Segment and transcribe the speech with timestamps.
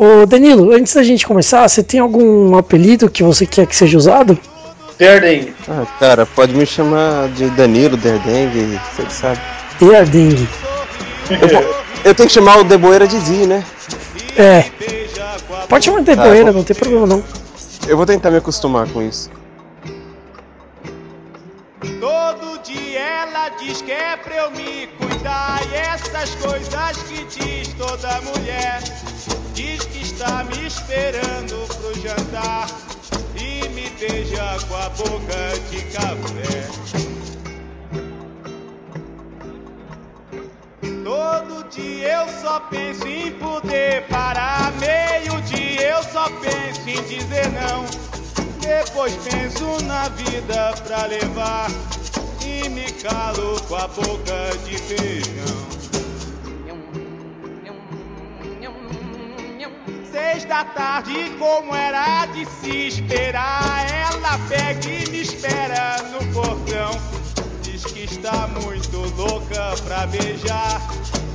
[0.00, 3.98] Ô Danilo, antes da gente começar, você tem algum apelido que você quer que seja
[3.98, 4.38] usado?
[4.96, 5.54] Derdengue.
[5.68, 9.40] Ah, cara, pode me chamar de Danilo Derdengue, você que sabe.
[9.80, 10.48] Derdengue.
[11.30, 11.74] Eu,
[12.04, 13.64] eu tenho que chamar o Deboeira de Zi, né?
[14.36, 14.64] É.
[15.68, 16.58] Pode chamar de Tá, Deboeira, bom.
[16.58, 17.24] não tem problema não.
[17.86, 19.30] Eu vou tentar me acostumar com isso.
[22.00, 27.68] Todo dia ela diz que é pra eu me cuidar E essas coisas que diz
[27.74, 28.80] toda mulher
[29.58, 32.68] Diz que está me esperando pro jantar
[33.34, 36.68] E me beija com a boca de café
[41.02, 47.50] Todo dia eu só penso em poder parar Meio dia eu só penso em dizer
[47.50, 47.84] não
[48.60, 51.68] depois penso na vida pra levar
[52.46, 55.77] e me calo com a boca de feijão.
[60.18, 66.90] Seis da tarde, como era de se esperar, ela pega e me espera no portão.
[67.62, 70.80] Diz que está muito louca pra beijar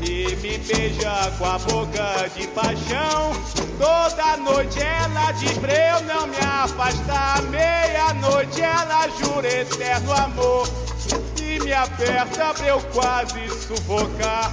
[0.02, 3.32] e me beija com a boca de paixão.
[3.80, 7.42] Toda noite ela diz pra eu não me afastar.
[7.44, 10.68] Meia-noite ela jura eterno amor
[11.42, 14.52] e me aperta pra eu quase sufocar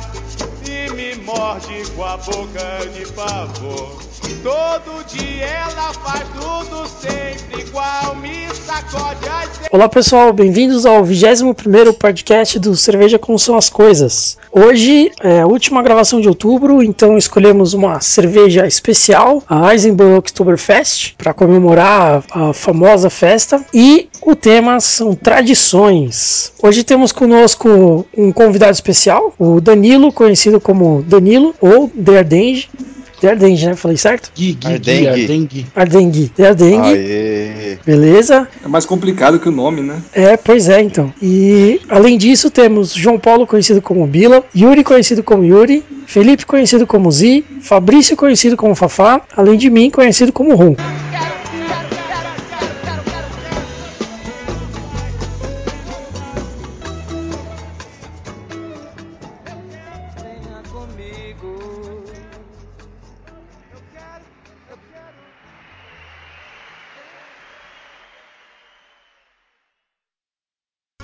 [0.88, 3.98] me morde com a boca de pavor.
[4.42, 11.92] Todo dia ela faz tudo sempre igual, me sacode as Olá pessoal, bem-vindos ao 21º
[11.92, 14.36] podcast do Cerveja Como São as Coisas.
[14.50, 21.14] Hoje é a última gravação de outubro, então escolhemos uma cerveja especial, a Eisenberg Oktoberfest,
[21.16, 23.64] para comemorar a famosa festa.
[23.72, 26.52] E o tema são tradições.
[26.62, 30.69] Hoje temos conosco um convidado especial, o Danilo, conhecido como
[31.02, 32.68] Danilo ou Derdenge.
[33.20, 33.76] Derdenge, né?
[33.76, 34.32] Falei certo?
[34.34, 35.08] Gui, Gui, Ardengue.
[35.08, 35.66] Ardengue.
[35.76, 36.32] Ardengue.
[36.34, 36.88] Derdenge.
[36.94, 37.78] Aê!
[37.84, 38.48] Beleza?
[38.64, 39.96] É mais complicado que o nome, né?
[40.12, 41.12] É, pois é, então.
[41.20, 46.86] E além disso, temos João Paulo, conhecido como Bila, Yuri, conhecido como Yuri, Felipe, conhecido
[46.86, 50.74] como Zi, Fabrício, conhecido como Fafá, além de mim, conhecido como Rum.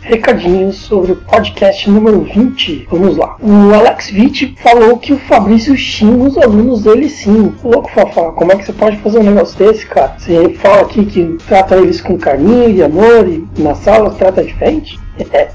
[0.06, 2.87] Recadinhos sobre o podcast número 20.
[2.89, 3.37] Vamos lá.
[3.41, 7.53] O Alex Witt falou que o Fabrício xinga os alunos dele sim.
[7.65, 10.15] Louco, Fafá, como é que você pode fazer um negócio desse, cara?
[10.17, 14.97] Você fala aqui que trata eles com carinho e amor e na sala trata diferente?
[15.33, 15.49] É.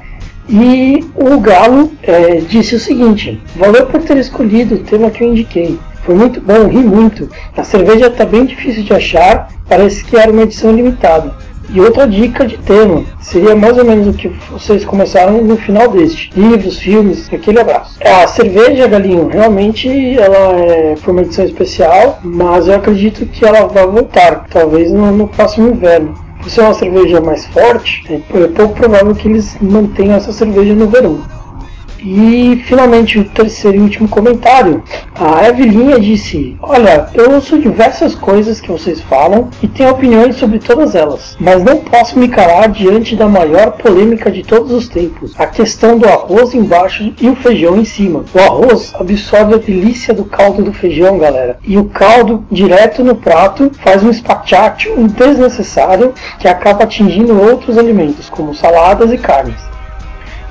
[0.49, 5.29] E o Galo é, disse o seguinte: Valeu por ter escolhido o tema que eu
[5.29, 5.79] indiquei.
[6.03, 7.29] Foi muito bom, ri muito.
[7.55, 11.33] A cerveja está bem difícil de achar, parece que era uma edição limitada.
[11.69, 15.87] E outra dica de tema seria mais ou menos o que vocês começaram no final
[15.87, 17.97] deste: livros, filmes, aquele abraço.
[18.03, 23.67] A cerveja, Galinho, realmente ela é, foi uma edição especial, mas eu acredito que ela
[23.67, 26.13] vai voltar, talvez no, no próximo inverno.
[26.41, 30.87] Por ser uma cerveja mais forte, é pouco provável que eles mantenham essa cerveja no
[30.87, 31.21] verão.
[32.03, 34.83] E finalmente o terceiro e último comentário.
[35.13, 40.57] A Evelinha disse: Olha, eu ouço diversas coisas que vocês falam e tenho opiniões sobre
[40.57, 45.33] todas elas, mas não posso me calar diante da maior polêmica de todos os tempos:
[45.37, 48.25] a questão do arroz embaixo e o feijão em cima.
[48.33, 53.15] O arroz absorve a delícia do caldo do feijão, galera, e o caldo direto no
[53.15, 59.70] prato faz um espachatio desnecessário que acaba atingindo outros alimentos, como saladas e carnes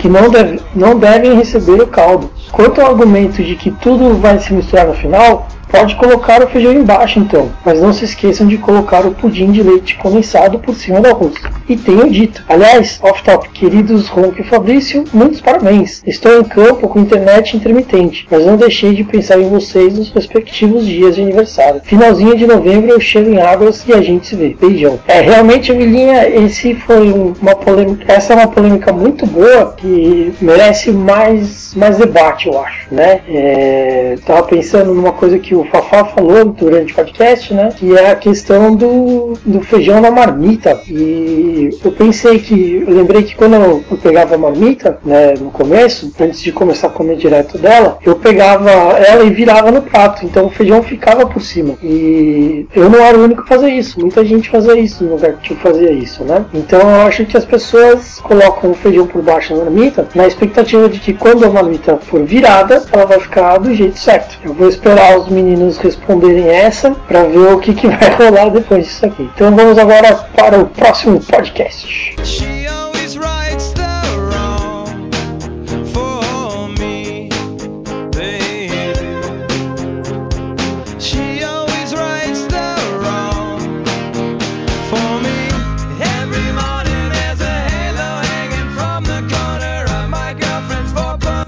[0.00, 2.31] que não, deve, não devem receber o caldo.
[2.50, 6.72] Quanto ao argumento de que tudo vai se misturar no final, pode colocar o feijão
[6.72, 11.00] embaixo então, mas não se esqueçam de colocar o pudim de leite condensado por cima
[11.00, 11.34] do arroz.
[11.69, 16.03] E tenho dito, aliás, off top, queridos Ronco e Fabrício, muitos parabéns.
[16.06, 20.84] Estou em campo com internet intermitente, mas não deixei de pensar em vocês nos respectivos
[20.86, 21.81] dias de aniversário.
[21.84, 24.56] Finalzinho de novembro eu chego em águas e a gente se vê.
[24.61, 24.99] Beijão.
[25.06, 30.32] É, realmente, Vilinha, esse foi um- uma polêmica, essa é uma polêmica muito boa que
[30.40, 33.20] merece mais, mais debate, eu acho, né?
[33.28, 37.70] É, tava pensando numa coisa que o Fafá falou durante o podcast, né?
[37.76, 40.80] Que é a questão do, do feijão na marmita.
[40.88, 46.12] E eu pensei que, eu lembrei que quando eu pegava a marmita, né, no começo,
[46.20, 50.24] antes de começar a comer direto dela, eu pegava ela e virava no prato.
[50.24, 51.74] Então o feijão ficava por cima.
[51.82, 54.00] E eu não era o único a fazer isso.
[54.00, 56.44] Muita gente fazia isso no lugar que eu fazia isso, né?
[56.54, 60.88] Então eu acho que as pessoas colocam o feijão por baixo da marmita na expectativa
[60.88, 64.38] de que quando a marmita for virada, ela vai ficar do jeito certo.
[64.44, 68.50] Eu vou esperar os meninos meninos responderem essa para ver o que, que vai rolar
[68.50, 69.29] depois disso aqui.
[69.35, 72.17] Então vamos agora para o próximo podcast.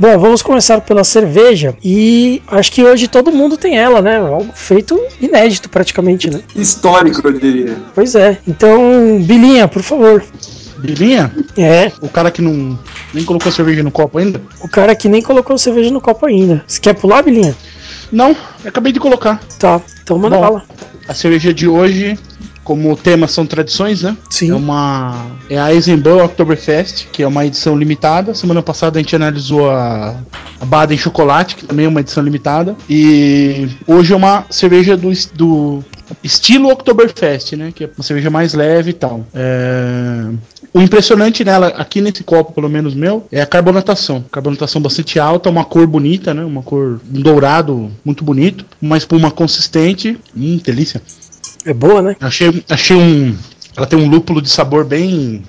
[0.03, 4.17] Bom, vamos começar pela cerveja e acho que hoje todo mundo tem ela, né?
[4.19, 6.41] Algo feito inédito praticamente, né?
[6.57, 7.77] Histórico, eu diria.
[7.95, 8.37] Pois é.
[8.49, 10.21] Então, Bilinha, por favor.
[10.79, 11.33] Bilinha?
[11.57, 12.77] É, O cara que não
[13.15, 14.43] nem colocou cerveja no copo ainda?
[14.61, 16.65] o cara que nem colocou cerveja no copo ainda.
[16.67, 17.55] Você quer pular, Bilinha?
[18.11, 18.35] Não,
[18.65, 19.41] acabei de colocar.
[19.57, 20.43] Tá, então manda Bom.
[20.43, 20.65] bala.
[21.07, 22.19] A cerveja de hoje,
[22.65, 24.17] como o tema são tradições, né?
[24.31, 24.51] Sim.
[24.51, 28.35] É uma é a Eisenbahn Oktoberfest, que é uma edição limitada.
[28.35, 30.15] Semana passada a gente analisou a,
[30.61, 32.77] a Baden Chocolate, que também é uma edição limitada.
[32.89, 35.85] E hoje é uma cerveja do, do
[36.23, 37.73] estilo Oktoberfest, né?
[37.75, 39.27] Que é uma cerveja mais leve e tal.
[39.35, 40.27] É,
[40.73, 44.25] O impressionante nela, aqui nesse copo, pelo menos meu, é a carbonatação.
[44.31, 46.45] Carbonatação bastante alta, uma cor bonita, né?
[46.45, 50.19] Uma cor um dourado muito bonito, uma espuma consistente.
[50.37, 51.03] Hum, delícia.
[51.65, 52.17] É boa, né?
[52.21, 53.37] Achei, achei um.
[53.77, 55.43] Ela tem um lúpulo de sabor bem.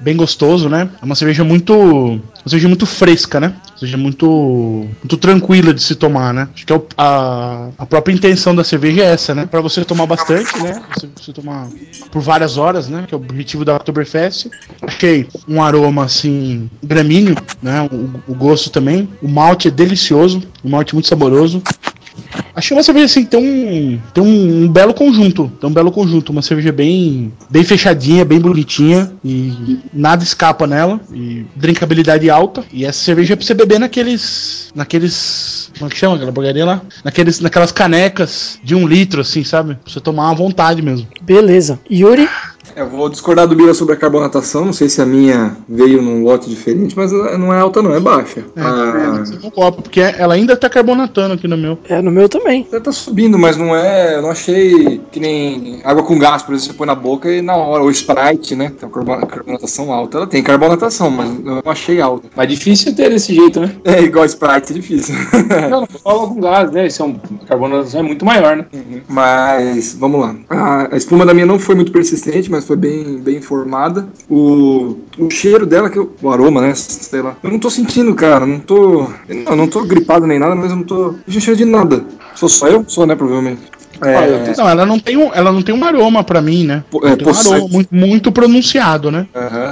[0.00, 0.90] Bem gostoso, né?
[1.00, 1.72] É uma cerveja muito.
[1.74, 3.54] Uma cerveja muito fresca, né?
[3.70, 4.26] Uma cerveja muito.
[4.26, 6.48] Muito tranquila de se tomar, né?
[6.54, 9.46] Acho que é o- a, a própria intenção da cerveja é essa, né?
[9.46, 10.82] Pra você tomar bastante, né?
[10.94, 11.68] Você, você tomar
[12.10, 13.04] por várias horas, né?
[13.08, 14.48] Que é o objetivo da Oktoberfest.
[14.82, 16.68] Achei um aroma assim.
[16.82, 17.88] gramíneo, né?
[17.90, 19.08] O, o gosto também.
[19.22, 20.42] O malte é delicioso.
[20.62, 21.62] Um malte muito saboroso.
[22.54, 25.50] Achei uma cerveja assim, tem um, tem um, belo conjunto.
[25.60, 26.30] Tem um belo conjunto.
[26.30, 29.12] Uma cerveja bem, bem fechadinha, bem bonitinha.
[29.24, 31.00] E nada escapa nela.
[31.12, 32.64] E drinkabilidade alta.
[32.72, 34.72] E essa cerveja é pra você beber naqueles.
[34.74, 35.70] Naqueles.
[35.76, 36.82] Como é que chama aquela porcaria lá?
[37.02, 39.74] Naqueles, naquelas canecas de um litro, assim, sabe?
[39.74, 41.08] Pra você tomar à vontade mesmo.
[41.20, 41.80] Beleza.
[41.90, 42.28] Yuri?
[42.76, 44.64] Eu vou discordar do Bira sobre a carbonatação.
[44.64, 48.00] Não sei se a minha veio num lote diferente, mas não é alta, não, é
[48.00, 48.40] baixa.
[48.56, 51.78] É, Ah, no copo, porque ela ainda tá carbonatando aqui no meu.
[51.88, 52.66] É, no meu também.
[52.72, 54.16] Ela tá subindo, mas não é.
[54.16, 57.40] Eu não achei que nem água com gás, por exemplo, você põe na boca e
[57.42, 57.82] na hora.
[57.82, 58.72] Ou Sprite, né?
[58.78, 60.18] Tem uma carbo- carbonatação alta.
[60.18, 62.28] Ela tem carbonatação, mas eu não achei alta.
[62.34, 63.72] Mas difícil ter desse jeito, né?
[63.84, 65.14] É igual Sprite, é difícil.
[65.70, 66.86] Não, não fala com gás, né?
[66.86, 68.66] Esse é um, a carbonatação é muito maior, né?
[69.08, 70.34] Mas vamos lá.
[70.48, 74.08] A, a espuma da minha não foi muito persistente, mas foi bem, bem formada.
[74.28, 76.74] O, o cheiro dela, que eu, o aroma, né?
[76.74, 77.36] Sei lá.
[77.42, 78.46] Eu não tô sentindo, cara.
[78.46, 79.06] Não tô.
[79.28, 82.04] Eu não tô gripado nem nada, mas eu não tô sentindo cheiro de nada.
[82.34, 82.84] Sou só eu?
[82.88, 83.14] Sou, né?
[83.14, 83.62] Provavelmente.
[84.00, 86.84] É, Não, ela não tem um, ela não tem um aroma pra mim, né?
[87.02, 89.26] É, tem um aroma muito, muito pronunciado, né?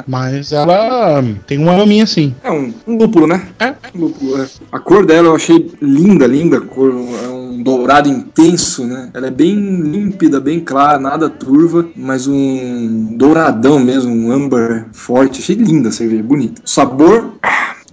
[0.06, 2.34] Mas ela tem um arominha assim.
[2.42, 3.48] É um, um lúpulo, né?
[3.58, 3.74] É.
[3.94, 4.46] Um lúpulo, é.
[4.70, 6.60] A cor dela eu achei linda, linda.
[6.60, 9.10] Cor é um dourado intenso, né?
[9.14, 15.40] Ela é bem límpida, bem clara, nada turva, mas um douradão mesmo, um âmbar forte.
[15.40, 16.62] Achei linda a cerveja, bonita.
[16.64, 17.32] O sabor,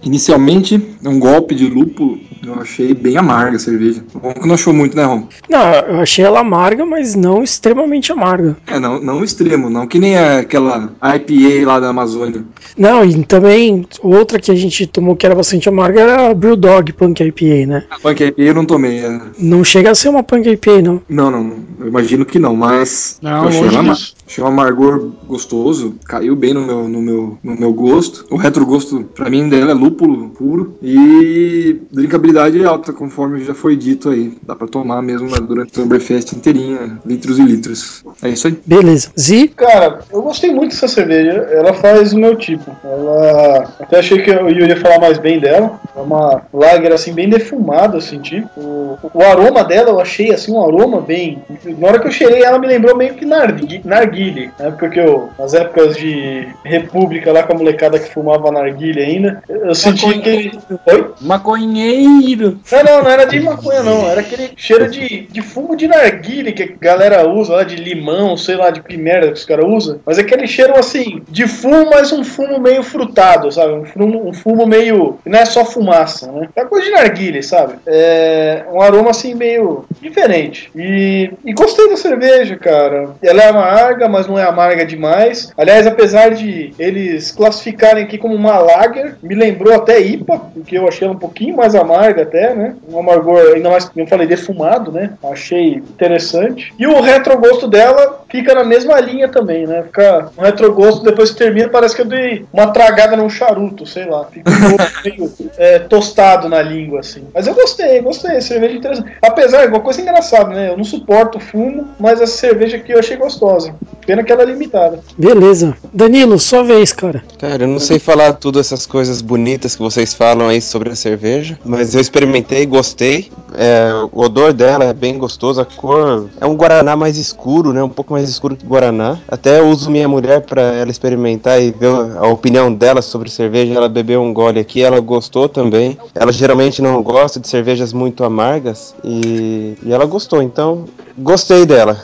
[0.02, 2.18] inicialmente, é um golpe de lúpulo.
[2.44, 4.02] Eu achei bem amarga a cerveja.
[4.14, 5.24] Bom que não achou muito, né, Ron?
[5.48, 8.56] Não, eu achei ela amarga, mas não extremamente amarga.
[8.66, 9.86] É, não, não extremo, não.
[9.86, 12.42] Que nem aquela IPA lá da Amazônia.
[12.78, 16.92] Não, e também outra que a gente tomou que era bastante amarga era a Brewdog
[16.94, 17.84] Punk IPA, né?
[17.90, 19.00] A Punk IPA eu não tomei.
[19.04, 19.20] é.
[19.38, 21.02] Não chega a ser uma Punk IPA, não.
[21.08, 23.98] Não, não, eu imagino que não, mas Não, eu achei, ela ama-
[24.30, 28.24] achei um amargor gostoso, caiu bem no meu, no meu, no meu gosto.
[28.30, 33.74] O retrogosto, pra mim, dela é lúpulo puro e drinkabilidade é alta, conforme já foi
[33.76, 34.38] dito aí.
[34.46, 38.04] Dá pra tomar mesmo né, durante o Oktoberfest inteirinha, litros e litros.
[38.22, 38.56] É isso aí.
[38.64, 39.10] Beleza.
[39.18, 39.48] Zi?
[39.48, 41.32] Cara, eu gostei muito dessa cerveja.
[41.50, 42.70] Ela faz o meu tipo.
[42.84, 43.74] Ela.
[43.80, 45.80] Até achei que Yuri ia falar mais bem dela.
[45.96, 48.46] É uma lager assim, bem defumada, eu senti.
[48.56, 51.42] O, o aroma dela eu achei assim, um aroma bem.
[51.78, 53.80] Na hora que eu cheirei, ela me lembrou meio que nargui-
[54.20, 54.50] narguile.
[54.58, 55.30] Na época que eu.
[55.38, 59.42] Nas épocas de República lá com a molecada que fumava narguile ainda.
[59.48, 60.58] Eu senti aquele.
[60.86, 61.10] Oi?
[61.20, 62.60] Maconheiro!
[62.70, 64.08] Não, não, não era de maconha, não.
[64.08, 68.36] Era aquele cheiro de, de fumo de narguile que a galera usa lá, de limão,
[68.36, 70.00] sei lá, de que merda que os caras usam.
[70.04, 73.72] Mas é aquele cheiro assim, de fumo, mas um fumo meio frutado, sabe?
[73.72, 75.18] Um fumo, um fumo meio.
[75.24, 76.48] Não é só fumaça, né?
[76.54, 77.74] É coisa de narguile, sabe?
[77.86, 80.70] É um aroma assim meio diferente.
[80.74, 83.10] E, e gostei da cerveja, cara.
[83.22, 85.52] Ela é amarga, mas não é amarga demais.
[85.56, 90.86] Aliás, apesar de eles classificarem aqui como uma lager, me lembrou até IPA, porque eu
[90.86, 92.74] achei ela um pouquinho mais amarga até, né?
[92.88, 95.12] Um amargor, ainda mais, eu falei, defumado, né?
[95.24, 96.74] Achei interessante.
[96.78, 99.82] E o retrogosto dela fica na mesma linha também, né?
[99.84, 104.06] Fica um retrogosto, depois que termina, parece que eu dei uma tragada num charuto, sei
[104.06, 104.24] lá.
[104.24, 104.76] Fica um
[105.08, 107.26] meio é, tostado na língua, assim.
[107.34, 108.40] Mas eu gostei, gostei.
[108.40, 109.12] Cerveja interessante.
[109.22, 110.70] Apesar, uma coisa engraçada, né?
[110.70, 113.74] Eu não suporto fumo, mas essa cerveja aqui eu achei gostosa.
[114.10, 114.98] Pena que ela é limitada.
[115.16, 115.76] Beleza.
[115.92, 117.22] Danilo, sua vez, cara.
[117.38, 120.96] Cara, eu não sei falar tudo essas coisas bonitas que vocês falam aí sobre a
[120.96, 123.30] cerveja, mas eu experimentei, gostei.
[123.54, 127.84] É, o odor dela é bem gostoso, a cor é um guaraná mais escuro, né?
[127.84, 129.16] Um pouco mais escuro que guaraná.
[129.28, 133.74] Até uso minha mulher para ela experimentar e ver a opinião dela sobre cerveja.
[133.74, 135.96] Ela bebeu um gole aqui, ela gostou também.
[136.16, 140.42] Ela geralmente não gosta de cervejas muito amargas e, e ela gostou.
[140.42, 140.86] Então,
[141.20, 141.98] gostei dela.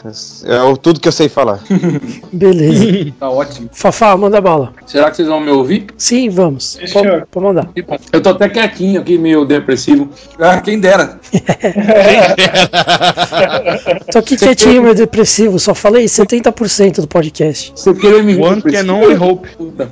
[0.45, 1.61] É o- tudo que eu sei falar.
[2.33, 3.13] Beleza.
[3.19, 3.69] Tá ótimo.
[3.73, 4.73] Fafá, manda bala.
[4.87, 5.87] Será que vocês vão me ouvir?
[5.97, 6.79] Sim, vamos.
[6.93, 7.69] Pode, mandar.
[8.13, 10.09] Eu tô até quietinho aqui, meio depressivo.
[10.39, 11.19] Ah, quem dera.
[14.13, 15.59] Tô aqui quietinho, meu depressivo.
[15.59, 17.73] Só falei 70% do podcast.
[17.75, 19.49] Você querer me ver One can only hope.
[19.57, 19.89] Puta.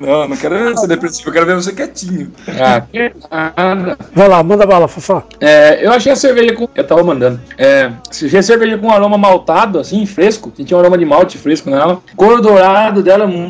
[0.00, 2.30] Não, não quero ser depressivo, eu quero ver você quietinho.
[2.60, 3.98] Ah, que nada.
[4.14, 5.22] Vai lá, manda bala, Fafá.
[5.40, 6.68] É, eu achei a cerveja com.
[6.74, 7.40] Eu tava mandando.
[7.58, 7.90] É,
[8.38, 10.52] a cerveja com aroma maltado, assim, fresco.
[10.56, 12.00] Senti um aroma de malte fresco nela.
[12.16, 13.48] Cor dourado dela, mu-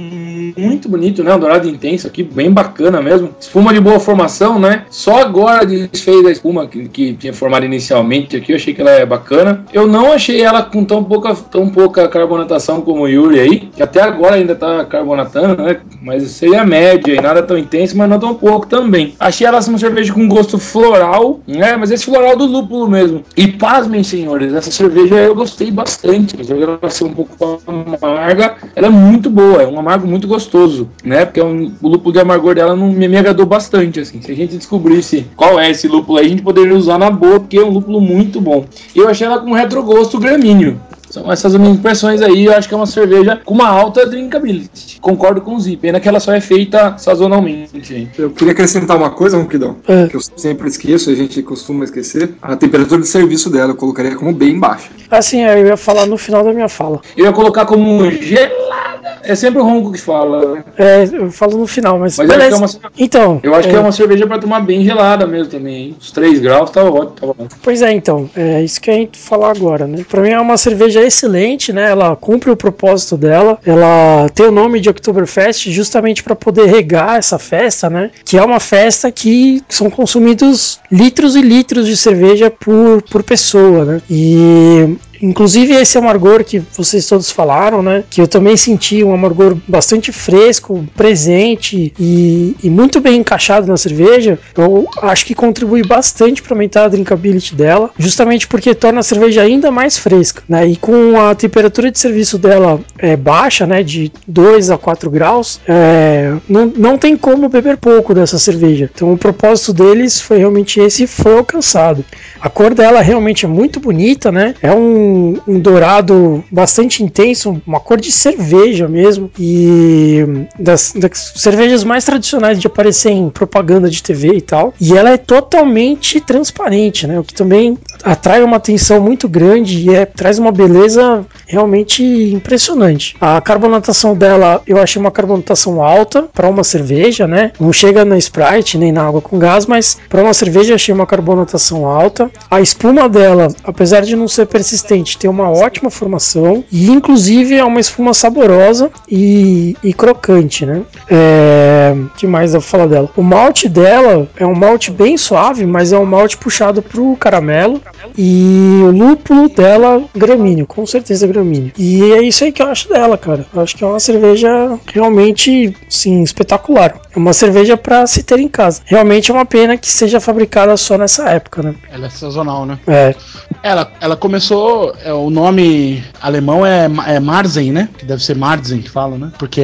[0.57, 1.35] muito bonito, né?
[1.35, 3.31] Um dourado intenso aqui, bem bacana mesmo.
[3.41, 4.85] Espuma de boa formação, né?
[4.91, 8.53] Só agora desfez a espuma que, que tinha formado inicialmente aqui.
[8.53, 9.65] Eu achei que ela é bacana.
[9.73, 13.83] Eu não achei ela com tão pouca, tão pouca carbonatação como o Yuri aí, que
[13.83, 15.79] até agora ainda tá carbonatando, né?
[16.03, 19.15] Mas seria a média e nada tão intenso, mas não tão pouco também.
[19.19, 21.77] Achei ela uma cerveja com gosto floral, né?
[21.77, 23.23] Mas esse floral do lúpulo mesmo.
[23.37, 26.35] E pasmem, senhores, essa cerveja eu gostei bastante.
[26.35, 27.61] Apesar de ela ser um pouco
[28.01, 31.25] amarga, ela é muito boa, é um amargo muito gostoso, né?
[31.25, 34.21] Porque é um- o lúpulo de amargor dela não me, me agradou bastante, assim.
[34.21, 37.41] Se a gente descobrisse qual é esse lúpulo aí, a gente poderia usar na boa,
[37.41, 38.65] porque é um lúpulo muito bom.
[38.95, 40.81] Eu achei ela com retrogosto gramíneo.
[41.13, 42.47] São essas minhas impressões aí.
[42.47, 44.99] Eu acho que é uma cerveja com uma alta drinkability.
[44.99, 45.77] Concordo com o Zi.
[45.77, 48.09] Pena que ela só é feita sazonalmente.
[48.19, 50.07] Eu queria acrescentar uma coisa, Ronquidão, É.
[50.07, 52.31] que eu sempre esqueço, a gente costuma esquecer.
[52.41, 54.89] A temperatura de serviço dela eu colocaria como bem baixa.
[55.11, 57.03] Assim, eu ia falar no final da minha fala.
[57.15, 58.83] Eu ia colocar como gelada.
[59.25, 60.55] É sempre o Ronco que fala.
[60.55, 60.65] né?
[60.79, 62.79] É, eu falo no final, mas, Mas eu acho, que é beleza.
[62.83, 65.75] uma, Então, eu acho que é, é uma cerveja pra tomar bem gelada mesmo também.
[65.89, 65.97] hein?
[66.01, 67.11] Os 3 graus tá ótimo.
[67.21, 67.49] Tá ótimo.
[67.63, 70.05] Pois é, então, é isso que a gente falar agora, né?
[70.09, 71.91] Pra mim é uma cerveja excelente, né?
[71.91, 73.59] Ela cumpre o propósito dela.
[73.65, 78.11] Ela tem o nome de Oktoberfest justamente para poder regar essa festa, né?
[78.25, 83.85] Que é uma festa que são consumidos litros e litros de cerveja por, por pessoa,
[83.85, 84.03] né?
[84.11, 88.03] E Inclusive esse amargor que vocês todos falaram, né?
[88.11, 93.77] Que eu também senti um amargor bastante fresco, presente e, e muito bem encaixado na
[93.77, 94.39] cerveja.
[94.57, 99.43] Eu acho que contribui bastante para aumentar a drinkability dela, justamente porque torna a cerveja
[99.43, 100.67] ainda mais fresca, né?
[100.67, 103.83] E com a temperatura de serviço dela é, baixa, né?
[103.83, 108.91] De 2 a 4 graus, é, não, não tem como beber pouco dessa cerveja.
[108.93, 112.05] Então o propósito deles foi realmente esse e foi alcançado.
[112.41, 114.55] A cor dela realmente é muito bonita, né?
[114.61, 119.31] É um, um dourado bastante intenso, uma cor de cerveja mesmo.
[119.39, 120.25] E
[120.59, 124.75] das, das cervejas mais tradicionais de aparecer em propaganda de TV e tal.
[124.81, 127.19] E ela é totalmente transparente, né?
[127.19, 133.17] O que também atrai uma atenção muito grande e é, traz uma beleza realmente impressionante.
[133.21, 137.53] A carbonatação dela eu achei uma carbonatação alta para uma cerveja, né?
[137.61, 141.07] Não chega na Sprite nem na água com gás, mas para uma cerveja achei uma
[141.07, 142.31] carbonatação alta.
[142.51, 147.65] A espuma dela, apesar de não ser persistente, tem uma ótima formação e inclusive é
[147.65, 150.83] uma espuma saborosa e, e crocante, né?
[151.11, 153.11] É, que mais eu vou falar dela?
[153.17, 157.81] O malte dela é um malte bem suave, mas é um malte puxado pro caramelo
[158.17, 161.73] e o lúpulo dela gramíneo, com certeza gramíneo.
[161.79, 163.47] E é isso aí que eu acho dela, cara.
[163.55, 167.01] Eu acho que é uma cerveja realmente, sim, espetacular.
[167.15, 168.83] É uma cerveja para se ter em casa.
[168.85, 171.75] Realmente é uma pena que seja fabricada só nessa época, né?
[171.91, 172.79] Ela é sazonal, né?
[172.87, 173.15] É,
[173.63, 174.92] Ela, ela começou.
[175.05, 177.89] É, o nome alemão é, é Marzen, né?
[177.99, 179.33] Que deve ser Marzen que fala, né?
[179.39, 179.63] Porque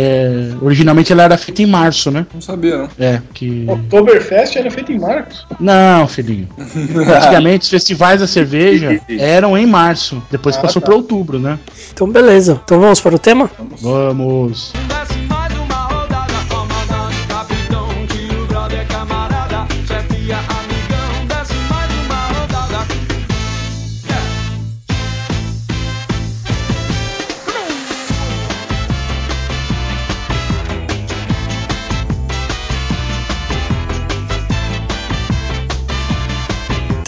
[0.61, 2.27] originalmente ela era feita em março, né?
[2.33, 2.89] Não sabia, não.
[2.99, 3.65] É, que.
[3.69, 5.47] Oktoberfest era feito em Marcos.
[5.61, 6.49] Não, filhinho.
[6.59, 10.23] Antigamente os festivais da cerveja eram em março.
[10.31, 10.87] Depois Ah, passou tá.
[10.87, 11.59] pra outubro, né?
[11.93, 12.61] então beleza.
[12.65, 13.51] Então vamos para o tema?
[13.81, 14.73] Vamos.
[14.89, 14.98] Desce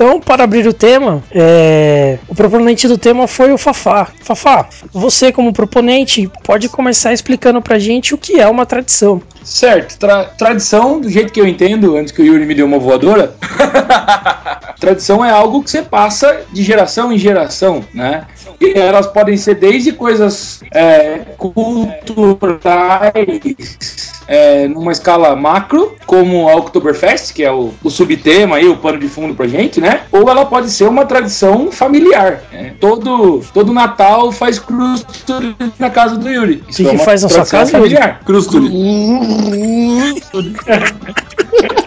[0.02, 4.08] Então, para abrir o tema, é, o proponente do tema foi o Fafá.
[4.22, 9.20] Fafá, você como proponente pode começar explicando pra gente o que é uma tradição.
[9.44, 12.78] Certo, tra- tradição, do jeito que eu entendo, antes que o Yuri me dê uma
[12.78, 13.34] voadora,
[14.80, 18.24] tradição é algo que você passa de geração em geração, né?
[18.58, 23.12] E elas podem ser desde coisas é, culturais,
[24.30, 28.96] é, numa escala macro, como a Oktoberfest, que é o, o subtema aí, o pano
[28.96, 30.02] de fundo pra gente, né?
[30.12, 32.44] Ou ela pode ser uma tradição familiar.
[32.52, 32.74] né?
[32.78, 36.62] Todo, todo Natal faz crusture na casa do Yuri.
[36.68, 38.20] Isso que é uma faz na sua casa, familiar.
[38.24, 38.70] Crustuli.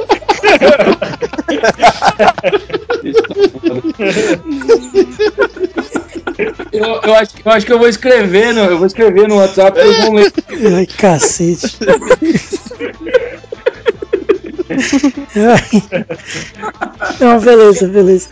[6.72, 9.80] Eu, eu acho, eu acho que eu vou escrever no, eu vou escrever no WhatsApp
[9.80, 10.34] eles vão ler.
[10.76, 11.78] Ai, cacete.
[17.20, 18.30] Não, beleza, beleza.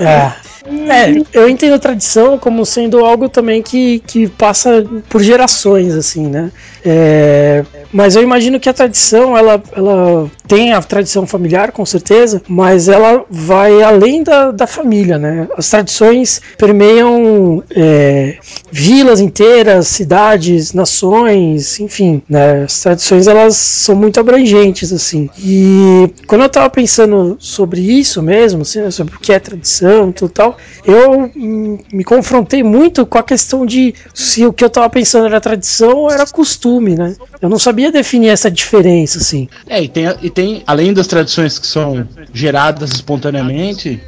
[0.00, 0.43] Ah.
[0.88, 6.26] É, eu entendo a tradição como sendo algo também que, que passa por gerações, assim,
[6.26, 6.50] né?
[6.84, 12.42] É, mas eu imagino que a tradição, ela, ela tem a tradição familiar, com certeza,
[12.46, 15.48] mas ela vai além da, da família, né?
[15.56, 18.36] As tradições permeiam é,
[18.70, 22.64] vilas inteiras, cidades, nações, enfim, né?
[22.64, 25.30] As tradições, elas são muito abrangentes, assim.
[25.38, 30.10] E quando eu tava pensando sobre isso mesmo, assim, né, sobre o que é tradição
[30.10, 34.70] e tudo tal, eu me confrontei muito com a questão de se o que eu
[34.70, 37.16] tava pensando era tradição ou era costume, né?
[37.40, 39.48] Eu não sabia definir essa diferença, assim.
[39.66, 44.00] É, e tem, e tem, além das tradições que são geradas espontaneamente,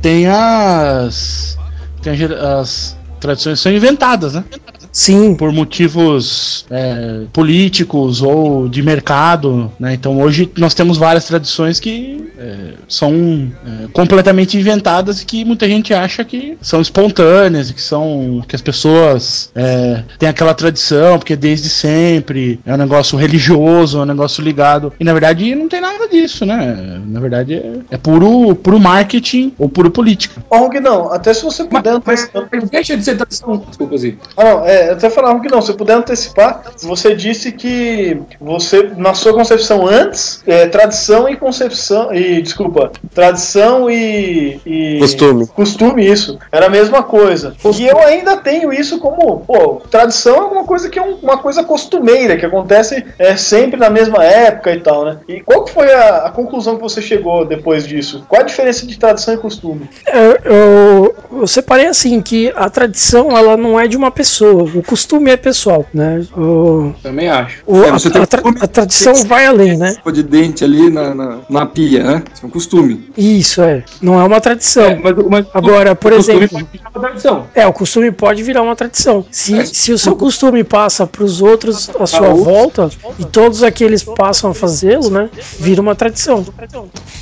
[0.00, 1.58] tem as.
[2.02, 4.44] Tem as, as tradições que são inventadas, né?
[4.92, 9.94] Sim, Por motivos é, políticos ou de mercado, né?
[9.94, 15.66] Então hoje nós temos várias tradições que é, são é, completamente inventadas e que muita
[15.66, 21.36] gente acha que são espontâneas, que são que as pessoas é, têm aquela tradição porque
[21.36, 25.80] desde sempre é um negócio religioso, é um negócio ligado e na verdade não tem
[25.80, 27.00] nada disso, né?
[27.06, 30.42] Na verdade é, é puro, puro marketing ou puro política.
[30.50, 32.48] Ó, Hong, não, até se você puder Mas, antecipar.
[32.52, 33.64] mas deixa de ser tradição.
[33.68, 34.18] Desculpa, Zi.
[34.36, 39.14] Ah, não, é, até falar que não, se puder antecipar, você disse que você, na
[39.14, 45.46] sua concepção antes, é, tradição e concepção, e desculpa, tradição e, e- Costume.
[45.48, 47.54] costume, isso, era a mesma coisa.
[47.78, 51.38] E eu ainda tenho isso como, pô, tradição é alguma coisa que é um- uma
[51.38, 55.18] coisa costumeira, que acontece é, sempre na mesma época e tal, né?
[55.28, 58.24] E qual que foi a, a conclusão que você chegou depois disso?
[58.28, 59.88] Qual a diferença de tradição e costume?
[60.12, 64.82] eu, eu, eu separei assim que a tradição ela não é de uma pessoa, o
[64.82, 66.24] costume é pessoal, né?
[66.36, 67.62] O, Também acho.
[67.66, 69.96] o- É, a, você tem a tra- a tradição vai além, né?
[70.12, 72.22] De dente ali na, na, na pia, né?
[72.34, 73.10] Isso é um costume.
[73.16, 74.84] Isso é, não é uma tradição.
[74.84, 77.46] É, mas, mas Agora, por o costume exemplo, pode virar uma tradição.
[77.54, 79.24] É, o costume pode virar uma tradição.
[79.30, 82.44] Se, se o seu costume passa para os outros à sua outros.
[82.44, 85.30] volta e todos aqueles passam a fazê-lo, né?
[85.58, 86.44] Vira uma tradição.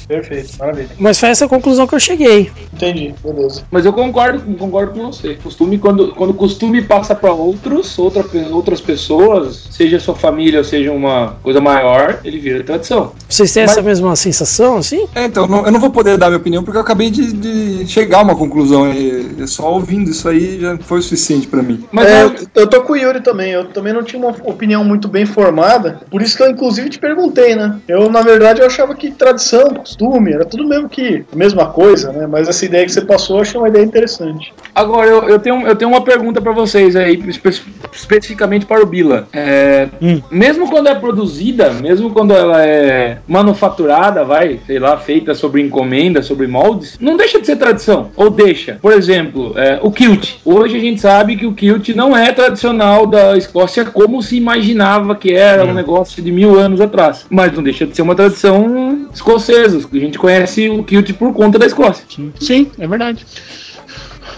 [0.09, 0.91] Perfeito, maravilha.
[0.99, 2.51] Mas foi essa a conclusão que eu cheguei.
[2.73, 3.63] Entendi, beleza.
[3.71, 5.35] Mas eu concordo, concordo com você.
[5.43, 10.65] Costume, quando, quando o costume passa para outros, outra, outras pessoas, seja sua família ou
[10.65, 13.13] seja uma coisa maior, ele vira tradição.
[13.29, 15.07] Vocês têm essa mesma sensação, assim?
[15.15, 17.87] É, então, não- eu não vou poder dar minha opinião porque eu acabei de, de
[17.87, 18.91] chegar a uma conclusão.
[18.93, 21.85] E, só ouvindo isso aí já foi o suficiente pra mim.
[21.91, 24.35] Mas É, eu- eu, eu tô com o Yuri também, eu também não tinha uma
[24.45, 27.81] opinião muito bem formada, por isso que eu inclusive te perguntei, né?
[27.89, 32.13] Eu, na verdade, eu achava que tradição, costume, era tudo mesmo que a mesma coisa,
[32.13, 32.27] né?
[32.27, 34.53] Mas essa ideia que você passou, eu achei uma ideia interessante.
[34.75, 37.61] Agora, eu, eu, tenho, eu tenho uma pergunta pra vocês aí, espe-
[37.93, 39.27] especificamente para o Bila.
[39.33, 40.21] É, Hum.
[40.31, 46.23] Mesmo quando é produzida, mesmo quando ela é manufaturada, vai, sei lá, feita sobre encomenda,
[46.23, 48.11] sobre moldes, não deixa de ser tradição.
[48.17, 48.79] Ou deixa.
[48.81, 50.37] Por exemplo, é, o kilt.
[50.45, 55.15] Hoje a gente sabe que o kilt não é tradicional da Escócia como se imaginava
[55.15, 57.27] que era um negócio de mil anos atrás.
[57.29, 59.79] Mas não deixa de ser uma tradição escocesa.
[59.93, 62.05] A gente conhece o kilt por conta da Escócia.
[62.39, 63.27] Sim, é verdade.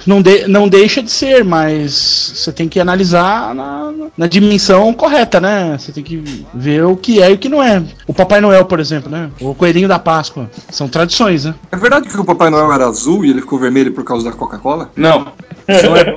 [0.06, 5.40] Não, de- não deixa de ser, mas você tem que analisar na, na dimensão correta,
[5.40, 5.76] né?
[5.78, 7.82] Você tem que ver o que é e o que não é.
[8.06, 9.30] O Papai Noel, por exemplo, né?
[9.40, 10.50] O Coelhinho da Páscoa.
[10.70, 11.54] São tradições, né?
[11.70, 14.32] É verdade que o Papai Noel era azul e ele ficou vermelho por causa da
[14.36, 14.90] Coca-Cola?
[14.96, 15.26] Não.
[15.68, 16.16] Não é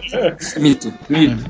[0.60, 0.92] mito.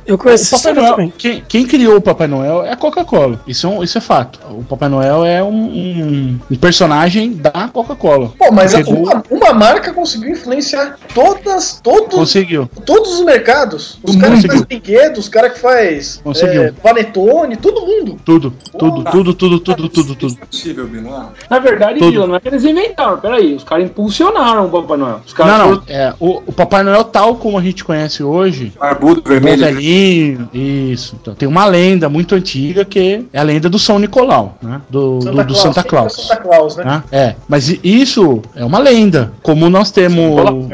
[0.06, 1.13] Eu conheço O Papai Noel, também.
[1.17, 3.39] quem, quem criou o Papai Noel é a Coca-Cola.
[3.48, 4.39] Isso, é um- isso é fato.
[4.52, 8.34] O Papai Noel é um, um- um personagem da Coca-Cola.
[8.38, 12.70] Pô, mas Chegou- uma, uma marca conseguiu influenciar todas, todos, Conseguiu.
[12.86, 14.00] todos os mercados.
[14.04, 18.18] Os caras que fazem brinquedos, os caras que faz é, panetone, todo mundo.
[18.26, 20.34] Tudo, tudo, tudo, tudo, tudo, tudo, tudo.
[20.36, 21.34] Não é possível, Bila.
[21.50, 23.54] Na verdade, não é que eles inventaram, peraí.
[23.56, 25.22] Os caras impulsionaram o Papai Noel.
[25.26, 25.82] Os caras Não, não.
[25.82, 29.64] foram- É, o, o Papai Noel, tal como a gente conhece hoje, Barbudo, vermelho.
[29.66, 31.18] velhinho, isso.
[31.22, 34.82] Então, tem uma lenda muito antiga que é a lenda do São Nicolau, né?
[34.90, 36.14] Do do- do Santa sempre Claus.
[36.14, 36.84] Santa Claus, né?
[36.86, 37.04] né?
[37.12, 39.32] É, mas isso é uma lenda.
[39.44, 40.16] Como nós temos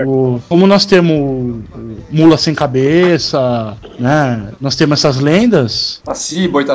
[0.06, 4.50] o, como nós temos o mula sem cabeça, né?
[4.60, 6.02] Nós temos essas lendas.
[6.04, 6.14] Tá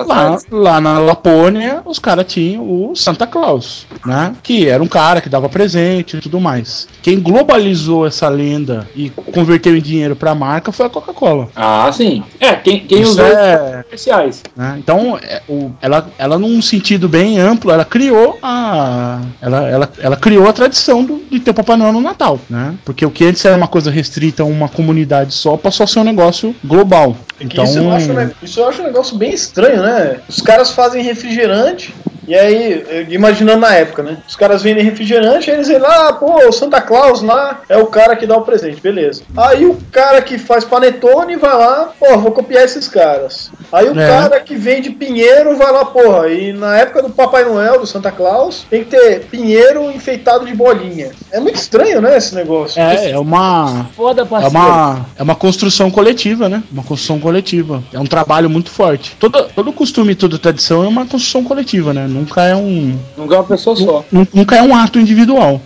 [0.04, 4.34] Lá, lá na Lapônia, os caras tinham o Santa Claus, né?
[4.42, 6.88] Que era um cara que dava presente e tudo mais.
[7.02, 11.48] Quem globalizou essa lenda e converteu em dinheiro pra marca foi a Coca-Cola.
[11.54, 12.22] Ah, sim.
[12.40, 14.42] É, quem, quem Isso usou é- especiais.
[14.56, 14.76] né?
[14.78, 20.16] Então, é, o- ela, ela num sentido bem amplo, ela criou a ela, ela, ela
[20.16, 22.74] criou a tradição do, de ter o Papai Noel no Natal, né?
[22.84, 26.00] Porque o que antes era uma coisa restrita a uma comunidade só, passou a ser
[26.00, 27.16] um negócio global.
[27.40, 30.20] Então, isso, eu acho, né, isso eu acho um negócio bem estranho, né?
[30.28, 31.94] Os caras fazem refrigerante.
[32.26, 34.18] E aí, imaginando na época, né?
[34.28, 37.86] Os caras vendem refrigerante, aí eles dizem, ah, pô, o Santa Claus lá é o
[37.86, 39.22] cara que dá o presente, beleza.
[39.36, 43.50] Aí o cara que faz panetone vai lá, pô, vou copiar esses caras.
[43.72, 44.06] Aí o É.
[44.06, 48.10] cara que vende pinheiro vai lá, porra, e na época do Papai Noel, do Santa
[48.10, 51.10] Claus, tem que ter pinheiro enfeitado de bolinha.
[51.30, 52.80] É muito estranho, né, esse negócio.
[52.80, 56.62] é, é uma Foda, é uma é uma construção coletiva, né?
[56.72, 57.82] Uma construção coletiva.
[57.92, 59.16] É um trabalho muito forte.
[59.18, 62.06] Todo todo costume, toda tradição é uma construção coletiva, né?
[62.16, 64.04] Nunca é um Nunca é uma pessoa só.
[64.10, 65.60] nu- nunca é um ato individual.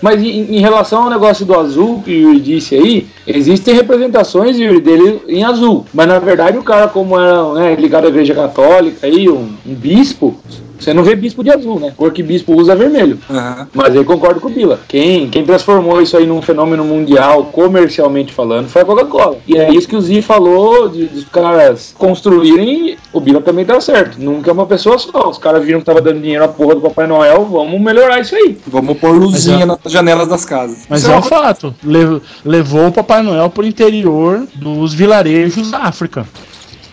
[0.00, 4.58] Mas em, em relação ao negócio do azul que o Yuri disse aí, existem representações
[4.58, 5.86] Yuri, dele em azul.
[5.94, 9.74] Mas na verdade o cara, como era né, ligado à igreja católica aí, um, um
[9.74, 10.36] bispo,
[10.82, 11.92] você não vê bispo de azul, né?
[11.96, 13.18] Cor que bispo usa é vermelho.
[13.30, 13.68] Aham.
[13.72, 14.80] Mas eu concordo com o Bila.
[14.88, 19.38] Quem, quem transformou isso aí num fenômeno mundial, comercialmente falando, foi a Coca-Cola.
[19.46, 23.80] E é isso que o Zi falou, de, dos caras construírem, o Bila também tá
[23.80, 24.18] certo.
[24.20, 25.28] Nunca é uma pessoa só.
[25.30, 28.34] Os caras viram que tava dando dinheiro à porra do Papai Noel, vamos melhorar isso
[28.34, 28.58] aí.
[28.66, 30.78] Vamos pôr luzinha Mas nas janelas das casas.
[30.88, 31.74] Mas Isso é uma um fato.
[31.84, 36.26] Le- levou o Papai Noel pro interior dos vilarejos da África.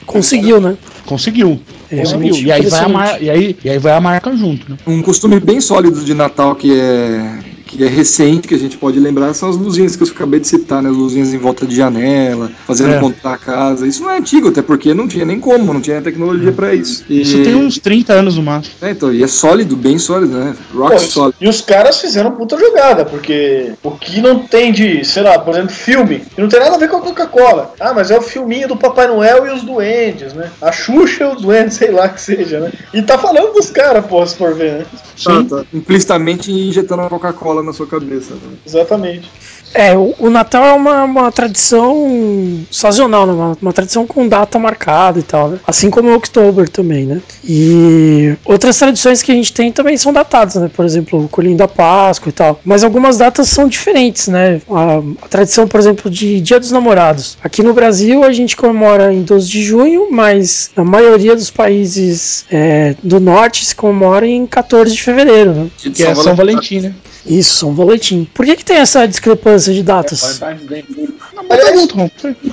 [0.10, 0.76] Conseguiu, né?
[1.06, 1.60] Conseguiu.
[1.92, 2.34] É, Conseguiu.
[2.36, 3.22] E aí, vai a mar...
[3.22, 4.78] e, aí, e aí vai a marca junto, né?
[4.88, 7.40] Um costume bem sólido de Natal que é
[7.78, 10.48] que é recente, que a gente pode lembrar, são as luzinhas que eu acabei de
[10.48, 10.90] citar, né?
[10.90, 13.00] As luzinhas em volta de janela, fazendo É.
[13.00, 13.86] contar a casa.
[13.88, 17.06] Isso não é antigo, até porque não tinha nem como, não tinha tecnologia pra isso.
[17.10, 18.76] E, Isso tem uns 30 anos no máximo.
[18.82, 20.56] é, então, e é sólido, bem sólido, né?
[20.74, 21.36] Rock Pô, sólido.
[21.40, 25.54] e os caras fizeram puta jogada, porque o que não tem de, sei lá, por
[25.54, 27.74] exemplo, filme, que não tem nada a ver com a Coca-Cola.
[27.80, 30.50] Ah, mas é o filminho do Papai Noel e os duendes, né?
[30.62, 32.72] A Xuxa e os duendes, sei lá que seja, né?
[32.94, 34.86] E tá falando dos caras, porra, se for ver, né?
[35.24, 35.66] Tá, tá.
[35.74, 38.34] Implicitamente injetando a Coca-Cola na sua cabeça.
[38.36, 38.58] né?
[38.66, 39.30] Exatamente.
[39.74, 43.34] É, o, o Natal é uma, uma tradição sazonal, né?
[43.34, 45.60] uma, uma tradição com data marcada e tal, né?
[45.66, 47.22] Assim como o Oktober também, né?
[47.44, 50.70] E outras tradições que a gente tem também são datadas, né?
[50.74, 52.60] Por exemplo, o colinho da Páscoa e tal.
[52.66, 54.62] Mas algumas datas são diferentes, né?
[54.70, 57.38] A, a tradição, por exemplo, de Dia dos Namorados.
[57.44, 62.46] Aqui no Brasil a gente comemora em 12 de junho, mas na maioria dos países
[62.52, 65.68] é, do norte se comemora em 14 de fevereiro, né?
[65.78, 66.94] Que é São Valentim, né?
[67.26, 68.28] Isso, São Valentim.
[68.34, 70.40] Por que, que tem essa discrepância de datas?
[70.40, 72.10] Não, Aliás- Ron.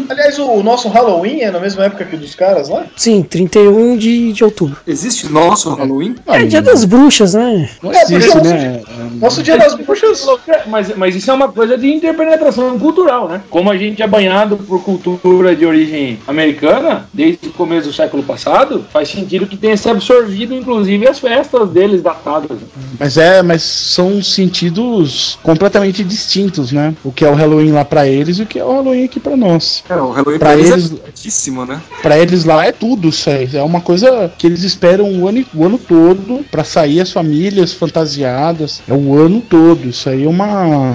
[0.08, 2.86] Aliás, o, nosso Halloween é na mesma época que o dos caras lá?
[2.96, 4.76] Sim, 31 de, de outubro.
[4.86, 6.14] Existe nosso Halloween?
[6.26, 7.68] É dia das bruxas, né?
[7.82, 8.80] Não É, existe, porque né?
[9.20, 10.26] Nosso dia das bruxas.
[10.66, 13.42] Mas, mas isso é uma coisa de interpenetração cultural, né?
[13.50, 18.22] Como a gente é banhado por cultura de origem americana, desde o começo do século
[18.22, 22.58] passado, faz sentido que tenha se absorvido, inclusive, as festas deles datadas.
[22.98, 26.94] Mas é, mas são sentidos completamente distintos, né?
[27.04, 29.20] O que é o Halloween lá pra eles e o que é o Halloween aqui
[29.20, 29.84] pra nós.
[29.88, 31.80] É, o Halloween Pra pra eles eles- é altíssimo, né?
[32.02, 33.48] Pra eles lá é tudo isso aí.
[33.54, 37.72] É uma coisa que eles esperam o ano, o ano todo pra sair as famílias
[37.72, 38.82] fantasiadas.
[38.88, 39.88] É o ano todo.
[39.88, 40.94] Isso aí é uma.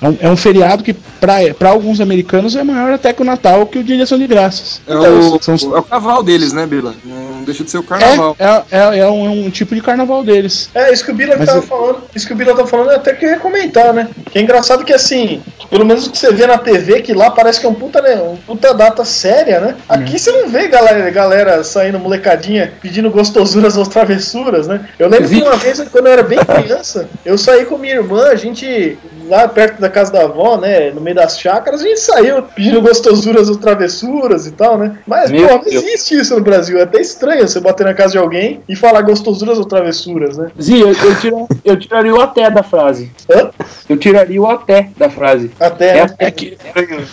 [0.00, 3.66] É um, é um feriado que, pra alguns americanos, é maior até que o Natal,
[3.66, 4.80] que o Dia de Ação de Graças.
[4.86, 6.94] É o, São os- é o carnaval deles, né, Bila?
[7.04, 8.36] Não deixa de ser o É, carnaval.
[8.38, 10.70] é, é, é um, é um tipo de carnaval deles.
[10.74, 12.02] É, isso que o Bila Mas tava eu- falando.
[12.14, 14.08] Isso que o Bila tava falando é até que eu ia comentar, né?
[14.30, 17.30] Que é engraçado que assim, pelo menos o que você vê na TV, que lá
[17.30, 19.74] parece que é um puta, né, um puta data séria, né?
[19.88, 24.86] Aqui você não vê galera, galera saindo molecadinha pedindo gostosuras ou travessuras, né?
[24.98, 28.28] Eu lembro que uma vez, quando eu era bem criança, eu saí com minha irmã,
[28.28, 28.96] a gente
[29.28, 30.90] lá perto da casa da avó, né?
[30.90, 34.98] No meio das chácaras, a gente saiu pedindo gostosuras ou travessuras e tal, né?
[35.06, 35.84] Mas, Meu pô, não Deus.
[35.84, 36.78] existe isso no Brasil.
[36.78, 40.50] É até estranho você bater na casa de alguém e falar gostosuras ou travessuras, né?
[40.60, 43.10] Zi, eu, eu, tira- eu tiraria o até da frase.
[43.30, 43.50] Hã?
[43.88, 45.50] Eu tiraria o até da frase.
[45.60, 45.98] Até.
[45.98, 46.14] É, né?
[46.18, 47.06] é que estranho.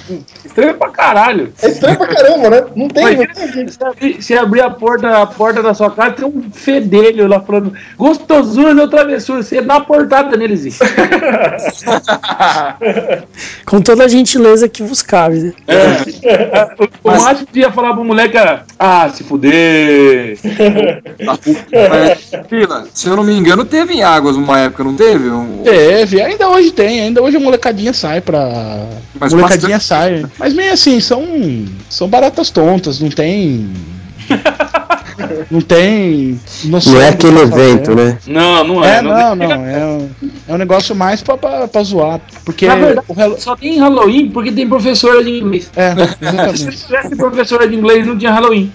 [0.44, 1.54] Estranho pra caralho.
[1.62, 2.64] É estranho pra caramba, né?
[2.76, 5.92] Não tem, não Imagina tem se abrir, se abrir a porta, a porta da sua
[5.92, 9.48] casa, tem um fedelho lá falando gostosuras ou travessuras.
[9.48, 10.62] Você dá uma portada neles.
[10.62, 10.70] Zi.
[13.66, 15.54] Com toda a gentileza que vos cabe, né?
[15.68, 16.76] É.
[17.04, 20.38] O, que ia falar pro moleque era: Ah, se fuder.
[21.26, 25.30] Mas, Fila, se eu não me engano, teve em Águas uma época, não teve?
[25.30, 28.88] Um- Teve, ainda hoje tem, ainda hoje a molecadinha sai pra.
[29.20, 29.84] Mas molecadinha bastante-
[30.24, 30.26] sai.
[30.38, 31.26] Mas meio assim, são.
[31.90, 33.70] São baratas tontas, não tem.
[35.50, 36.40] não tem.
[36.66, 38.18] noção Não é aquele tá evento, né?
[38.28, 38.98] Não, não é.
[38.98, 39.52] É, não, não.
[39.66, 40.10] É um,
[40.50, 42.20] é um negócio mais pra, pra, pra zoar.
[42.44, 43.08] Porque Na verdade,
[43.42, 45.72] só tem Halloween porque tem professora de inglês.
[45.76, 46.78] É, Se exatamente.
[46.86, 48.72] tivesse professora de inglês, não tinha Halloween.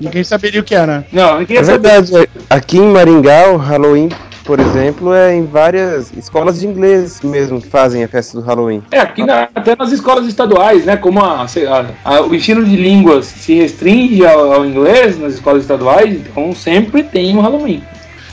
[0.00, 1.06] Ninguém saberia o que era.
[1.12, 2.02] Não, ninguém É ia saber.
[2.02, 2.28] verdade.
[2.50, 4.08] Aqui em Maringá, o Halloween,
[4.44, 8.82] por exemplo, é em várias escolas de inglês mesmo que fazem a festa do Halloween.
[8.90, 10.96] É, aqui na- até nas escolas estaduais, né?
[10.96, 15.62] Como a- a- a- o ensino de línguas se restringe ao, ao inglês nas escolas
[15.62, 17.82] estaduais, então sempre tem o Halloween.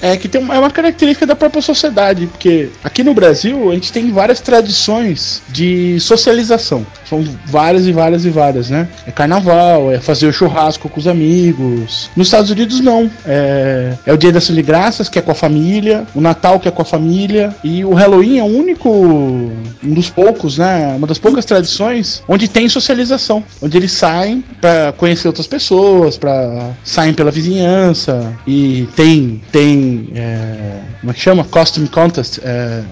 [0.01, 3.73] É que tem uma, é uma característica da própria sociedade, porque aqui no Brasil a
[3.73, 6.85] gente tem várias tradições de socialização.
[7.07, 8.87] São várias e várias e várias, né?
[9.05, 12.09] É carnaval, é fazer o churrasco com os amigos.
[12.15, 13.09] Nos Estados Unidos não.
[13.25, 16.59] É, é o dia da ação de graças, que é com a família, o Natal,
[16.59, 20.93] que é com a família, e o Halloween é o único, um dos poucos, né?
[20.95, 26.71] Uma das poucas tradições onde tem socialização, onde eles saem pra conhecer outras pessoas, pra
[26.83, 31.43] saem pela vizinhança e tem tem é, como é que chama?
[31.43, 32.83] Costume contest, é.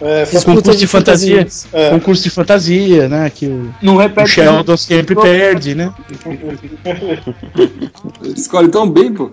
[0.00, 1.46] É, concurso de de fantasia.
[1.72, 1.90] É.
[1.90, 3.30] concurso de fantasia, né?
[3.30, 4.30] Que o, Não o repete.
[4.30, 5.92] Sheldon sempre perde, né?
[8.36, 9.30] Escolhe tão bem, pô.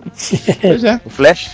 [0.60, 1.00] Pois é.
[1.04, 1.50] O Flash?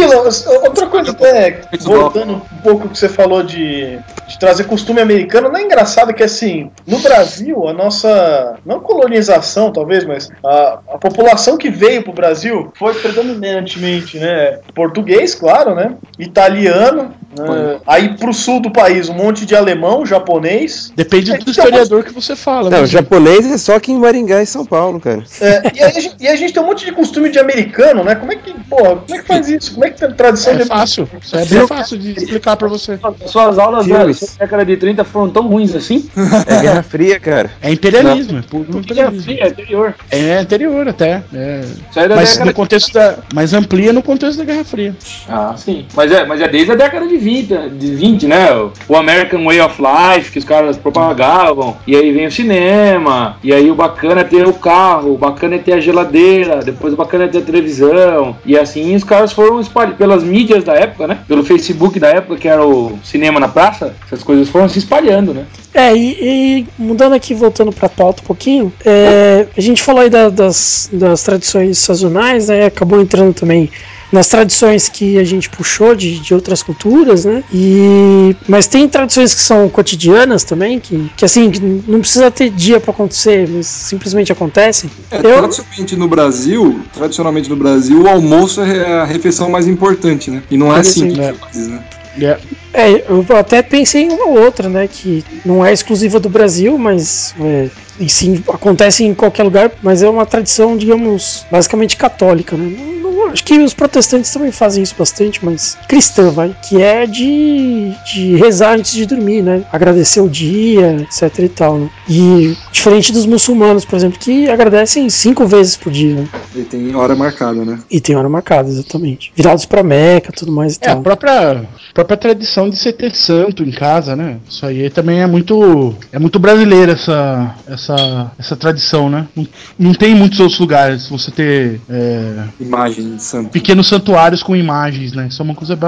[0.00, 0.28] Bila,
[0.62, 5.58] outra coisa até, voltando um pouco que você falou de, de trazer costume americano, não
[5.58, 11.56] é engraçado que assim, no Brasil, a nossa, não colonização talvez, mas a, a população
[11.56, 18.60] que veio pro Brasil foi predominantemente, né, português, claro, né, italiano, né, aí pro sul
[18.60, 22.70] do país um monte de alemão, japonês, Depende do historiador que você fala.
[22.70, 22.86] Não, né?
[22.86, 25.22] japonês é só aqui em Maringá e São Paulo, cara.
[25.40, 28.02] é, e, aí a gente, e a gente tem um monte de costume de americano,
[28.02, 29.74] né, como é que, porra, como é que faz isso?
[29.74, 31.08] Como é que tradição É de fácil.
[31.22, 32.98] Isso é bem fácil de explicar pra você.
[33.26, 34.18] Suas aulas da Filmes.
[34.18, 36.08] sua década de 30 foram tão ruins assim?
[36.46, 37.50] É Guerra Fria, cara.
[37.62, 39.22] É imperialismo, é puro imperialismo.
[39.24, 39.94] fria, anterior.
[40.10, 41.22] É anterior até.
[41.34, 41.60] é.
[41.90, 43.18] Isso aí é da Mas década no contexto da.
[43.34, 44.94] Mas amplia no contexto da Guerra Fria.
[45.28, 45.84] Ah, sim.
[45.94, 48.48] Mas é, mas é desde a década de 20, de 20, né?
[48.88, 51.76] O- American Way of Life, que os caras propagavam.
[51.86, 53.36] E aí vem o cinema.
[53.42, 56.92] E aí o bacana é ter o carro, o bacana é ter a geladeira, depois
[56.92, 58.36] o bacana é ter a televisão.
[58.44, 61.18] E assim os caras foram espalhados pelas mídias da época, né?
[61.26, 63.94] Pelo Facebook da época, que era o cinema na praça.
[64.06, 65.44] Essas coisas foram se espalhando, né?
[65.72, 70.10] É, e, e mudando aqui, voltando pra pauta um pouquinho, é, a gente falou aí
[70.10, 72.66] da- das, das tradições sazonais, né?
[72.66, 73.70] Acabou entrando também
[74.12, 77.44] nas tradições que a gente puxou de, de outras culturas, né?
[77.52, 81.50] E, mas tem tradições que são cotidianas também, que, que assim,
[81.86, 84.90] não precisa ter dia pra acontecer, mas simplesmente acontecem.
[85.10, 90.30] É, Eu, tradicionalmente no Brasil, tradicionalmente no Brasil, o almoço é a refeição mais importante,
[90.30, 90.42] né?
[90.50, 91.34] E não é assim Sim, que né?
[91.34, 91.80] faz, né?
[92.20, 92.36] É,
[92.72, 97.34] É, eu até pensei em uma outra, né, que não é exclusiva do Brasil, mas
[97.40, 97.68] é,
[97.98, 102.76] e sim acontece em qualquer lugar, mas é uma tradição, digamos, basicamente católica, né?
[103.02, 107.92] Não- acho que os protestantes também fazem isso bastante, mas cristã, vai, que é de,
[108.12, 109.62] de rezar antes de dormir, né?
[109.72, 111.90] Agradecer o dia, etc e tal, né?
[112.08, 116.28] E diferente dos muçulmanos, por exemplo, que agradecem cinco vezes por dia, né?
[116.54, 117.78] E tem hora marcada, né?
[117.90, 119.32] E tem hora marcada, exatamente.
[119.34, 121.02] Virados pra Meca, tudo mais e é a tal.
[121.02, 121.64] própria,
[121.94, 124.38] própria tradição de você ter santo em casa, né?
[124.48, 125.94] Isso aí também é muito.
[126.12, 129.26] É muito brasileira essa, essa, essa tradição, né?
[129.34, 129.46] Não,
[129.78, 131.80] não tem em muitos outros lugares você ter.
[131.88, 133.18] é, Imagem
[133.50, 135.28] pequenos santuários com imagens, né?
[135.28, 135.78] Isso é uma coisa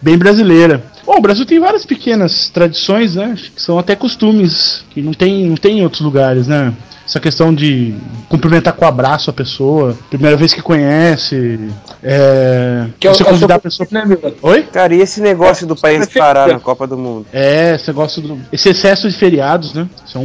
[0.00, 0.82] bem brasileira.
[1.04, 3.34] Bom, o Brasil tem várias pequenas tradições, né?
[3.54, 6.72] Que são até costumes que não tem, não tem em outros lugares, né?
[7.06, 7.94] Essa questão de
[8.28, 11.58] cumprimentar com abraço a pessoa, primeira vez que conhece,
[12.02, 13.86] é, Que é o- você é o seu convidar a pessoa.
[13.90, 14.04] né?
[14.42, 14.62] Oi?
[14.64, 17.26] Cara, e esse negócio do país parar na Copa do Mundo?
[17.32, 18.38] É, esse negócio do.
[18.52, 19.86] Esse excesso de feriados, né?
[20.06, 20.24] São.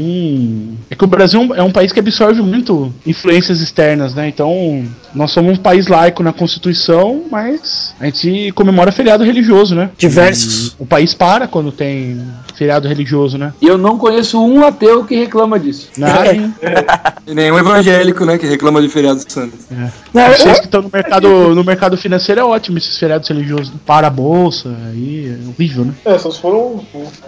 [0.89, 4.27] É que o Brasil é um- é um país que absorve muito influências externas, né?
[4.27, 9.89] Então, nós somos um país laico na Constituição, mas a gente comemora feriado religioso, né?
[9.97, 10.75] Diversos.
[10.79, 12.21] E o país para quando tem
[12.59, 13.53] feriado religioso, né?
[13.61, 15.89] E eu não conheço um ateu que reclama disso.
[15.97, 16.53] Nada, hein?
[17.25, 19.53] E nenhum evangélico, né, que reclama de feriado santo.
[20.13, 23.69] Não, eu- Vocês que estão no mercado, no mercado financeiro é ótimo esses feriados religiosos.
[23.69, 23.75] né?
[23.85, 25.93] Para a bolsa, aí é horrível, né?
[26.03, 26.79] É, só se for um-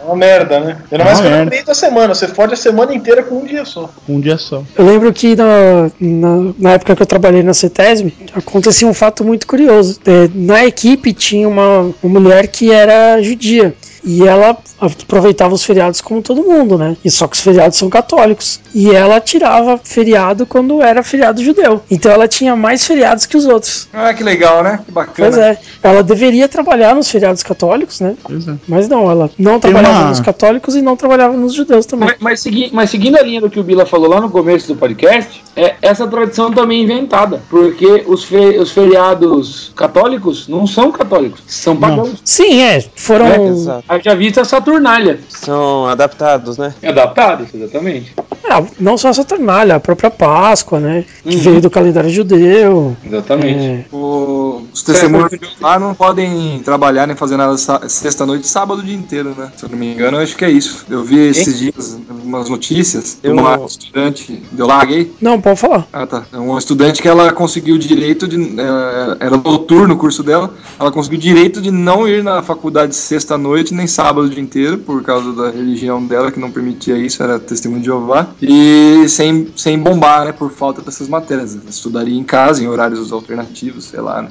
[0.06, 0.78] uma merda, né?
[0.92, 2.14] Ainda mais que é meio da semana.
[2.16, 3.90] Você fode a semana inteira com um dia só.
[4.10, 4.64] Um dia só.
[4.76, 9.24] Eu lembro que na, na, na época que eu trabalhei na CETESB, acontecia um fato
[9.24, 10.00] muito curioso.
[10.06, 13.76] É, na equipe tinha uma, uma mulher que era judia.
[14.04, 16.98] E ela aproveitava os feriados como todo mundo, né?
[17.06, 18.60] E só que os feriados são católicos.
[18.74, 21.82] E ela tirava feriado quando era feriado judeu.
[21.90, 23.88] Então ela tinha mais feriados que os outros.
[23.94, 24.80] Ah, que legal, né?
[24.86, 25.30] Que bacana.
[25.30, 25.58] Pois é.
[25.84, 28.16] Ela deveria trabalhar nos feriados católicos, né?
[28.24, 28.54] Pois é.
[28.68, 32.10] Mas não, ela não trabalhava uma- nos católicos e não trabalhava nos judeus também.
[32.10, 34.68] Mas, mas, segui- mas seguindo a linha do que o Bila falou lá no começo
[34.68, 37.42] do podcast, é, essa tradição também é inventada.
[37.50, 42.22] Porque os, fe- os feriados católicos não são católicos, são pagãos.
[42.24, 42.84] Sim, é.
[42.96, 43.26] Foram.
[43.28, 43.84] É, Exato.
[43.92, 45.20] Haja vista a Saturnália.
[45.28, 46.74] São adaptados, né?
[46.82, 48.14] Adaptados, exatamente.
[48.50, 51.04] Ah, não só a Saturnália, a própria Páscoa, né?
[51.24, 52.96] Que veio do calendário judeu.
[53.06, 53.66] Exatamente.
[53.66, 57.56] É, O- os testemunhos de lá não podem trabalhar nem fazer nada
[57.90, 59.52] sexta-noite e sábado o dia inteiro, né?
[59.58, 60.86] Se eu não me engano, eu acho que é isso.
[60.90, 64.42] Eu vi esses dias umas notícias de Eu- uma estudante.
[64.54, 65.14] Deu larguei?
[65.22, 65.86] Não, pode falar.
[65.92, 66.24] Ah, tá.
[66.32, 68.38] É uma estudante que ela conseguiu o direito de.
[68.60, 70.54] é, Era noturno o curso dela.
[70.80, 74.78] Ela conseguiu o direito de não ir na faculdade sexta-noite nem sábado o dia inteiro,
[74.78, 78.28] por causa da religião dela, que não permitia isso, era testemunho de Jeová.
[78.40, 80.32] E sem, sem bombar, né?
[80.32, 81.56] Por falta dessas matérias.
[81.56, 84.30] Ela estudaria em casa, em horários alternativos, sei lá, né?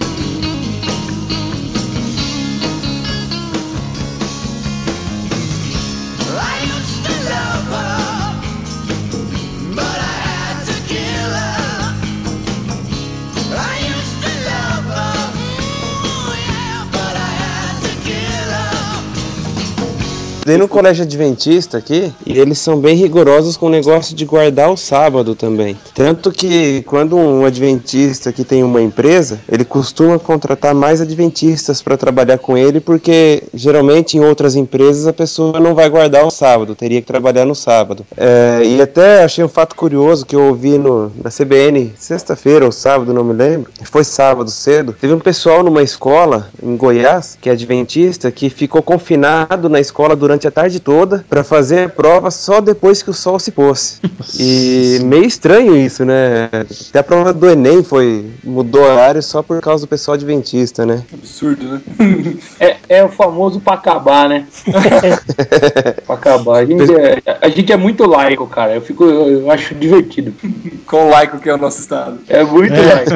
[20.40, 24.70] Estudei no colégio adventista aqui e eles são bem rigorosos com o negócio de guardar
[24.70, 25.76] o sábado também.
[25.94, 31.94] Tanto que quando um adventista que tem uma empresa, ele costuma contratar mais adventistas para
[31.98, 36.74] trabalhar com ele, porque geralmente em outras empresas a pessoa não vai guardar o sábado,
[36.74, 38.06] teria que trabalhar no sábado.
[38.16, 42.72] É, e até achei um fato curioso que eu ouvi no, na CBN sexta-feira ou
[42.72, 43.70] sábado, não me lembro.
[43.84, 44.96] Foi sábado cedo.
[44.98, 50.16] Teve um pessoal numa escola em Goiás, que é adventista, que ficou confinado na escola
[50.16, 54.00] durante a tarde toda para fazer a prova só depois que o sol se pôs.
[54.38, 56.48] E meio estranho isso, né?
[56.88, 61.02] Até a prova do Enem foi mudou horário só por causa do pessoal adventista, né?
[61.12, 61.80] Absurdo, né?
[62.60, 64.46] É, é o famoso pra acabar, né?
[66.06, 66.58] pra acabar.
[66.58, 68.74] A gente, é, a gente é muito laico, cara.
[68.74, 70.32] Eu, fico, eu, eu acho divertido.
[70.86, 72.18] Com o laico que é o nosso estado.
[72.28, 73.10] É muito laico.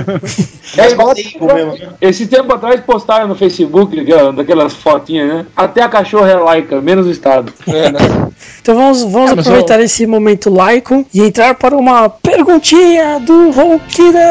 [0.76, 1.92] É igual, Tempo mesmo, né?
[2.00, 5.46] esse tempo atrás postaram no Facebook aquela- daquelas fotinhas, né?
[5.54, 7.52] Até a cachorra é laica, menos o Estado.
[7.66, 7.98] É, né?
[8.60, 14.22] Então vamos, vamos É, aproveitar esse momento laico e entrar para uma perguntinha do Ronquidão.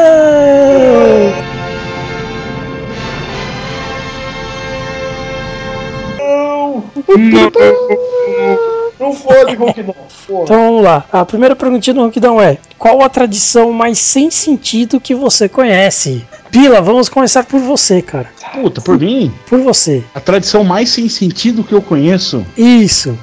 [7.08, 9.14] Não não.
[9.14, 9.94] Porra.
[10.44, 11.04] Então vamos lá.
[11.12, 16.24] A primeira perguntinha do Ronquidão é: Qual a tradição mais sem sentido que você conhece?
[16.50, 18.28] Pila, vamos começar por você, cara.
[18.54, 20.02] Puta, por mim, Por você.
[20.14, 23.18] a tradição mais sem sentido que eu conheço Isso.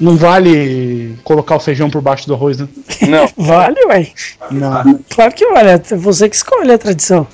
[0.00, 2.68] não vale colocar o feijão por baixo do arroz, né?
[3.08, 3.28] Não.
[3.38, 4.08] Vale, ué.
[4.50, 5.00] Não.
[5.08, 5.70] Claro que vale.
[5.70, 7.26] É você que escolhe a tradição.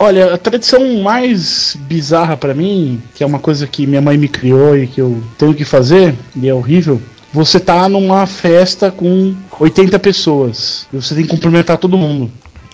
[0.00, 4.28] Olha, a tradição mais bizarra pra mim, que é uma coisa que minha mãe me
[4.28, 9.34] criou e que eu tenho que fazer, e é horrível, você tá numa festa com
[9.58, 12.30] 80 pessoas e você tem que cumprimentar todo mundo.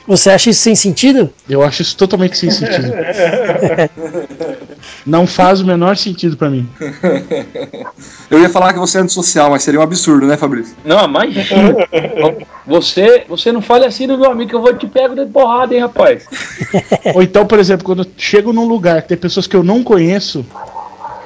[0.06, 1.30] Você acha isso sem sentido?
[1.48, 2.92] Eu acho isso totalmente sem sentido.
[5.06, 6.68] Não faz o menor sentido pra mim.
[8.30, 10.74] Eu ia falar que você é antissocial, mas seria um absurdo, né, Fabrício?
[10.84, 11.44] Não, imagina.
[12.66, 15.74] Você, você não fale assim do meu amigo que eu vou te pego de porrada,
[15.74, 16.26] hein, rapaz.
[17.14, 19.82] Ou então, por exemplo, quando eu chego num lugar que tem pessoas que eu não
[19.82, 20.46] conheço,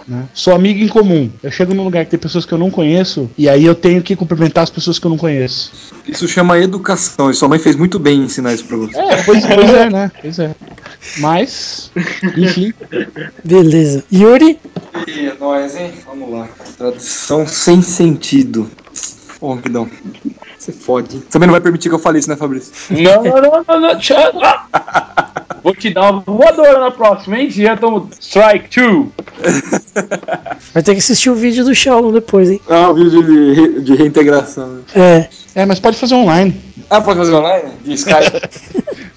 [0.08, 0.24] né?
[0.32, 1.30] Sou amigo em comum.
[1.42, 4.02] Eu chego num lugar que tem pessoas que eu não conheço e aí eu tenho
[4.02, 5.70] que cumprimentar as pessoas que eu não conheço.
[6.06, 8.98] Isso chama educação, e sua mãe fez muito bem em ensinar isso pra você.
[8.98, 10.10] É, pois, pois é, né?
[10.20, 10.54] Pois é.
[11.18, 11.90] Mas,
[12.36, 12.72] enfim.
[13.44, 14.02] Beleza.
[14.12, 14.58] Yuri?
[15.06, 15.92] E nós, hein?
[16.06, 16.48] Vamos lá.
[16.76, 18.70] Tradição sem sentido.
[19.40, 19.88] Ô, Ronquidão.
[20.58, 21.20] Você fode.
[21.20, 22.72] Também não vai permitir que eu fale isso, né, Fabrício?
[22.90, 23.98] Não, não, não, não.
[25.62, 27.50] Vou te dar uma voadora na próxima, hein?
[27.50, 28.16] Já estamos.
[28.18, 29.12] Strike two.
[30.74, 32.60] Vai ter que assistir o vídeo do Shaolin depois, hein?
[32.68, 34.68] Ah, o vídeo de, re- de reintegração.
[34.68, 34.80] né?
[34.94, 35.28] É.
[35.62, 36.58] É, mas pode fazer online.
[36.90, 37.70] Ah, pode fazer online?
[37.84, 38.40] De Skype.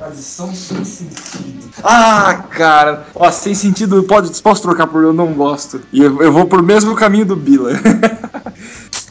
[0.00, 1.70] Adição sem sentido.
[1.82, 3.04] Ah, cara.
[3.14, 5.80] Ó, sem sentido, pode, posso trocar por eu não gosto.
[5.92, 7.72] E eu, eu vou pro mesmo caminho do Bila.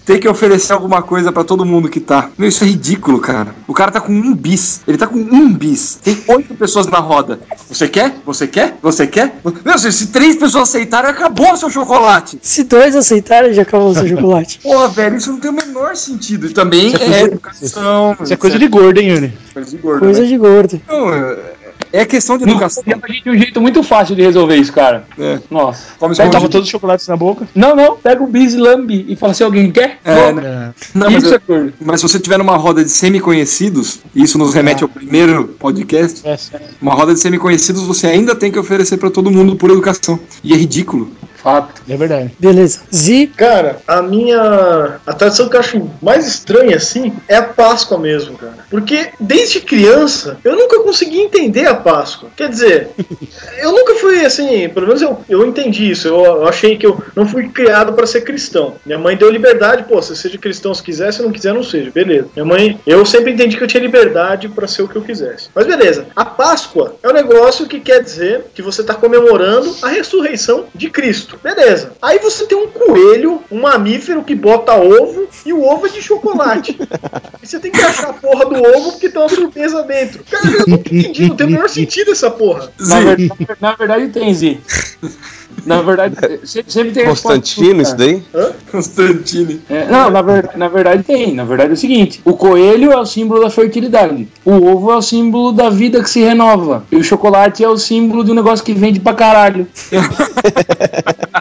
[0.07, 2.29] Tem que oferecer alguma coisa pra todo mundo que tá.
[2.37, 3.53] Meu, isso é ridículo, cara.
[3.67, 4.79] O cara tá com um bis.
[4.87, 5.99] Ele tá com um bis.
[6.01, 7.41] Tem oito pessoas na roda.
[7.67, 8.15] Você quer?
[8.25, 8.77] Você quer?
[8.81, 9.35] Você quer?
[9.65, 12.39] Meu, se, se três pessoas aceitarem, acabou o seu chocolate.
[12.41, 14.59] Se dois aceitarem, já acabou o seu chocolate.
[14.63, 16.47] Porra, velho, isso não tem o menor sentido.
[16.47, 18.15] E também é educação.
[18.23, 19.37] Isso é coisa de gordo, hein, Yuri?
[19.53, 19.99] coisa de gordo.
[19.99, 20.27] Coisa né?
[20.27, 20.81] de gordo.
[20.87, 21.56] Não, é-
[21.91, 22.83] é questão de educação.
[22.83, 25.05] Tem pra gente um jeito muito fácil de resolver isso, cara.
[25.19, 25.39] É.
[25.49, 25.93] Nossa.
[25.97, 27.47] Come tava todos os chocolates na boca.
[27.55, 27.95] Não, não.
[27.97, 29.99] Pega o bis e lambe e fala se alguém quer.
[30.03, 30.73] É, né?
[30.93, 34.53] Não, mas, é eu- mas se você tiver numa roda de semi-conhecidos, e isso nos
[34.53, 36.37] remete ao primeiro podcast, É,
[36.81, 40.19] uma roda de semi-conhecidos você ainda tem que oferecer pra todo mundo por educação.
[40.43, 41.11] E é ridículo.
[41.37, 41.81] Fato.
[41.87, 42.31] é verdade.
[42.39, 42.81] Beleza.
[42.93, 44.99] Zi, Cara, a minha.
[45.05, 48.57] A tradição que eu acho mais estranha assim é a Páscoa mesmo, cara.
[48.69, 52.29] Porque desde criança eu nunca consegui entender a Páscoa.
[52.35, 52.89] Quer dizer,
[53.61, 56.07] eu nunca fui assim, pelo menos eu, eu entendi isso.
[56.07, 58.75] Eu, eu achei que eu não fui criado pra ser cristão.
[58.85, 61.91] Minha mãe deu liberdade, pô, você seja cristão se quiser, se não quiser, não seja.
[61.91, 62.27] Beleza.
[62.35, 65.49] Minha mãe, eu sempre entendi que eu tinha liberdade pra ser o que eu quisesse.
[65.53, 66.07] Mas beleza.
[66.15, 70.89] A Páscoa é um negócio que quer dizer que você tá comemorando a ressurreição de
[70.89, 71.36] Cristo.
[71.41, 71.93] Beleza.
[72.01, 76.01] Aí você tem um coelho, um mamífero que bota ovo e o ovo é de
[76.01, 76.77] chocolate.
[77.41, 80.23] e você tem que achar a porra do ovo porque tem uma surpresa dentro.
[80.23, 82.71] Cara, eu não entendi, não tem o menor sentido essa porra.
[82.79, 83.31] Na, ver-
[83.61, 84.59] na verdade tem, Zi.
[85.67, 86.15] Na verdade,
[86.47, 88.23] se- sempre tem Constantino, isso daí?
[88.71, 89.61] Constantine.
[89.69, 91.33] É, não, na, ver- na verdade tem.
[91.35, 94.95] Na verdade é o seguinte: o coelho é o símbolo da fertilidade, o ovo é
[94.95, 98.35] o símbolo da vida que se renova, e o chocolate é o símbolo de um
[98.35, 99.67] negócio que vende pra caralho.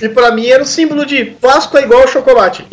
[0.00, 2.64] E pra mim era o símbolo de Páscoa é igual chocolate.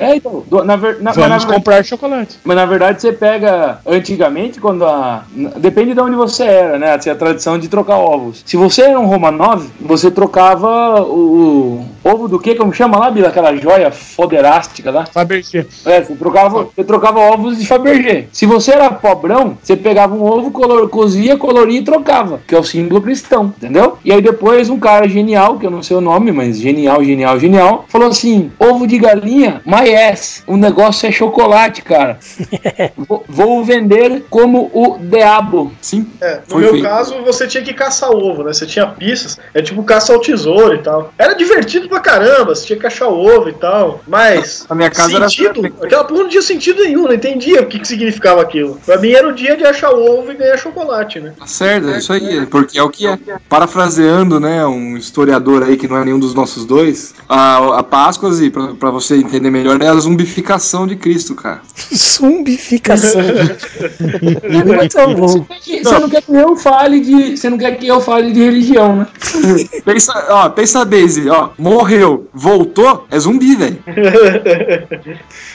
[0.00, 2.38] É, então, do- na, ver- na- mas, na, Vamos ver- comprar chocolate.
[2.44, 5.24] mas na verdade você pega antigamente, quando a.
[5.56, 6.98] Depende de onde você era, né?
[6.98, 8.42] Tinha a tradição de trocar ovos.
[8.46, 12.54] Se você era um Romanov, você trocava o, o ovo do que?
[12.54, 13.28] Como chama lá, Bila?
[13.28, 15.06] Aquela joia foderástica lá.
[15.06, 15.66] Fabergé.
[15.84, 18.26] É, você trocava, você trocava ovos de Fabergé.
[18.32, 22.58] Se você era pobrão, você pegava um ovo, color, cozia, coloria e trocava, que é
[22.58, 23.98] o símbolo cristão, entendeu?
[24.04, 27.38] E aí depois um cara genial, que eu não sei o nome, mas genial, genial,
[27.38, 32.18] genial, falou assim: ovo de galinha, my ass, o negócio é chocolate, cara.
[32.96, 35.72] vou, vou vender como o diabo.
[35.80, 36.06] Sim.
[36.20, 36.84] É, no meu feito.
[36.84, 38.52] caso, você tinha que caçar ovo, né?
[38.52, 41.12] Você tinha pistas, é tipo caça ao tesouro e tal.
[41.18, 44.00] Era divertido pra caramba, você tinha que achar ovo e tal.
[44.06, 44.66] Mas.
[44.68, 45.74] Na minha casa era sentido, assim.
[45.82, 48.80] Aquela porra não tinha sentido nenhum, não entendia o que, que significava aquilo.
[48.84, 51.34] Pra mim era o dia de achar ovo e ganhar chocolate, né?
[51.38, 53.18] Tá certo, é isso aí, porque é o que é.
[53.48, 58.30] Parafraseando, né, um historiador aí que não é nenhum dos nossos dois, a, a Páscoa,
[58.42, 61.60] e pra, pra você entender melhor, é a zumbificação de Cristo, cara.
[61.94, 63.22] zumbificação.
[63.22, 65.46] Muito bom.
[65.48, 67.36] Você não quer que eu fale de.
[67.36, 69.06] Você não quer que eu fale de religião, né?
[69.84, 73.78] Pensa, ó, pensa a Daisy, ó, morreu, voltou, é zumbi, velho.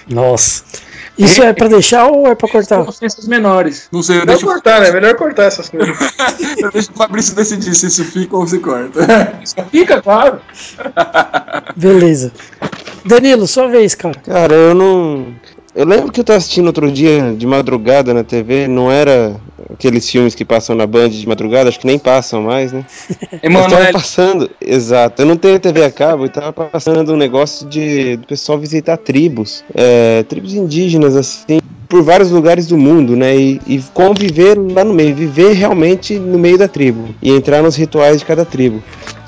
[0.10, 0.64] Nossa.
[1.18, 2.82] Isso é pra deixar ou é pra cortar?
[2.82, 3.88] Ofensas menores.
[3.92, 4.92] Não sei, eu deixo, cortar, né?
[4.92, 5.96] Melhor cortar essas coisas.
[6.58, 9.02] eu deixo o Fabrício decidir se isso fica ou se corta.
[9.70, 10.42] Fica, claro.
[11.76, 12.32] Beleza.
[13.06, 14.20] Danilo, sua vez, cara.
[14.26, 15.36] Cara, eu não.
[15.76, 19.36] Eu lembro que eu tava assistindo outro dia de madrugada na TV, não era
[19.74, 22.86] aqueles filmes que passam na Band de madrugada, acho que nem passam mais, né?
[23.10, 23.94] Mas tava Emanuel.
[23.94, 25.24] passando, exato.
[25.24, 28.98] Eu não tenho TV a cabo e tava passando um negócio de do pessoal visitar
[28.98, 31.60] tribos, é, tribos indígenas, assim,
[31.90, 33.36] por vários lugares do mundo, né?
[33.36, 37.76] E, e conviver lá no meio, viver realmente no meio da tribo e entrar nos
[37.76, 38.84] rituais de cada tribo.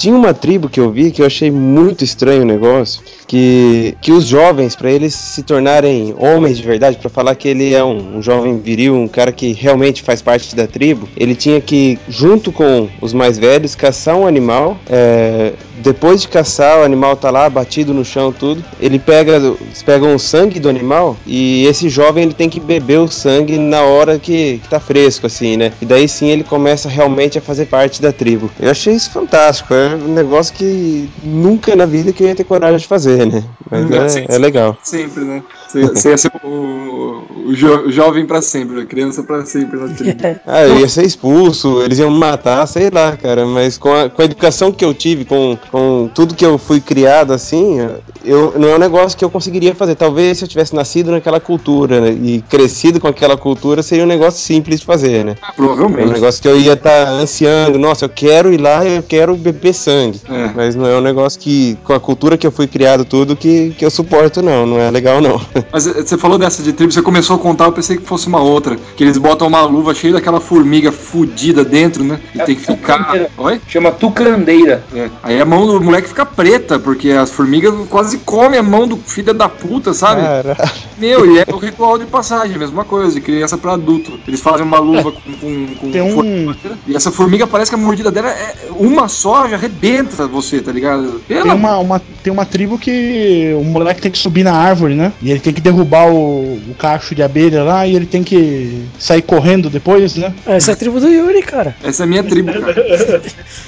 [0.06, 4.12] Tinha uma tribo que eu vi que eu achei muito estranho o negócio, que, que
[4.12, 8.18] os jovens, para eles se tornarem homens de verdade, para falar que ele é um,
[8.18, 12.52] um jovem viril, um cara que realmente faz parte da tribo, ele tinha que, junto
[12.52, 14.78] com os mais velhos, caçar um animal.
[14.88, 18.64] é, depois de caçar, o animal tá lá batido no chão, tudo.
[18.80, 23.00] Ele pega, eles pegam o sangue do animal e esse jovem ele tem que beber
[23.00, 25.74] o sangue na hora que, que tá fresco, assim, né?
[25.82, 28.50] E daí sim ele começa realmente a fazer parte da tribo.
[28.60, 29.74] Eu achei isso fantástico.
[29.74, 33.44] É um negócio que nunca na vida que eu ia ter coragem de fazer, né?
[33.70, 34.78] Mas é, é legal.
[34.84, 35.44] Sempre, né?
[35.68, 39.88] Você, você ia ser o, o jo- jovem pra sempre, a criança pra sempre na
[39.96, 40.22] tribo.
[40.46, 43.46] Ah, eu ia ser expulso, eles iam me matar, sei lá, cara.
[43.46, 46.80] Mas com a, com a educação que eu tive, com, com tudo que eu fui
[46.80, 47.80] criado assim,
[48.26, 49.96] eu, não é um negócio que eu conseguiria fazer.
[49.96, 54.08] Talvez se eu tivesse nascido naquela cultura né, e crescido com aquela cultura, seria um
[54.08, 55.36] negócio simples de fazer, né?
[55.42, 56.14] É um Provavelmente.
[56.14, 60.22] negócio que eu ia estar ansiando, nossa, eu quero ir lá, eu quero beber sangue.
[60.30, 60.52] É.
[60.56, 63.74] Mas não é um negócio que, com a cultura que eu fui criado, tudo, que,
[63.78, 64.66] que eu suporto, não.
[64.66, 65.40] Não é legal, não.
[65.72, 68.28] Mas eh, você falou dessa de tribo, você começou a contar, eu pensei que fosse
[68.28, 68.78] uma outra.
[68.96, 72.20] Que eles botam uma luva cheia daquela formiga fudida dentro, né?
[72.34, 73.28] E tem que ficar.
[73.38, 73.62] Oi?
[73.68, 74.84] Chama tucandeira.
[74.94, 75.10] É.
[75.24, 78.98] Aí a mão do moleque fica preta, porque as formigas quase comem a mão do
[78.98, 80.22] filho da puta, sabe?
[80.22, 80.58] Caralho.
[80.98, 84.20] Meu, e é o ritual de passagem, mesma coisa, de criança pra adulto.
[84.28, 86.56] Eles fazem uma luva com, com, com Tem um- formiga,
[86.88, 90.72] E essa formiga parece que a mordida dela é uma só, já arrebenta você, tá
[90.72, 91.20] ligado?
[91.28, 94.96] Tem Pela uma, uma- tem uma tribo que o moleque tem que subir na árvore,
[94.96, 95.12] né?
[95.22, 98.86] E ele tem que derrubar o, o cacho de abelha lá e ele tem que
[98.98, 100.34] sair correndo depois, né?
[100.46, 101.76] Essa é a tribo do Yuri, cara.
[101.84, 102.76] Essa é a minha tribo, cara.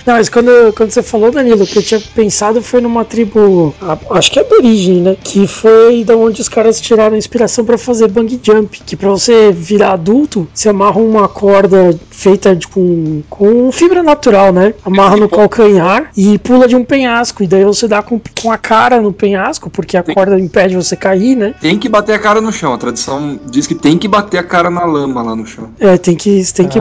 [0.06, 3.76] Não, mas quando, quando você falou, Danilo, o que eu tinha pensado foi numa tribo,
[4.12, 5.18] acho que é aborígene, né?
[5.22, 8.82] Que foi da onde os caras tiraram a inspiração pra fazer bungee jump.
[8.86, 14.52] Que pra você virar adulto, você amarra uma corda feita de, com, com fibra natural,
[14.52, 14.74] né?
[14.86, 17.44] Amarra no calcanhar e pula de um penhasco.
[17.44, 20.96] E daí você dá com, com a cara no penhasco, porque a corda impede você
[20.96, 21.54] cair, né?
[21.62, 22.74] Tem que bater a cara no chão.
[22.74, 25.70] A tradição diz que tem que bater a cara na lama lá no chão.
[25.80, 26.80] É, tem que, tem que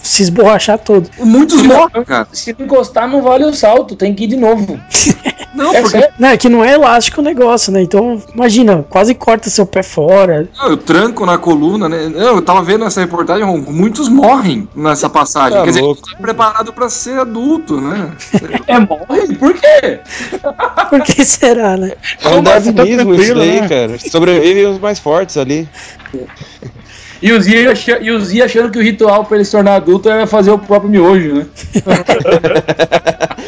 [0.00, 1.08] se esborrachar todo.
[1.18, 2.28] Muitos morrem, cara.
[2.32, 4.78] Se encostar, não vale o salto, tem que ir de novo.
[5.54, 6.08] Não, É porque?
[6.18, 7.80] Não, é que não é elástico o negócio, né?
[7.82, 10.48] Então, imagina, quase corta seu pé fora.
[10.58, 12.08] não, eu tranco na coluna, né?
[12.08, 15.56] Não, eu tava vendo essa reportagem, muitos morrem nessa passagem.
[15.58, 16.02] Tá Quer dizer, louco.
[16.02, 18.12] tá preparado pra ser adulto, né?
[18.66, 19.34] É morre?
[19.36, 20.00] Por quê?
[20.90, 21.92] Por que será, né?
[22.22, 23.68] É um Mas tá darwinismo isso daí, né?
[23.68, 23.98] cara.
[23.98, 25.68] Sobrevivem os mais fortes ali.
[27.20, 29.74] E o Zia acha- e o Zia achando que o ritual pra ele se tornar
[29.76, 31.46] adulto era fazer o próprio miojo, né?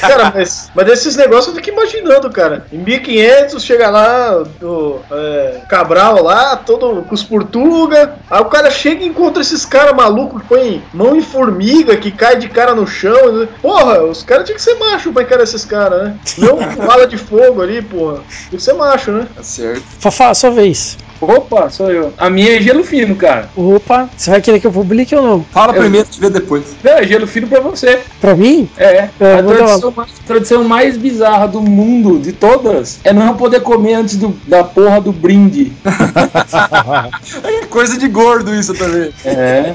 [0.00, 2.66] Cara, mas, mas desses negócios eu fico imaginando, cara.
[2.72, 8.14] Em 1500 chega lá o é, Cabral lá, todo com os portuga.
[8.30, 12.10] Aí o cara chega e encontra esses caras malucos que põem mão em formiga, que
[12.10, 13.32] cai de cara no chão.
[13.32, 13.48] né?
[13.60, 16.14] Porra, os caras tinham que ser macho pra encarar esses caras, né?
[16.38, 18.20] Não com bala de fogo ali, porra.
[18.48, 19.26] Tem que ser macho, né?
[19.34, 19.82] Tá certo.
[19.98, 20.96] Fafá, sua vez.
[21.20, 22.14] Opa, sou eu.
[22.16, 23.50] A minha é gelo fino, cara.
[23.54, 25.44] Opa, você vai querer que eu publique ou não?
[25.50, 26.74] Fala Eu- primeiro, te vê depois.
[26.82, 28.00] Não, é gelo fino pra você.
[28.18, 28.70] Pra mim?
[28.76, 33.60] É, É, a tradição mais, tradição mais bizarra do mundo, de todas, é não poder
[33.60, 35.72] comer antes do- da porra do brinde.
[35.84, 35.84] É
[37.68, 39.12] coisa de gordo isso também.
[39.24, 39.74] É.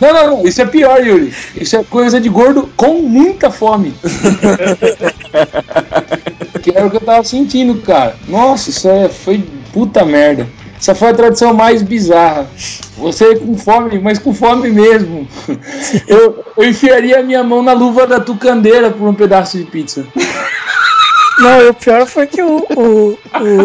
[0.00, 1.34] Não, não, não, isso é pior, Yuri.
[1.60, 3.92] Isso é coisa de gordo com muita fome.
[6.62, 8.16] que era o que eu tava sentindo, cara.
[8.26, 9.44] Nossa, isso é, foi
[9.76, 10.46] puta merda.
[10.78, 12.46] Essa foi a tradição mais bizarra.
[12.96, 15.28] Você com fome, mas com fome mesmo.
[16.08, 20.06] Eu, eu enfiaria a minha mão na luva da tucandeira por um pedaço de pizza.
[21.38, 23.18] Não, e o pior foi que o, o,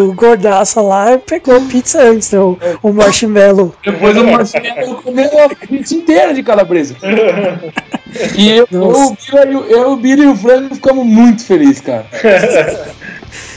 [0.08, 2.38] o gordaça lá pegou pizza antes, né?
[2.38, 3.74] O, o marshmallow.
[3.82, 6.94] Depois o Marcelo comeu a pizza inteira de calabresa.
[8.36, 9.16] E eu, eu,
[9.50, 12.04] e o- eu, o Bira e o Frango ficamos muito felizes, cara.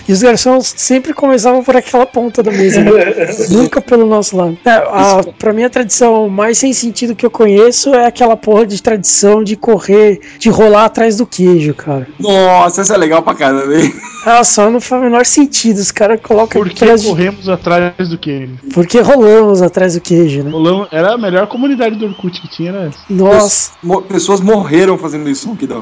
[0.08, 2.92] E os garçons sempre começavam por aquela ponta da mesa, né?
[3.50, 4.58] nunca pelo nosso lado.
[4.64, 8.66] É, a, pra mim, a tradição mais sem sentido que eu conheço é aquela porra
[8.68, 12.08] de tradição de correr, de rolar atrás do queijo, cara.
[12.20, 13.94] Nossa, essa é legal pra caramba, hein?
[14.26, 15.78] Ela só não faz o menor sentido.
[15.80, 18.54] Os caras colocam Por que atrás de- corremos atrás do queijo?
[18.74, 20.52] Porque rolamos atrás do queijo, né?
[20.52, 22.92] Rolão era a melhor comunidade do Orkut que tinha, né?
[23.10, 23.72] Nossa.
[24.08, 25.82] Pessoas morreram fazendo isso, que dá.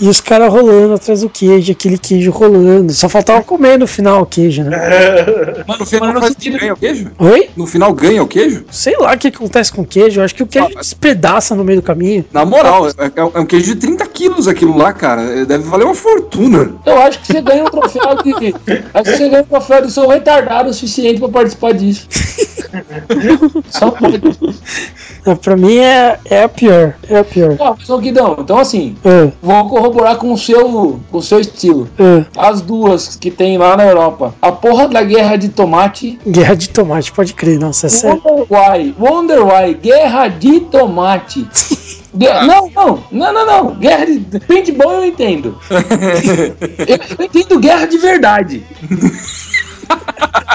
[0.00, 2.81] E os caras rolando atrás do queijo, aquele queijo rolando.
[2.90, 4.76] Só faltava comer no final o queijo, né?
[5.66, 7.10] Mas no final faz- sentido- ganha o queijo?
[7.18, 7.50] Oi?
[7.56, 8.64] No final ganha o queijo?
[8.70, 10.20] Sei lá o que acontece com o queijo.
[10.20, 12.24] Eu acho que o queijo despedaça no meio do caminho.
[12.32, 15.44] Na moral, é, é- é um queijo de 30 quilos aquilo lá, cara.
[15.44, 16.72] Deve valer uma fortuna.
[16.86, 18.54] Eu acho que você ganha um troféu de.
[18.94, 22.06] Acho que você ganha um troféu de um retardado o suficiente pra participar disso.
[23.70, 24.20] Só pode.
[25.26, 26.94] Ah, Pra mim é, é a pior.
[27.08, 27.56] É a pior.
[27.58, 31.40] Ó, mas, ô, Guidão, então assim, Ah, vou corroborar com o seu, com o seu
[31.40, 31.88] estilo.
[31.98, 32.24] ah.
[32.36, 32.71] As duas
[33.20, 34.34] que tem lá na Europa.
[34.40, 36.18] A porra da guerra de tomate.
[36.26, 37.58] Guerra de tomate, pode crer.
[37.58, 38.10] Nossa, é.
[38.10, 38.94] Wonder Why.
[38.98, 39.74] Wonder Why.
[39.74, 41.46] Guerra de tomate.
[42.14, 43.74] Gue- Não, não, não, não, não.
[43.76, 44.20] Guerra de.
[44.40, 45.58] Paintball eu entendo.
[45.70, 48.62] eu, eu entendo guerra de verdade.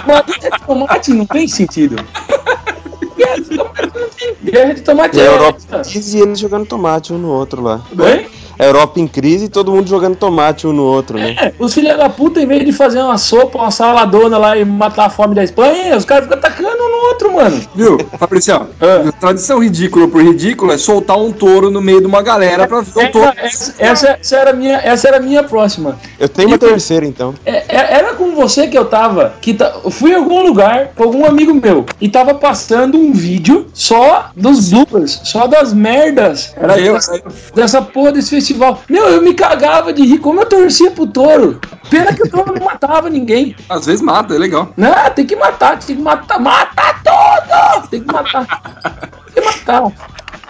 [0.06, 1.96] Mas guerra de tomate não tem sentido.
[4.44, 5.90] Guerra de tomate E a é Europa essa.
[5.92, 7.82] diz e eles jogando tomate um no outro lá.
[7.92, 8.28] Hein?
[8.60, 11.36] a Europa em crise e todo mundo jogando tomate um no outro, né?
[11.40, 14.66] É, os filhos da puta, em vez de fazer uma sopa, uma saladona lá e
[14.66, 17.62] matar a fome da Espanha, os caras ficam atacando um no outro, mano.
[17.76, 18.68] Viu, Fabricião?
[18.82, 19.12] Ah.
[19.20, 23.10] Tradição ridícula por ridículo é soltar um touro no meio de uma galera pra ver
[23.10, 23.32] o touro.
[23.38, 25.96] Essa, essa, essa era a minha, essa era a minha próxima.
[26.20, 27.36] Eu tenho uma terceira, então.
[27.46, 29.36] É, é- era com você que eu tava.
[29.40, 33.07] Que ta- eu fui em algum lugar com algum amigo meu e tava passando um
[33.14, 36.54] vídeo só dos bloopers, só das merdas.
[36.58, 37.22] Era Eu- dessa,
[37.56, 38.82] dessa porra desse festival.
[38.90, 41.60] Meu, eu me cagava de rir como eu torcia pro touro.
[41.90, 43.56] Pena que o touro não matava ninguém.
[43.70, 44.72] Às vezes mata, é legal.
[44.78, 47.88] Não, tem que matar, tem que matar, matar tudo!
[47.90, 48.46] Tem que matar.
[49.34, 49.92] Tem que matar.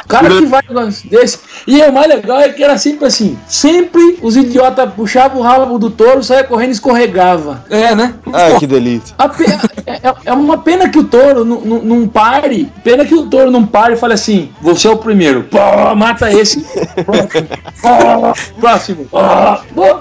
[0.07, 0.61] O cara que vai
[1.03, 1.37] desse.
[1.67, 5.77] E o mais legal é que era sempre assim: sempre os idiotas puxavam o rabo
[5.77, 7.65] do touro, saia correndo e escorregava.
[7.69, 8.13] É, né?
[8.31, 9.13] Ai, que delícia.
[9.17, 9.43] A pe-
[9.85, 12.71] é, é- é uma pena que o touro não, pare.
[12.85, 15.43] Pena que o touro não pare e fale assim: você é o primeiro.
[15.43, 15.57] Pô,
[15.93, 16.65] mata esse.
[17.05, 17.47] Próximo.
[17.83, 19.05] Pô, próximo.
[19.75, 19.99] Pô.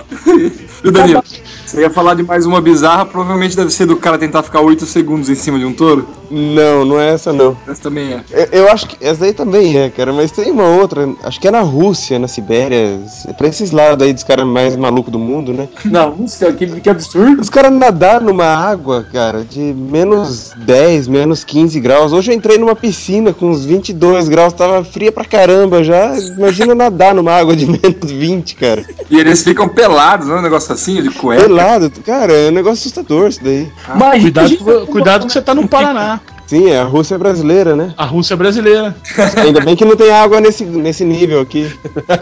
[0.84, 1.22] E o Danilo,
[1.64, 4.86] você ia falar de mais uma bizarra, provavelmente deve ser do cara tentar ficar 8
[4.86, 6.06] segundos em cima de um touro.
[6.30, 7.56] Não, não é essa não.
[7.66, 8.24] Essa também é.
[8.30, 11.48] Eu, eu acho que essa daí também é, cara, mas tem uma outra, acho que
[11.48, 15.18] é na Rússia, na Sibéria, é pra esses lados aí dos caras mais malucos do
[15.18, 15.68] mundo, né?
[15.84, 17.40] Não, isso aqui que absurdo.
[17.40, 22.12] Os caras nadaram numa água, cara, de menos 10, menos 15 graus.
[22.12, 26.16] Hoje eu entrei numa piscina com uns 22 graus, tava fria pra caramba já.
[26.18, 28.84] Imagina nadar numa água de menos 20, cara.
[29.10, 31.42] E eles ficam pelados, não é um negócio assim, de cueca.
[31.44, 33.70] Pelado, cara, é um negócio assustador isso daí.
[33.94, 36.20] Mas Cuidado, com- cuidado que você tá no Paraná.
[36.46, 37.92] Sim, é a Rússia brasileira, né?
[37.96, 38.94] A Rússia é brasileira.
[39.36, 41.68] Ainda bem que não tem água nesse, nesse nível aqui.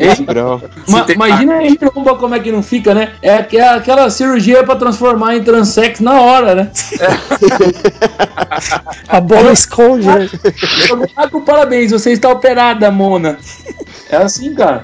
[0.01, 0.63] Esse grau.
[0.89, 3.11] Ma- imagina aí, Rumba, como é que não fica, né?
[3.21, 6.71] É que- é aquela cirurgia pra transformar em transex na hora, né?
[9.09, 10.29] A bola esconde, né?
[11.17, 13.37] Ah, com parabéns, você está operada, Mona.
[14.09, 14.83] É assim, cara.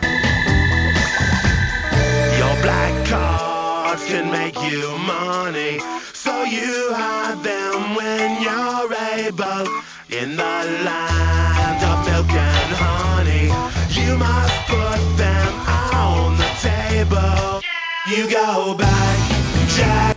[9.30, 13.46] In the land of milk and honey,
[13.94, 17.62] you must put them on the table.
[18.08, 19.29] You go back.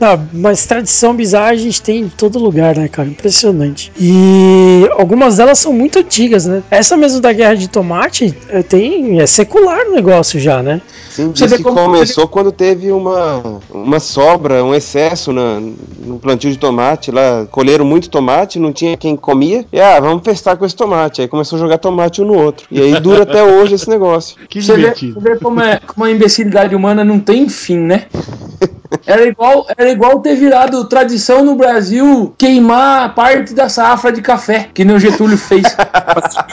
[0.01, 3.08] Ah, mas tradição bizarra a gente tem em todo lugar, né, cara?
[3.08, 3.91] Impressionante.
[3.99, 6.62] E algumas delas são muito antigas, né?
[6.70, 10.82] Essa mesmo da guerra de tomate é, tem, é secular o negócio já, né?
[11.10, 15.62] Sim, diz que como- começou quando teve uma, uma sobra, um excesso na,
[15.99, 17.45] no plantio de tomate lá.
[17.51, 19.64] Colheram muito tomate, não tinha quem comia.
[19.72, 21.22] E ah, vamos festar com esse tomate.
[21.22, 22.66] Aí começou a jogar tomate um no outro.
[22.72, 24.36] E aí dura até hoje esse negócio.
[24.49, 25.14] Que Você vê, divertido.
[25.22, 28.06] você vê como, é, como a imbecilidade humana não tem fim, né?
[29.06, 29.43] Era igual,
[29.78, 34.96] era igual ter virado tradição no Brasil queimar parte da safra de café, que nem
[34.96, 35.64] o Getúlio fez.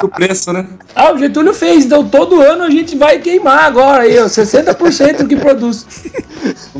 [0.02, 0.66] O preço, né?
[0.94, 5.18] Ah, o Getúlio fez, então todo ano a gente vai queimar agora aí, ó, 60%
[5.18, 5.86] do que produz.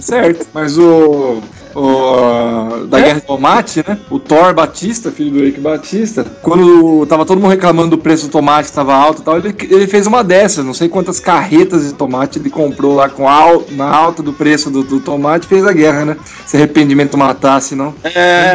[0.01, 0.47] Certo.
[0.55, 1.43] Mas o.
[1.75, 3.99] o da Guerra de Tomate, né?
[4.11, 8.33] O Thor Batista, filho do Eric Batista, quando tava todo mundo reclamando do preço do
[8.33, 11.87] tomate que tava alto e tal, ele, ele fez uma dessas, não sei quantas carretas
[11.87, 15.49] de tomate ele comprou lá com al, na alta do preço do, do tomate e
[15.49, 16.17] fez a guerra, né?
[16.47, 17.95] Se arrependimento matasse, não.
[18.03, 18.55] É,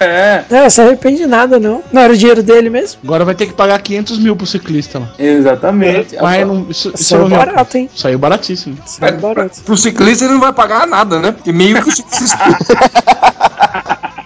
[0.00, 1.82] é, É, se arrepende de nada, não.
[1.92, 3.00] Não era o dinheiro dele mesmo.
[3.04, 5.08] Agora vai ter que pagar 500 mil pro ciclista lá.
[5.18, 6.16] exatamente.
[6.20, 7.46] Mas não, isso, isso Saiu é real.
[7.46, 7.90] barato, hein?
[7.94, 8.76] Saiu baratíssimo.
[8.86, 9.60] Saiu barato.
[9.62, 11.32] Pro ciclista ele não vai pagar nada, né?
[11.32, 12.25] Porque meio que o ciclista.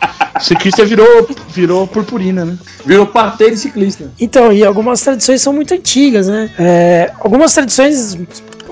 [0.41, 2.59] Ciclista virou, virou purpurina, né?
[2.85, 3.07] Virou
[3.51, 4.11] de ciclista.
[4.19, 6.51] Então, e algumas tradições são muito antigas, né?
[6.59, 8.17] É, algumas tradições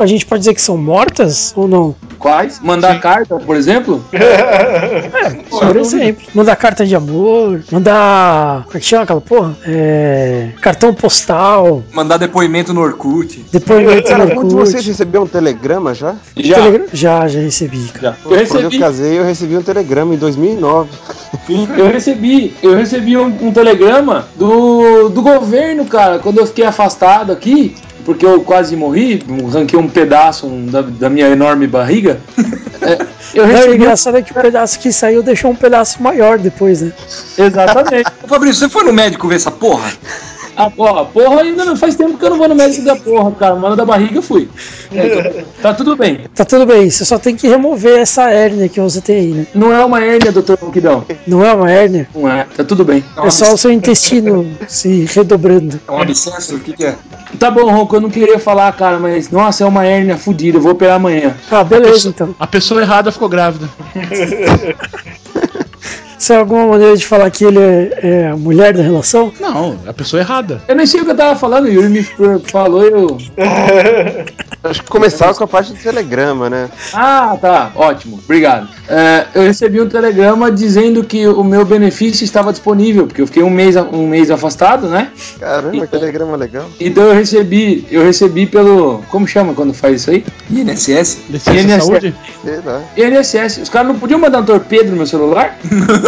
[0.02, 1.94] a gente pode dizer que são mortas ou não?
[2.18, 2.60] Quais?
[2.60, 4.02] Mandar carta, por exemplo?
[5.50, 8.64] Por exemplo, mandar carta de amor, mandar.
[8.64, 9.56] Como é que chama aquela porra?
[9.66, 13.44] É, cartão postal, Mandar depoimento no Orkut.
[13.52, 14.88] depoimento no de vocês Orkut.
[14.88, 16.14] recebeu um telegrama já?
[16.36, 16.54] Já.
[16.56, 18.00] Telegram- Já, já recebi, cara.
[18.00, 18.10] já.
[18.10, 20.88] Eu Quando eu recebi, casei, eu recebi um telegrama em 2009.
[21.76, 27.32] eu recebi, eu recebi um, um telegrama do, do governo, cara, quando eu fiquei afastado
[27.32, 27.74] aqui,
[28.08, 32.18] porque eu quase morri, ranquei um pedaço um, da, da minha enorme barriga.
[32.80, 33.74] É, eu Não, o recebi.
[33.74, 36.90] engraçado é que o pedaço que saiu deixou um pedaço maior depois, né?
[37.36, 38.10] Exatamente.
[38.22, 39.92] Ô Fabrício, você foi no médico ver essa porra?
[40.58, 43.30] Ah, porra, porra, ainda não faz tempo que eu não vou no médico da porra,
[43.30, 43.54] cara.
[43.54, 44.48] Mano da barriga eu fui.
[44.92, 46.20] É, então, tá tudo bem.
[46.34, 49.46] Tá tudo bem, você só tem que remover essa hérnia que você tem aí, né?
[49.54, 51.04] Não é uma hérnia, doutor Ronquidão.
[51.28, 53.04] Não é uma hérnia, Não é, tá tudo bem.
[53.22, 55.80] é só o seu intestino se redobrando.
[55.86, 56.56] É um abscesso?
[56.56, 56.96] O que, que é?
[57.38, 60.62] Tá bom, Ronco, eu não queria falar, cara, mas nossa, é uma hérnia fodida, eu
[60.62, 61.36] vou operar amanhã.
[61.52, 62.34] Ah, beleza então.
[62.40, 63.68] A pessoa errada ficou grávida.
[66.18, 69.32] Isso é alguma maneira de falar que ele é, é a mulher da relação?
[69.40, 70.60] Não, é a pessoa errada.
[70.66, 72.02] Eu nem sei o que eu tava falando, o Yuri me
[72.50, 73.18] falou e eu.
[74.64, 76.68] Acho que começava com a parte do telegrama, né?
[76.92, 78.68] Ah, tá, ótimo, obrigado.
[78.88, 83.42] É, eu recebi um telegrama dizendo que o meu benefício estava disponível, porque eu fiquei
[83.42, 85.12] um mês, um mês afastado, né?
[85.38, 86.66] Caramba, que telegrama legal.
[86.80, 89.02] Então eu recebi, eu recebi pelo.
[89.10, 90.24] Como chama quando faz isso aí?
[90.50, 91.18] INSS?
[91.30, 91.84] Licença INSS.
[91.84, 92.14] saúde?
[92.44, 92.82] Sei lá.
[92.96, 93.58] INSS.
[93.62, 95.56] Os caras não podiam mandar um torpedo no meu celular?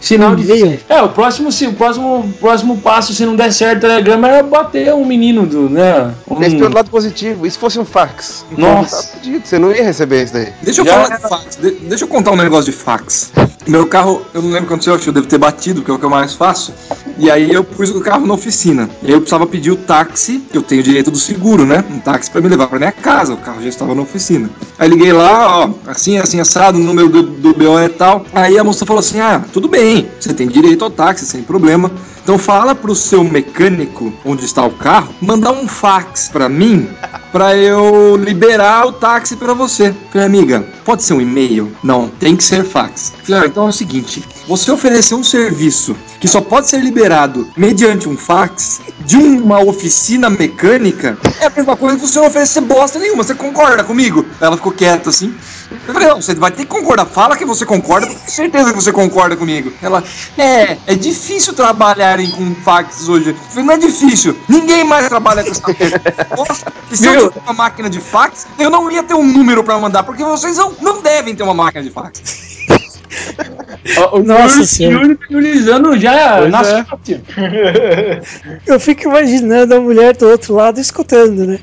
[0.00, 0.80] Sinal de E-mail.
[0.88, 4.42] É, o próximo, se, o próximo, próximo passo, se não der certo o telegrama, era
[4.42, 6.12] bater um menino do, né?
[6.30, 7.46] Um, Pense pelo lado positivo.
[7.46, 8.44] E se fosse um fax?
[8.56, 9.02] Nossa.
[9.18, 10.48] Tá Você não ia receber isso daí.
[10.62, 11.56] Deixa eu Já- falar de fax.
[11.56, 13.32] De- deixa eu contar um negócio de fax.
[13.66, 15.90] Meu carro, eu não lembro o que aconteceu, acho que eu devo ter batido, que
[15.90, 16.72] é o que eu mais faço.
[17.18, 18.88] E aí eu pus o carro na oficina.
[19.02, 21.82] E aí eu precisava pedir o táxi, que eu tenho direito do seguro, né?
[21.90, 23.32] Um táxi pra me levar pra minha casa.
[23.34, 24.48] O carro já estava na oficina.
[24.78, 28.24] Aí liguei lá, ó, assim, assim, assado, o número do, do BO é tal.
[28.32, 29.85] Aí a moça falou assim: ah, tudo bem,
[30.18, 31.90] você tem direito ao táxi, sem problema.
[32.26, 36.88] Então fala pro seu mecânico onde está o carro, mandar um fax pra mim
[37.30, 39.94] pra eu liberar o táxi pra você.
[40.10, 41.70] Falei, amiga, pode ser um e-mail?
[41.84, 43.12] Não, tem que ser fax.
[43.22, 47.48] Falei, ah, então é o seguinte, você oferecer um serviço que só pode ser liberado
[47.56, 52.60] mediante um fax de uma oficina mecânica é a mesma coisa que você não oferecer
[52.62, 53.22] bosta nenhuma.
[53.22, 54.26] Você concorda comigo?
[54.40, 55.34] Ela ficou quieta assim.
[55.86, 57.06] Eu falei, não, você vai ter que concordar.
[57.06, 59.72] Fala que você concorda, tenho certeza que você concorda comigo.
[59.82, 60.02] Ela,
[60.38, 61.52] é, é difícil
[62.16, 63.36] trabalharem com fax hoje.
[63.54, 64.36] Não é difícil.
[64.48, 65.62] Ninguém mais trabalha com essa.
[66.36, 69.62] Nossa, E se eu tivesse uma máquina de fax, eu não ia ter um número
[69.62, 72.56] pra mandar, porque vocês não, não devem ter uma máquina de fax.
[74.12, 75.04] O Nossa Senhora.
[75.04, 78.20] Yuri priorizando já Pois na é.
[78.66, 81.60] Eu fico imaginando a mulher do outro lado escutando, né?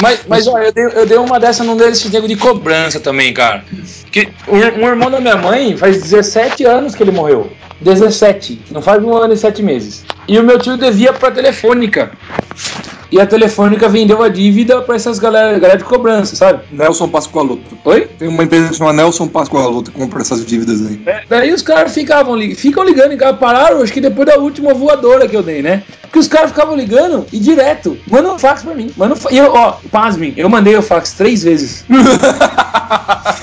[0.00, 3.32] Mas, mas olha, eu dei, eu dei uma dessa num desses nego de cobrança também,
[3.34, 3.62] cara.
[4.10, 7.52] Que um, um irmão da minha mãe faz 17 anos que ele morreu.
[7.80, 8.60] 17.
[8.70, 10.04] Não faz um ano e sete meses.
[10.26, 12.12] E o meu tio devia pra telefônica.
[13.10, 16.64] E a telefônica vendeu a dívida pra essas galera, galera de cobrança, sabe?
[16.72, 17.78] Nelson Pascoaloto.
[17.84, 18.08] Oi?
[18.18, 21.00] Tem uma empresa que chama Nelson Pascoaloto que compra essas dívidas aí.
[21.06, 24.74] É, daí os caras ficavam li- ficam ligando, e pararam, acho que depois da última
[24.74, 25.82] voadora que eu dei, né?
[26.02, 28.90] Porque os caras ficavam ligando e direto, manda um fax pra mim.
[28.96, 31.84] Manda um fa- e eu, ó, pasmem, eu mandei o fax três vezes.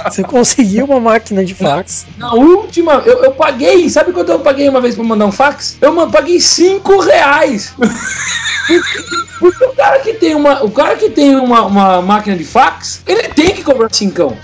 [0.09, 2.05] Você conseguiu uma máquina de fax.
[2.17, 5.77] Na última, eu, eu paguei, sabe quanto eu paguei uma vez pra mandar um fax?
[5.81, 7.73] Eu paguei 5 reais.
[9.53, 13.01] Porque o cara que tem uma, o cara que tem uma, uma máquina de fax,
[13.07, 14.35] ele tem que cobrar cincão.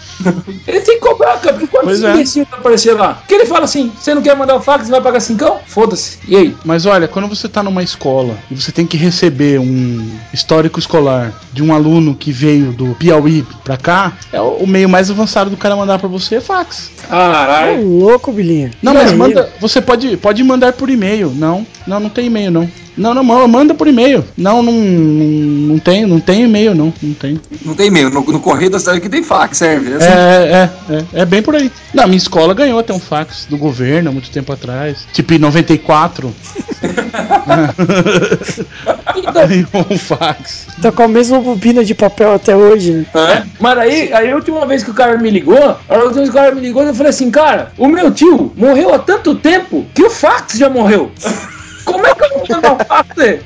[0.67, 2.13] Ele tem que cobrar, cara, porque quando esse é.
[2.13, 3.15] imbecil vai aparecer lá?
[3.15, 5.59] Porque ele fala assim, você não quer mandar o fax, vai pagar cincão?
[5.65, 6.19] Foda-se.
[6.27, 6.55] E aí?
[6.63, 11.33] Mas olha, quando você tá numa escola e você tem que receber um histórico escolar
[11.51, 15.57] de um aluno que veio do Piauí pra cá, é o meio mais avançado do
[15.57, 16.91] cara mandar pra você é fax.
[17.09, 17.87] Caralho.
[17.87, 18.71] louco, Bilinha.
[18.81, 19.49] Não, mas manda.
[19.59, 21.31] Você pode, pode mandar por e-mail.
[21.31, 22.69] Não, não, não tem e-mail não.
[22.99, 24.25] Não, não, manda- por e-mail.
[24.37, 27.39] Não, não, não, não tem, não tem e-mail não, não tem.
[27.65, 28.09] Não tem e-mail.
[28.09, 29.93] No, no correio da cidade que tem fax, serve.
[29.93, 30.07] É assim.
[30.07, 31.71] É, é, é, é bem por aí.
[31.93, 35.07] Na minha escola ganhou até um fax do governo há muito tempo atrás.
[35.13, 36.33] Tipo em 94.
[39.33, 40.67] ganhou um fax.
[40.81, 43.05] Tá com a mesma bobina de papel até hoje, né?
[43.13, 43.43] É.
[43.59, 46.35] Mas aí, aí a última vez que o cara me ligou, a última vez que
[46.35, 49.85] o cara me ligou, eu falei assim, cara, o meu tio morreu há tanto tempo
[49.93, 51.11] que o fax já morreu.
[51.91, 53.43] Como é que eu vou mandar o fax dele?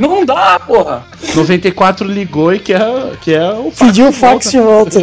[0.00, 1.04] Não dá, porra.
[1.34, 2.80] 94 ligou e quer,
[3.20, 3.78] quer o fax.
[3.78, 5.00] Pediu o fax de volta.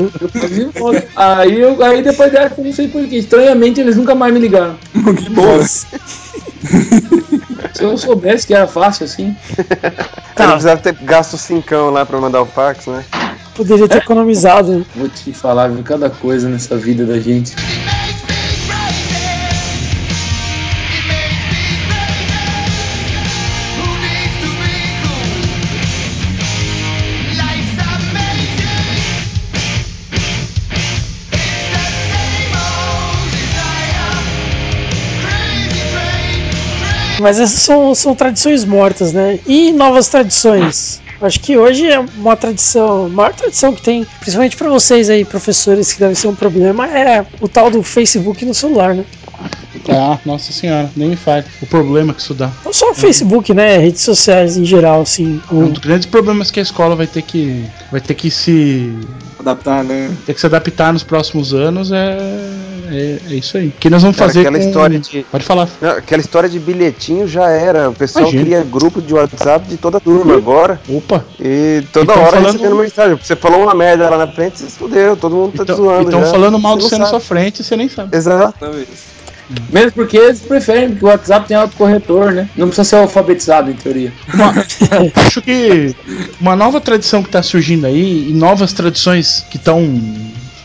[1.16, 3.18] Aí, eu, aí depois dessa, eu não sei porquê.
[3.18, 4.76] Estranhamente, eles nunca mais me ligaram.
[4.94, 5.66] que né?
[7.74, 9.36] Se eu soubesse que era fácil assim.
[10.40, 13.04] Não precisava ter gasto cincão lá pra mandar o fax, né?
[13.54, 14.80] Poderia ter economizado.
[14.80, 14.86] né?
[14.96, 17.54] Vou te falar, viu, cada coisa nessa vida da gente.
[37.20, 39.40] Mas essas são, são tradições mortas, né?
[39.46, 41.02] E novas tradições.
[41.22, 45.24] Acho que hoje é uma tradição, a maior tradição que tem, principalmente para vocês aí,
[45.24, 49.06] professores, que deve ser um problema, é o tal do Facebook no celular, né?
[49.90, 51.46] Ah, nossa senhora, nem me fale.
[51.62, 52.52] O problema que isso dá.
[52.64, 53.78] Não só o Facebook, né?
[53.78, 55.42] Redes sociais em geral, assim.
[55.52, 58.92] Um O, dos grandes problemas que a escola vai ter que vai ter que se
[59.40, 60.12] Adaptar, né?
[60.26, 62.18] ter que se adaptar nos próximos anos é,
[62.92, 63.68] é, é isso aí.
[63.68, 64.66] O que nós vamos Cara, fazer aquela com...
[64.66, 65.68] história de- Pode falar.
[65.82, 67.90] Não, aquela história de bilhetinho já era.
[67.90, 68.44] O pessoal Imagina.
[68.44, 70.80] cria grupo de WhatsApp de toda a turma agora.
[70.90, 71.24] Opa.
[71.40, 73.18] E toda Então, hora falando- recebendo mensagem.
[73.22, 75.76] Você falou uma merda lá na frente, você se fudeu, todo mundo tá te Então,
[75.76, 76.08] zoando.
[76.10, 78.16] então falando mal de não você na sua frente, você nem sabe.
[78.16, 78.90] Exatamente.
[79.70, 82.50] Mesmo porque eles preferem que o WhatsApp tenha autocorretor, né?
[82.58, 84.12] Não precisa ser alfabetizado, em teoria.
[84.34, 84.54] Uma-
[85.28, 85.96] acho que
[86.42, 89.88] uma nova tradição que está surgindo aí e novas tradições que estão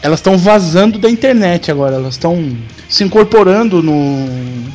[0.02, 2.56] elas estão vazando da internet agora, elas estão
[2.88, 4.26] se incorporando no,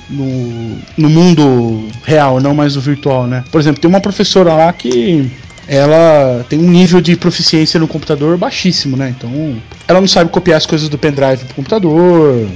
[0.10, 3.44] no, no mundo real, não mais no virtual, né?
[3.52, 5.32] Por exemplo, tem uma professora lá que
[5.68, 9.14] ela tem um nível de proficiência no computador baixíssimo, né?
[9.18, 9.56] Então,
[9.88, 12.48] ela não sabe copiar as coisas do pendrive pro computador,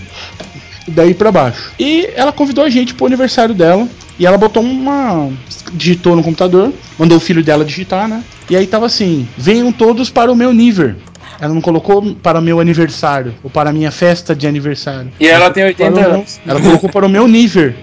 [0.88, 1.72] daí pra baixo.
[1.80, 3.88] E ela convidou a gente pro aniversário dela.
[4.18, 5.32] E ela botou uma.
[5.74, 8.22] digitou no computador, mandou o filho dela digitar, né?
[8.50, 10.96] E aí tava assim: venham todos para o meu nível.
[11.42, 15.10] Ela não colocou para o meu aniversário, ou para a minha festa de aniversário.
[15.20, 16.40] E ela tem 80 Para o meu- anos.
[16.46, 17.74] Ela colocou para o meu nível.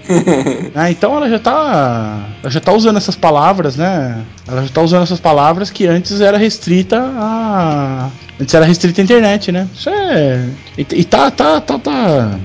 [0.75, 2.19] Ah, então ela já tá.
[2.43, 4.21] Ela já tá usando essas palavras, né?
[4.47, 8.09] Ela já tá usando essas palavras que antes era restrita a.
[8.39, 9.67] Antes era restrita à internet, né?
[9.73, 10.45] Isso é.
[10.77, 12.39] E, e tá, tá, tá, tá.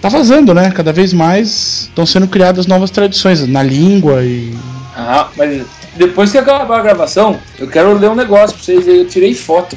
[0.00, 0.70] Tá vazando, né?
[0.70, 4.54] Cada vez mais estão sendo criadas novas tradições na língua e.
[4.96, 8.86] Ah, mas depois que acabar a gravação, eu quero ler um negócio pra vocês.
[8.88, 9.76] Eu tirei foto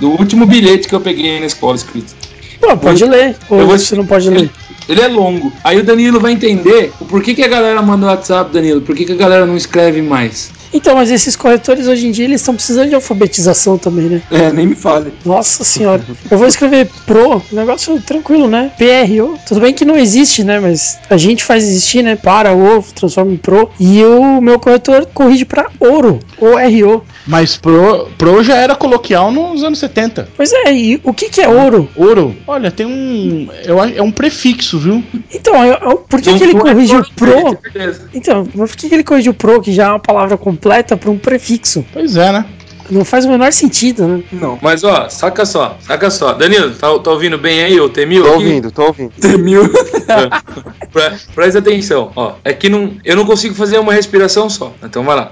[0.00, 2.14] do último bilhete que eu peguei na escola escrito.
[2.60, 3.36] Pô, pode ler.
[3.48, 4.50] Ou Eu vou- você não pode ler.
[4.88, 5.52] Ele é longo.
[5.62, 8.80] Aí o Danilo vai entender o porquê que a galera manda o WhatsApp, Danilo.
[8.80, 10.50] Por que, que a galera não escreve mais?
[10.72, 14.22] Então, mas esses corretores hoje em dia eles estão precisando de alfabetização também, né?
[14.30, 15.12] É, nem me fale.
[15.24, 16.02] Nossa senhora.
[16.30, 18.70] Eu vou escrever pro, negócio tranquilo, né?
[18.78, 19.38] PRO.
[19.46, 20.60] Tudo bem que não existe, né?
[20.60, 22.14] Mas a gente faz existir, né?
[22.16, 23.70] Para, o, transforma em pro.
[23.80, 26.18] E o meu corretor corrige pra ouro.
[26.38, 27.02] O-R-O.
[27.26, 30.28] Mas pro, pro já era coloquial nos anos 70.
[30.36, 31.88] Pois é, e o que que é ouro?
[31.96, 33.48] Ouro, olha, tem um.
[33.64, 35.02] Eu, acho- é um prefixo, viu?
[35.32, 37.58] Então, eu- eu- por que, que ele corrigiu pro?
[38.14, 40.59] Então, mas por que, que ele corrigiu pro, que já é uma palavra completa,
[40.96, 41.84] pra um prefixo?
[41.92, 42.44] Pois é, né?
[42.90, 44.22] Não faz o menor sentido, né?
[44.32, 44.58] Não.
[44.60, 46.32] Mas ó, saca só, saca só.
[46.32, 48.24] Danilo, tá, tá ouvindo bem aí, ô Temil?
[48.24, 48.42] Tô aqui?
[48.44, 49.12] ouvindo, tô ouvindo.
[49.20, 49.70] Temil.
[50.92, 52.34] Pre- Presta atenção, ó.
[52.44, 54.72] É que não, eu não consigo fazer uma respiração só.
[54.82, 55.30] Então vai lá.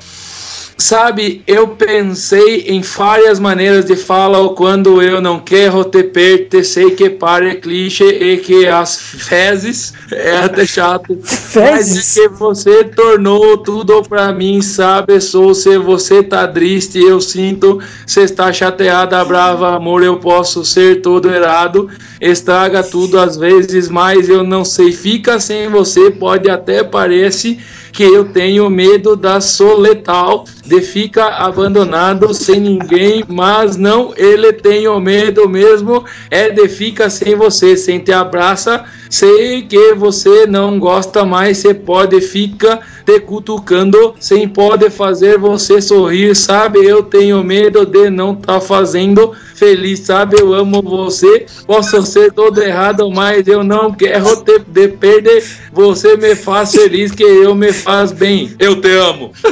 [0.81, 7.11] Sabe, eu pensei em várias maneiras de falar quando eu não quero te pertencer que
[7.11, 11.18] pare clichê e que as fezes é até chato.
[11.59, 12.16] Mas Fezes?
[12.16, 15.20] é que você tornou tudo pra mim, sabe?
[15.20, 17.81] Sou se você tá triste, eu sinto.
[18.07, 21.91] Você está chateada, brava, amor, eu posso ser todo errado.
[22.21, 24.93] Estraga tudo às vezes, mas eu não sei.
[24.93, 27.59] Fica sem você, pode até parece
[27.93, 34.99] que eu tenho medo da soletal de ficar abandonado sem ninguém, mas não, ele tenho
[35.01, 38.85] medo mesmo é de ficar sem você, sem te abraça.
[39.11, 45.81] Sei que você não gosta mais, você pode ficar te cutucando, sem pode fazer você
[45.81, 46.85] sorrir, sabe?
[46.85, 50.39] Eu tenho medo de não tá fazendo feliz, sabe?
[50.39, 55.43] Eu amo você, posso ser todo errado, mas eu não quero te de perder.
[55.73, 58.55] Você me faz feliz, que eu me faz bem.
[58.59, 59.33] Eu te amo.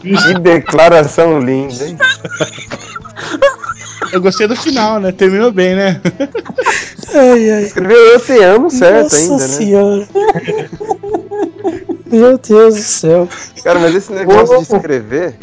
[0.00, 1.98] Que declaração linda, hein?
[4.12, 5.12] Eu gostei do final, né?
[5.12, 6.00] Terminou bem, né?
[7.14, 7.62] Ai, ai.
[7.64, 9.48] Escreveu Eu Te Amo certo Nossa ainda, né?
[9.48, 10.08] senhora.
[12.06, 13.28] Meu Deus do céu.
[13.62, 15.34] Cara, mas esse negócio de escrever,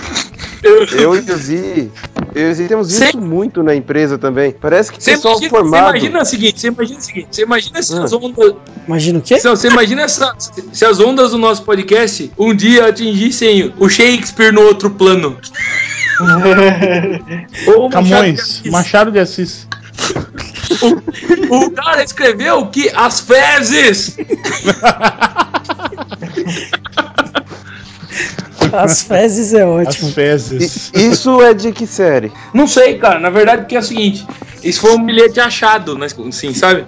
[0.64, 1.92] eu e o Zi,
[2.34, 4.52] eu e o Zi temos visto Cê- muito na empresa também.
[4.52, 5.90] Parece que Você pessoal imagina, você formado...
[5.98, 8.18] imagina o seguinte, você imagina o seguinte, você imagina se as Ah.
[8.18, 8.56] ondas.
[8.88, 9.38] Imagina o quê?
[9.44, 10.34] Não, você imagina essa,
[10.74, 15.38] se as ondas do nosso podcast um dia atingissem o Shakespeare no outro plano.
[17.78, 18.62] O Camões.
[18.66, 19.68] Machado de Assis.
[21.50, 24.18] O cara escreveu que as fezes.
[28.74, 30.12] As fezes é As ótimo.
[30.12, 30.92] fezes.
[30.94, 32.32] I- Isso é de que série?
[32.54, 33.20] Não sei, cara.
[33.20, 34.26] Na verdade, porque é o seguinte:
[34.66, 36.08] isso foi um bilhete achado, né?
[36.28, 36.86] Assim, sabe?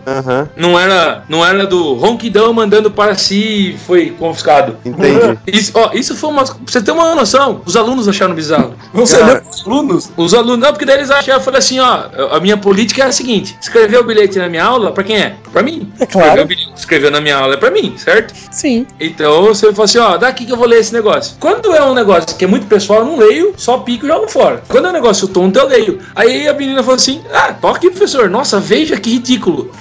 [0.55, 4.77] Não era, não era do Ronquidão mandando para si e foi confiscado.
[4.85, 5.37] entendi.
[5.47, 6.43] Isso, ó, isso foi uma.
[6.43, 8.73] Pra você ter uma noção, os alunos acharam bizarro.
[8.93, 10.11] Você leu os alunos?
[10.17, 13.07] Os alunos, não, porque daí eles acharam, eu falei assim, ó, a minha política é
[13.07, 15.35] a seguinte: escrever o bilhete na minha aula, pra quem é?
[15.51, 15.91] Pra mim.
[15.99, 16.27] É claro.
[16.27, 18.33] Escrever o bilhete- Escrever na minha aula é pra mim, certo?
[18.51, 18.85] Sim.
[18.99, 21.35] Então você fala assim, ó, daqui que eu vou ler esse negócio.
[21.39, 24.27] Quando é um negócio que é muito pessoal, eu não leio, só pico e jogo
[24.27, 24.61] fora.
[24.67, 25.99] Quando é um negócio tonto, eu leio.
[26.15, 29.71] Aí a menina falou assim, ah, toque, professor, nossa, veja que ridículo.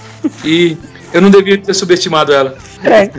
[0.45, 0.77] E
[1.17, 2.55] Eu não devia ter subestimado ela.
[2.85, 3.11] É,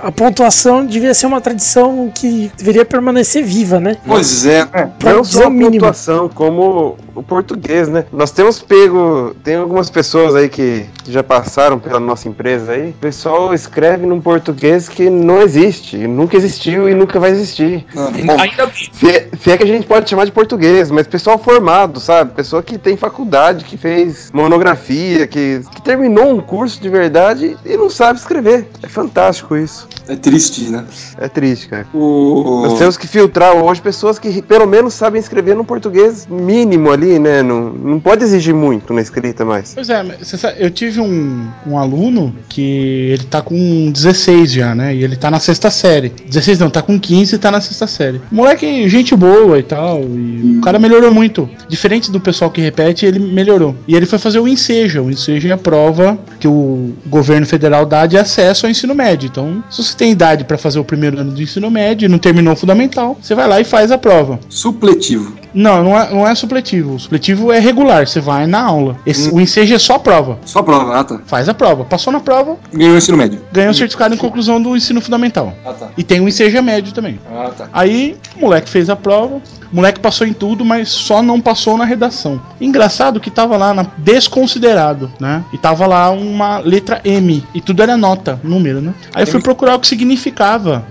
[0.00, 3.98] a pontuação devia ser uma tradição que deveria permanecer viva, né?
[4.06, 4.64] Pois é?
[4.64, 8.06] Pra não só a pontuação, como o português, né?
[8.10, 12.88] Nós temos pego, tem algumas pessoas aí que, que já passaram pela nossa empresa aí.
[12.90, 17.84] O pessoal escreve num português que não existe, nunca existiu e nunca vai existir.
[17.94, 18.90] Bom, Ainda bem.
[18.92, 22.32] Se é, se é que a gente pode chamar de português, mas pessoal formado, sabe?
[22.32, 27.76] Pessoa que tem faculdade, que fez monografia, que, que terminou um curso de verdade e
[27.76, 28.68] não sabe escrever.
[28.82, 29.88] É fantástico isso.
[30.08, 30.84] é triste, né?
[31.18, 31.86] É triste, cara.
[31.92, 32.62] O...
[32.66, 37.18] Nós temos que filtrar hoje pessoas que pelo menos sabem escrever num português mínimo ali,
[37.18, 37.42] né?
[37.42, 39.74] Não, não pode exigir muito na escrita mais.
[39.74, 44.94] Pois é, sabe, eu tive um, um aluno que ele tá com 16 já, né?
[44.94, 46.10] E ele tá na sexta série.
[46.10, 48.20] 16 não, tá com 15 e tá na sexta série.
[48.30, 50.02] Moleque, gente boa e tal.
[50.02, 51.48] E o cara melhorou muito.
[51.68, 53.74] Diferente do pessoal que repete, ele melhorou.
[53.88, 55.02] E ele foi fazer o Enseja.
[55.02, 59.26] O Enseja é a prova que o governo federal dá de acesso ao ensino médio.
[59.28, 62.18] Então, se você tem idade pra fazer o primeiro ano do ensino médio e não
[62.18, 64.38] terminou o fundamental, você vai lá e faz a prova.
[64.48, 65.34] Supletivo.
[65.54, 66.94] Não, não é, não é supletivo.
[66.94, 68.96] O supletivo é regular, você vai na aula.
[69.04, 70.38] Esse- O Enseja é só a prova.
[70.46, 71.20] Só prova, ah tá.
[71.26, 71.84] Faz a prova.
[71.84, 73.40] Passou na prova, Ganhou o ensino médio.
[73.52, 75.52] ganha o certificado em conclusão do ensino fundamental.
[75.64, 75.88] Ah tá.
[75.96, 77.18] E tem o Enseja médio também.
[77.30, 77.68] Ah tá.
[77.72, 79.36] Aí, o moleque fez a prova.
[79.70, 82.40] O moleque passou em tudo, mas só não passou na redação.
[82.60, 85.44] Engraçado que tava lá na desconsiderado, né?
[85.52, 87.44] E tava lá uma letra M.
[87.54, 88.94] E tudo era nota, número, né?
[89.14, 90.84] Aí eu fui procurar o que significava.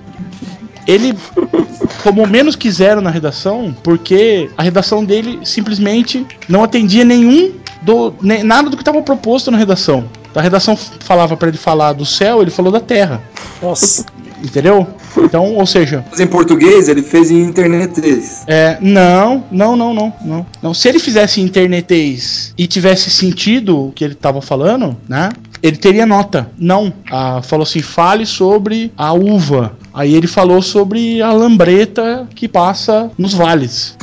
[0.88, 1.16] Ele
[2.04, 7.52] tomou menos que zero na redação, porque a redação dele simplesmente não atendia nenhum
[7.82, 8.14] do.
[8.22, 10.06] ne- nada do que estava proposto na redação.
[10.34, 13.22] A redação falava para ele falar do céu, ele falou da terra.
[13.62, 14.06] Nossa.
[14.44, 14.88] Entendeu?
[15.20, 18.02] Então, ou seja, Mas em português ele fez em internet.
[18.48, 20.46] é, não, não, não, não, não.
[20.64, 25.30] Não, se ele fizesse internetês e tivesse sentido o que ele tava falando, né?
[25.62, 26.49] Ele teria nota.
[26.57, 26.93] Não.
[27.09, 29.78] Ah, falou assim: fale sobre a uva.
[29.94, 33.96] Aí ele falou sobre a lambreta que passa nos vales.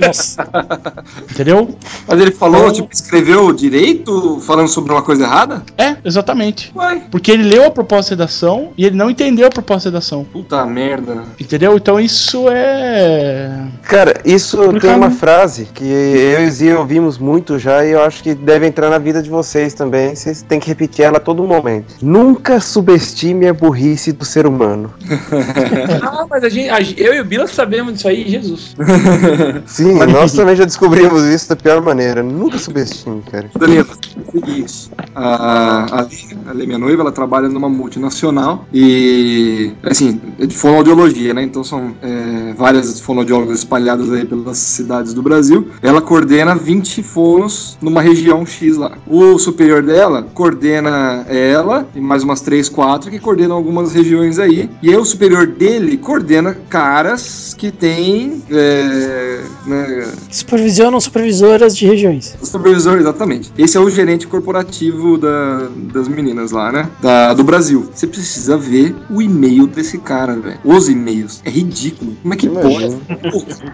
[0.00, 0.46] Nossa.
[1.30, 1.74] Entendeu?
[2.06, 5.62] Mas ele falou, Então- tipo, escreveu direito falando sobre uma coisa errada?
[5.78, 6.72] É, exatamente.
[6.74, 7.04] Uai.
[7.10, 10.24] Porque ele leu a proposta de redação e ele não entendeu a proposta de redação.
[10.24, 11.24] Puta merda.
[11.38, 11.76] Entendeu?
[11.76, 13.66] Então isso é.
[13.82, 15.14] Cara, isso Complicado, tem uma né?
[15.16, 18.90] frase que eu e o Zia ouvimos muito já e eu acho que deve entrar
[18.90, 20.14] na vida de vocês também.
[20.14, 21.94] Vocês têm que repetir ela a todo momento.
[22.02, 24.92] Nunca subestime a burrice do ser humano.
[26.02, 28.74] Ah, mas a gente, eu e o Bila sabemos disso aí, Jesus.
[29.66, 32.22] Sim, nós também já descobrimos isso da pior maneira.
[32.22, 33.50] Nunca subestime, cara.
[33.58, 36.06] Danilo, é o seguinte, a, a,
[36.50, 41.42] a minha noiva, ela trabalha numa multinacional e, assim, é de fonoaudiologia, né?
[41.42, 45.68] Então são é, várias fonoaudiólogas espalhadas aí pelas cidades do Brasil.
[45.82, 48.92] Ela coordena 20 fonos numa região X lá.
[49.06, 54.70] O superior dela coordena ela e mais umas 3, 4 que coordenam algumas regiões aí.
[54.82, 58.42] E aí o superior dele coordena caras que têm...
[58.50, 62.34] É, né, Supervisionam supervisoras de regiões.
[62.40, 63.52] o supervisor, exatamente.
[63.58, 66.88] Esse é o gerente corporativo da- das meninas lá, né?
[67.02, 67.90] Da- do Brasil.
[67.94, 70.58] Você precisa ver o e-mail desse cara, velho.
[70.64, 71.42] Os e-mails.
[71.44, 72.16] É ridículo.
[72.22, 72.96] Como é que pode?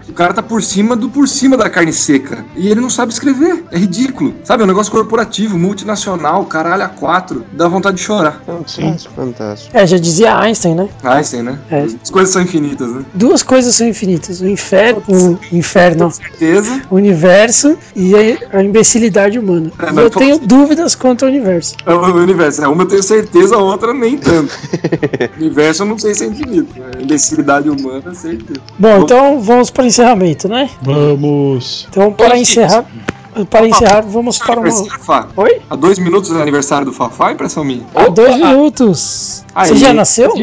[0.09, 2.43] O cara tá por cima do por cima da carne seca.
[2.57, 3.63] E ele não sabe escrever.
[3.71, 4.33] É ridículo.
[4.43, 4.63] Sabe?
[4.63, 7.45] É um negócio corporativo, multinacional, caralho, a quatro.
[7.53, 8.41] Dá vontade de chorar.
[8.45, 9.77] Fantástico, fantástico.
[9.77, 10.89] É, já dizia Einstein, né?
[11.03, 11.59] Einstein, né?
[11.69, 11.83] É.
[12.01, 13.03] As coisas são infinitas, né?
[13.13, 16.81] Duas coisas são infinitas: o inferno, o inferno, Certeza.
[16.89, 19.71] o universo e a, a imbecilidade humana.
[19.79, 21.75] É, E eu tenho dúvidas quanto ao universo.
[21.85, 22.63] É o universo.
[22.63, 24.53] É, Uma eu tenho certeza, a outra nem tanto.
[25.37, 26.73] o universo eu não sei se é infinito.
[26.81, 28.61] A imbecilidade humana, é certeza.
[28.77, 30.69] Bom, então vamos para o encerramento, né?
[30.81, 31.87] Vamos.
[31.89, 32.85] Então, para Oi, encerrar,
[33.45, 35.29] para encerrar, vamos para uma.
[35.35, 35.61] Oi?
[35.69, 37.85] Há dois minutos do aniversário do Fafá, impressão minha.
[37.93, 39.45] Há dois minutos.
[39.55, 40.33] Você já nasceu?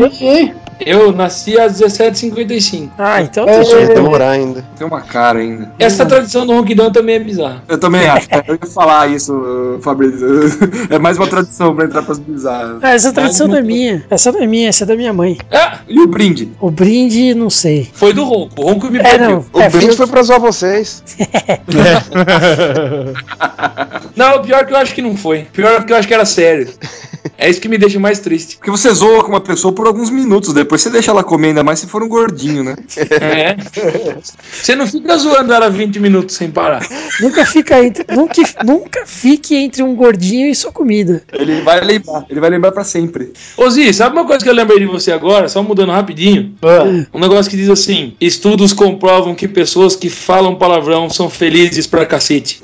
[0.81, 2.91] Eu nasci às 17h55.
[2.99, 4.65] Ah, então Vai tá demorar ainda.
[4.77, 5.73] Tem uma cara ainda.
[5.79, 7.63] Essa tradição do ronquidão também é bizarra.
[7.69, 8.29] Eu também acho.
[8.47, 10.25] Eu ia falar isso, Fabrício.
[10.91, 12.79] É mais uma tradição pra entrar pras bizarras.
[12.83, 14.05] Ah, essa tradição não é minha.
[14.11, 15.39] Essa não é minha, essa é da minha mãe.
[15.53, 16.51] Ah, E o brinde?
[16.61, 17.89] O brinde, não sei.
[17.93, 18.61] foi do ronco.
[18.61, 19.31] O ronco me É, perdeu.
[19.31, 19.45] não.
[19.53, 21.03] O É, brinde foi- foi pra zoar vocês.
[24.17, 25.47] Não, o pior que eu acho que não foi.
[25.53, 26.69] Pior que eu acho que era sério.
[27.39, 28.57] É isso que me deixa mais triste.
[28.57, 31.65] Porque você zoa com uma pessoa por alguns minutos, depois você deixa ela comer, ainda
[31.65, 32.77] mais se for um gordinho, né?
[33.21, 33.57] É.
[34.53, 36.87] Você não fica zoando ela 20 minutos sem parar.
[37.21, 38.05] Nunca fica entre.
[38.15, 41.23] Nunca, nunca fique entre um gordinho e sua comida.
[41.33, 43.33] Ele vai lembrar, ele vai lembrar pra sempre.
[43.57, 45.49] Ô Zi, sabe uma coisa que eu lembrei de você agora?
[45.49, 46.55] Só mudando rapidinho.
[47.13, 52.07] Um negócio que diz assim: estudos comprovam que pessoas que falam palavrão são felizes pra
[52.07, 52.61] cacete.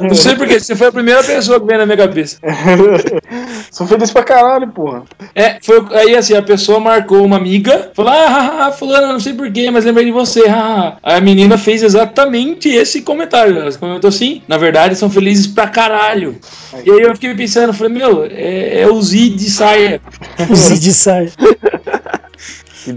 [0.00, 2.38] Não sei porquê, você foi a primeira pessoa que veio na minha cabeça.
[3.70, 5.04] São felizes pra caralho, porra.
[5.34, 9.20] É, foi aí assim, a pessoa marcou uma amiga, falou: Ah, ah, ah, fulano, não
[9.20, 10.44] sei porquê, mas lembrei de você.
[10.48, 13.58] ah, ah." Aí a menina fez exatamente esse comentário.
[13.58, 16.36] Ela comentou assim: na verdade, são felizes pra caralho.
[16.84, 20.00] E aí eu fiquei pensando, falei, meu, é, é o Z de saia.
[20.50, 21.28] O Zid sai.
[21.36, 21.71] Que desgraça,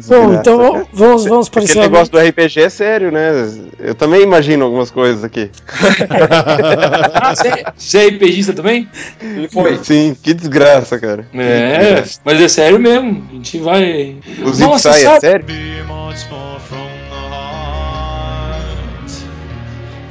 [0.08, 0.88] Bom, então cara.
[0.94, 1.92] vamos, vamos para Aquele encerramento.
[1.94, 3.32] negócio do RPG é sério, né?
[3.80, 5.52] Eu também imagino algumas coisas aqui.
[7.14, 8.88] Ah, você, é- você é RPGista também?
[9.22, 9.78] Ele foi.
[9.84, 11.28] Sim, que desgraça, cara.
[11.34, 13.28] É, mas é sério mesmo.
[13.30, 14.18] A gente vai.
[14.44, 15.46] O Zip Nossa, sai é sério?
[15.46, 19.12] Be much more from the heart.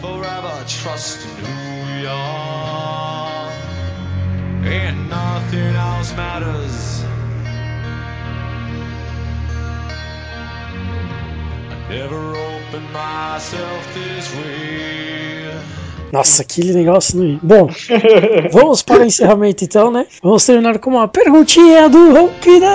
[0.00, 1.18] Forever trust
[2.02, 3.50] you are.
[4.66, 6.93] And nothing else matters.
[16.12, 17.68] Nossa, que negócio não Bom,
[18.52, 20.06] vamos para o encerramento então, né?
[20.22, 22.70] Vamos terminar com uma perguntinha do Ronquidão.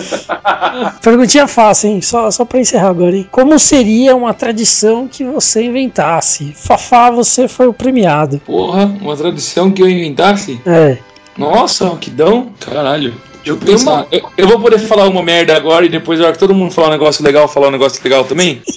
[1.02, 2.02] Perguntinha fácil, hein?
[2.02, 3.26] Só, só pra encerrar agora, hein?
[3.30, 6.52] Como seria uma tradição que você inventasse?
[6.56, 8.40] Fafá, você foi o premiado.
[8.46, 10.60] Porra, uma tradição que eu inventasse?
[10.66, 10.98] É.
[11.36, 12.50] Nossa, que dão?
[12.60, 13.14] Caralho.
[13.44, 14.04] Eu Deixa eu uma.
[14.04, 14.06] pensar.
[14.12, 16.72] Eu, eu vou poder falar uma merda agora e depois, na hora que todo mundo
[16.72, 18.60] falar um negócio legal, falar um negócio legal também?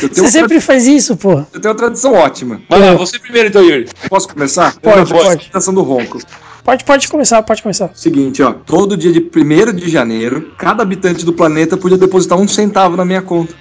[0.00, 1.46] Eu Você uma sempre faz isso, porra.
[1.52, 2.62] eu tenho uma tradição ótima.
[2.66, 3.86] Vai lá, você primeiro então, Yuri.
[4.08, 4.74] Posso começar?
[4.80, 5.44] Pode, Eu gosto pode.
[5.44, 6.18] da tradição do ronco.
[6.64, 7.90] Pode, pode começar, pode começar.
[7.94, 8.52] Seguinte, ó.
[8.52, 13.04] Todo dia de 1 de janeiro, cada habitante do planeta podia depositar um centavo na
[13.04, 13.54] minha conta.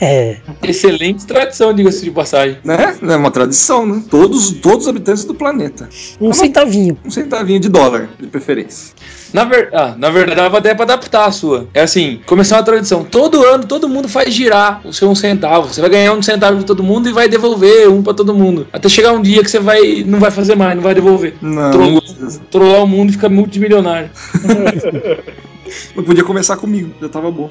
[0.00, 0.36] É.
[0.62, 2.58] Excelente tradição, diga-se de passagem.
[2.64, 2.96] Né?
[3.02, 4.02] É uma tradição, né?
[4.10, 5.88] Todos, todos os habitantes do planeta.
[6.20, 6.98] Um centavinho.
[7.04, 8.94] Um centavinho de dólar, de preferência.
[9.32, 9.70] Na, ver...
[9.72, 11.68] ah, na verdade, dava até pra adaptar a sua.
[11.74, 13.04] É assim, começar uma tradição.
[13.04, 15.72] Todo ano, todo mundo faz girar o seu um centavo.
[15.72, 18.66] Você vai ganhar um centavo de todo mundo e vai devolver um pra todo mundo.
[18.72, 21.34] Até chegar um dia que você vai não vai fazer mais, não vai devolver.
[21.40, 21.70] Não.
[21.70, 22.02] Trollou,
[22.50, 24.10] trollar o mundo e ficar multimilionário.
[25.94, 27.50] Não podia começar comigo, já tava bom.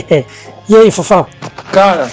[0.68, 1.26] e aí, Fafá?
[1.72, 2.10] Cara,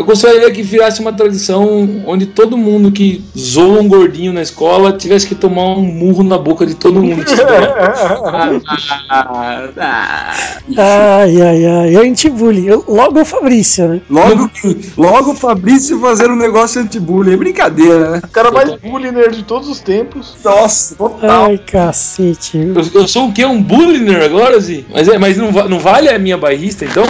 [0.00, 4.94] eu gostaria que virasse uma tradição onde todo mundo que zoa um gordinho na escola
[4.94, 7.22] tivesse que tomar um murro na boca de todo mundo.
[7.22, 7.70] que estiver.
[10.78, 11.96] Ai, ai, ai.
[11.96, 12.82] Eu anti-bullying.
[12.88, 14.00] Logo o Fabrício, né?
[14.08, 14.50] Logo,
[14.96, 17.34] logo o Fabrício fazer um negócio anti-bullying.
[17.34, 18.20] É brincadeira, né?
[18.24, 20.36] O cara mais bullying nerd de todos os tempos.
[20.42, 21.46] Nossa, total.
[21.46, 22.56] Ai, cacete.
[22.56, 23.44] Eu, eu sou o quê?
[23.44, 24.86] Um bulliner agora, Zi?
[24.90, 27.04] Mas, é, mas não, não vale a minha bairrista, então?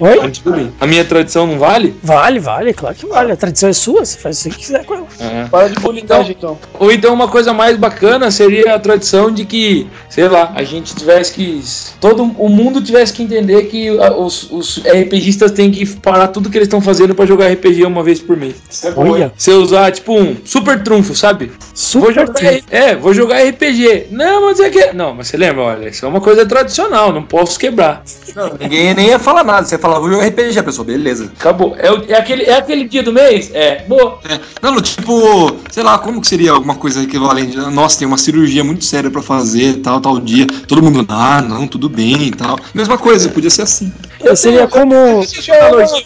[0.00, 0.18] Oi?
[0.20, 0.72] Anti-bullying.
[0.80, 1.94] A minha tradição não vale?
[2.02, 3.32] Vale, vale, claro que vale.
[3.32, 5.06] A tradição é sua, você faz o que quiser com ela.
[5.50, 6.58] Para de bullyingagem, então.
[6.78, 10.94] Ou então uma coisa mais bacana seria a tradição de que, sei lá, a gente
[10.94, 11.62] tivesse que.
[12.00, 16.58] Todo o mundo tivesse que entender que os, os RPGistas têm que parar tudo que
[16.58, 18.56] eles estão fazendo pra jogar RPG uma vez por mês.
[18.96, 21.46] Olha, Você usar, tipo, um super trunfo, sabe?
[21.46, 22.64] Vou super jogar, trunfo.
[22.70, 24.08] é, vou jogar RPG.
[24.10, 24.92] Não, mas é que.
[24.92, 28.02] Não, mas você lembra, olha, isso é uma coisa tradicional, não posso quebrar.
[28.34, 29.66] Não, ninguém nem ia falar nada.
[29.66, 31.30] Você falar, vou jogar RPG, a pessoa, beleza.
[31.38, 31.74] Acabou.
[31.78, 33.50] É, o- é aquele, é aquele dia do mês?
[33.52, 34.18] É, boa.
[34.28, 37.56] É, não, tipo, sei lá, como que seria alguma coisa equivalente?
[37.56, 40.46] Nossa, tem uma cirurgia muito séria pra fazer, tal, tal dia.
[40.66, 42.58] Todo mundo, ah, não, tudo bem e tal.
[42.72, 43.92] Mesma coisa, podia ser assim.
[44.36, 44.94] Seria como.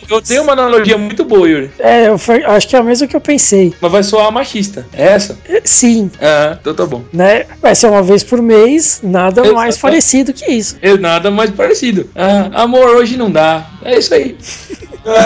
[0.09, 1.71] Eu tenho uma analogia muito boa, Yuri.
[1.79, 2.17] É, eu
[2.47, 3.75] acho que é a mesma que eu pensei.
[3.81, 4.87] Mas vai soar machista.
[4.93, 5.39] É essa?
[5.49, 7.03] É, Sim, Ah, então tá bom.
[7.13, 7.45] né?
[7.61, 9.55] Vai ser uma vez por mês, nada Exato.
[9.55, 10.77] mais parecido que isso.
[10.81, 12.09] É nada mais parecido.
[12.15, 13.66] Ah, amor, hoje não dá.
[13.83, 14.37] É isso aí.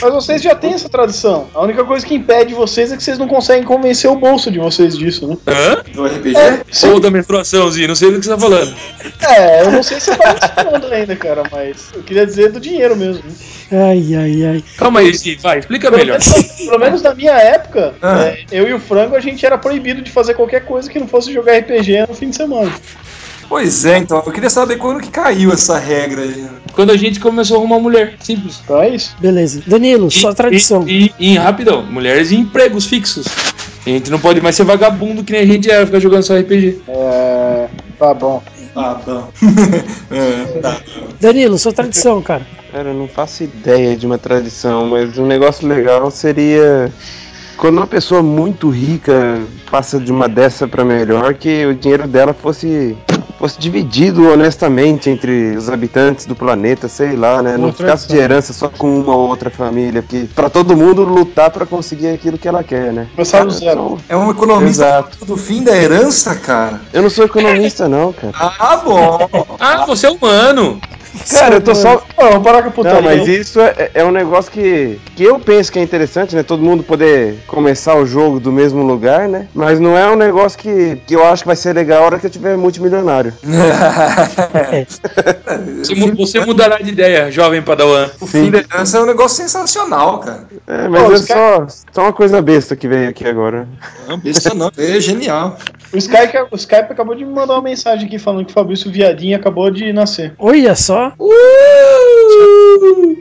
[0.00, 1.48] Mas vocês já têm essa tradição.
[1.54, 4.58] A única coisa que impede vocês é que vocês não conseguem convencer o bolso de
[4.58, 5.36] vocês disso, né?
[5.46, 5.82] Hã?
[5.92, 6.34] Do RPG?
[6.90, 8.74] Ou da menstruação, Zi, não sei do que você tá falando.
[9.20, 12.58] É, eu não sei se você tá mencionando ainda, cara, mas eu queria dizer do
[12.58, 13.22] dinheiro mesmo.
[13.70, 14.64] Ai, ai, ai.
[14.76, 16.18] Calma aí, Zi, vai, explica Pelo melhor.
[16.18, 20.02] menos, pelo menos na minha época, é, eu e o Frango, a gente era proibido
[20.02, 22.72] de fazer qualquer coisa que não fosse jogar RPG no fim de semana.
[23.52, 26.46] Pois é, então, eu queria saber quando que caiu essa regra aí.
[26.72, 28.58] Quando a gente começou a arrumar mulher, simples.
[28.64, 29.14] Então é isso.
[29.20, 29.62] Beleza.
[29.66, 30.88] Danilo, sua tradição.
[30.88, 33.26] E, e, e rapidão, mulheres em empregos fixos.
[33.84, 36.34] A gente não pode mais ser vagabundo que nem a gente era, ficar jogando só
[36.34, 36.80] RPG.
[36.88, 37.68] É.
[37.98, 38.42] Tá bom.
[38.74, 39.28] Ah, tá.
[40.10, 40.80] é, tá.
[41.20, 42.46] Danilo, sua tradição, cara.
[42.72, 46.90] Cara, eu não faço ideia de uma tradição, mas um negócio legal seria
[47.58, 49.40] quando uma pessoa muito rica
[49.70, 52.96] passa de uma dessa pra melhor, que o dinheiro dela fosse
[53.42, 57.56] fosse dividido honestamente entre os habitantes do planeta, sei lá, né?
[57.56, 61.50] Não ficasse de herança só com uma ou outra família, porque pra todo mundo lutar
[61.50, 63.08] pra conseguir aquilo que ela quer, né?
[63.16, 63.98] Começar do zero.
[64.08, 65.24] É um economista Exato.
[65.24, 66.82] do fim da herança, cara.
[66.92, 68.32] Eu não sou economista não, cara.
[68.32, 69.28] Ah, bom.
[69.58, 70.80] Ah, você é humano.
[71.30, 72.02] Cara, eu tô só.
[72.16, 73.00] Vamos parar com a putaria.
[73.00, 76.42] Não, mas isso é, é um negócio que, que eu penso que é interessante, né?
[76.42, 79.48] Todo mundo poder começar o jogo do mesmo lugar, né?
[79.54, 82.18] Mas não é um negócio que, que eu acho que vai ser legal a hora
[82.18, 83.32] que eu tiver multimilionário.
[85.82, 88.08] Você, você mudará de ideia, jovem padawan.
[88.20, 90.46] O fim da herança é um negócio sensacional, cara.
[90.66, 93.68] É, mas Pô, é os só, só uma coisa besta que veio aqui agora.
[94.08, 94.70] Não, besta não.
[94.76, 95.58] É genial.
[95.92, 98.90] O Skype, o Skype acabou de me mandar uma mensagem aqui falando que o Fabrício
[98.90, 100.32] Viadinho acabou de nascer.
[100.38, 101.01] Olha só,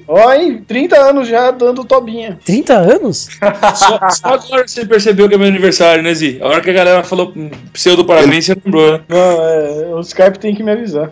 [0.08, 0.64] Ó, hein?
[0.68, 2.38] 30 anos já dando tobinha.
[2.46, 3.30] 30 anos?
[3.76, 6.38] Só, só agora você percebeu que é meu aniversário, né, Zi?
[6.42, 7.34] A hora que a galera falou
[7.72, 9.02] pseudo parabéns, você lembrou, né?
[9.08, 11.12] Não, é, o Skype tem que me avisar.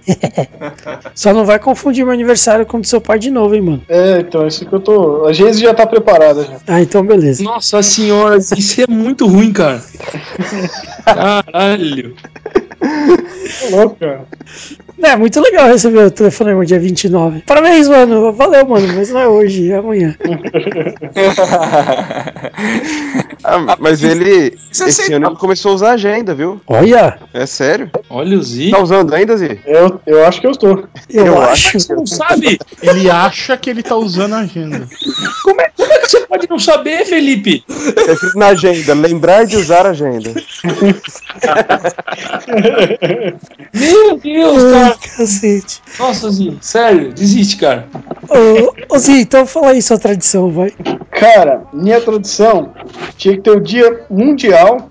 [1.15, 3.83] Só não vai confundir meu aniversário com o do seu pai de novo, hein, mano.
[3.87, 5.25] É, então, isso que eu tô.
[5.25, 6.57] A Geise já tá preparada já.
[6.67, 7.43] Ah, então beleza.
[7.43, 9.81] Nossa senhora, isso é muito ruim, cara.
[11.05, 12.15] Caralho.
[12.79, 14.25] Tô louco, cara.
[15.01, 17.41] É, muito legal receber o telefonema dia 29.
[17.45, 18.33] Parabéns, mano.
[18.33, 18.87] Valeu, mano.
[18.95, 20.15] Mas não é hoje, é amanhã.
[23.41, 26.59] Ah, mas ele, esse ano, ele começou a usar agenda, viu?
[26.67, 27.89] Olha, É sério?
[28.09, 28.69] Olha o Zi.
[28.69, 29.59] Tá usando ainda, Zi?
[29.65, 30.83] Eu, eu acho que eu estou.
[31.09, 31.79] eu, Eu acho.
[31.79, 32.59] Você não sabe?
[32.83, 34.85] Ele acha que ele tá usando a agenda.
[35.43, 37.63] Como é, como é que você pode não saber, Felipe?
[37.69, 40.33] É escrito na agenda, lembrar de usar a agenda.
[43.73, 45.81] Meu Deus, Ai, cacete.
[45.99, 46.57] Nossa, Zi.
[46.61, 47.87] Sério, desiste, cara.
[48.29, 50.71] Ô, ô Zi, então fala aí sua tradição, vai.
[51.11, 52.73] Cara, minha tradição
[53.17, 54.89] tinha que ter o dia mundial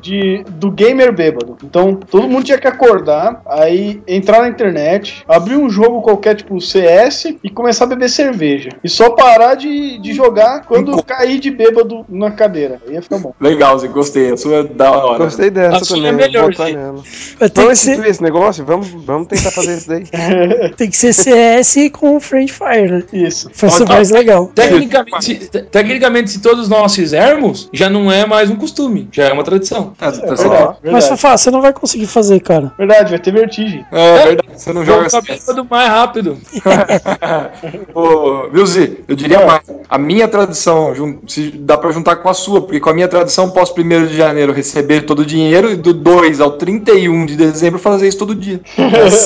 [0.00, 1.56] de, do gamer bêbado.
[1.64, 6.60] Então, todo mundo tinha que acordar, aí entrar na internet, abrir um jogo qualquer, tipo
[6.60, 8.70] CS, e começar a beber cerveja.
[8.82, 12.80] E só parar de, de jogar quando cair de bêbado na cadeira.
[12.86, 13.34] Aí ia ficar bom.
[13.40, 14.32] Legal, Zé, gostei.
[14.32, 15.24] A sua é da hora.
[15.24, 16.08] Gostei dessa A sua também.
[16.08, 16.92] é vou melhor, botar nela.
[16.92, 18.64] Vamos que, instituir esse negócio?
[18.64, 20.04] Vamos, vamos tentar fazer isso daí.
[20.76, 23.02] tem que ser CS com Friend Fire, né?
[23.12, 23.50] Isso.
[23.52, 24.50] Ser Ó, mais legal.
[24.54, 29.24] Tecnicamente, se, te- tecnicamente, se todos nós fizermos, já não é mais um costume, já
[29.24, 29.92] é uma tradição.
[30.00, 30.76] Ah, tá É verdade.
[30.84, 31.08] Mas.
[31.08, 32.72] Fafá, você não vai conseguir fazer, cara.
[32.78, 33.84] verdade, vai ter vertigem.
[33.92, 35.20] É verdade, você não joga assim.
[35.20, 36.38] bêbado mais rápido.
[37.94, 38.90] Ô, viu, Zé?
[39.06, 39.62] Eu diria mais.
[39.88, 40.92] A minha tradição,
[41.26, 44.16] se dá pra juntar com a sua, porque com a minha tradição, posso 1 de
[44.16, 48.34] janeiro receber todo o dinheiro e do 2 ao 31 de dezembro fazer isso todo
[48.34, 48.60] dia.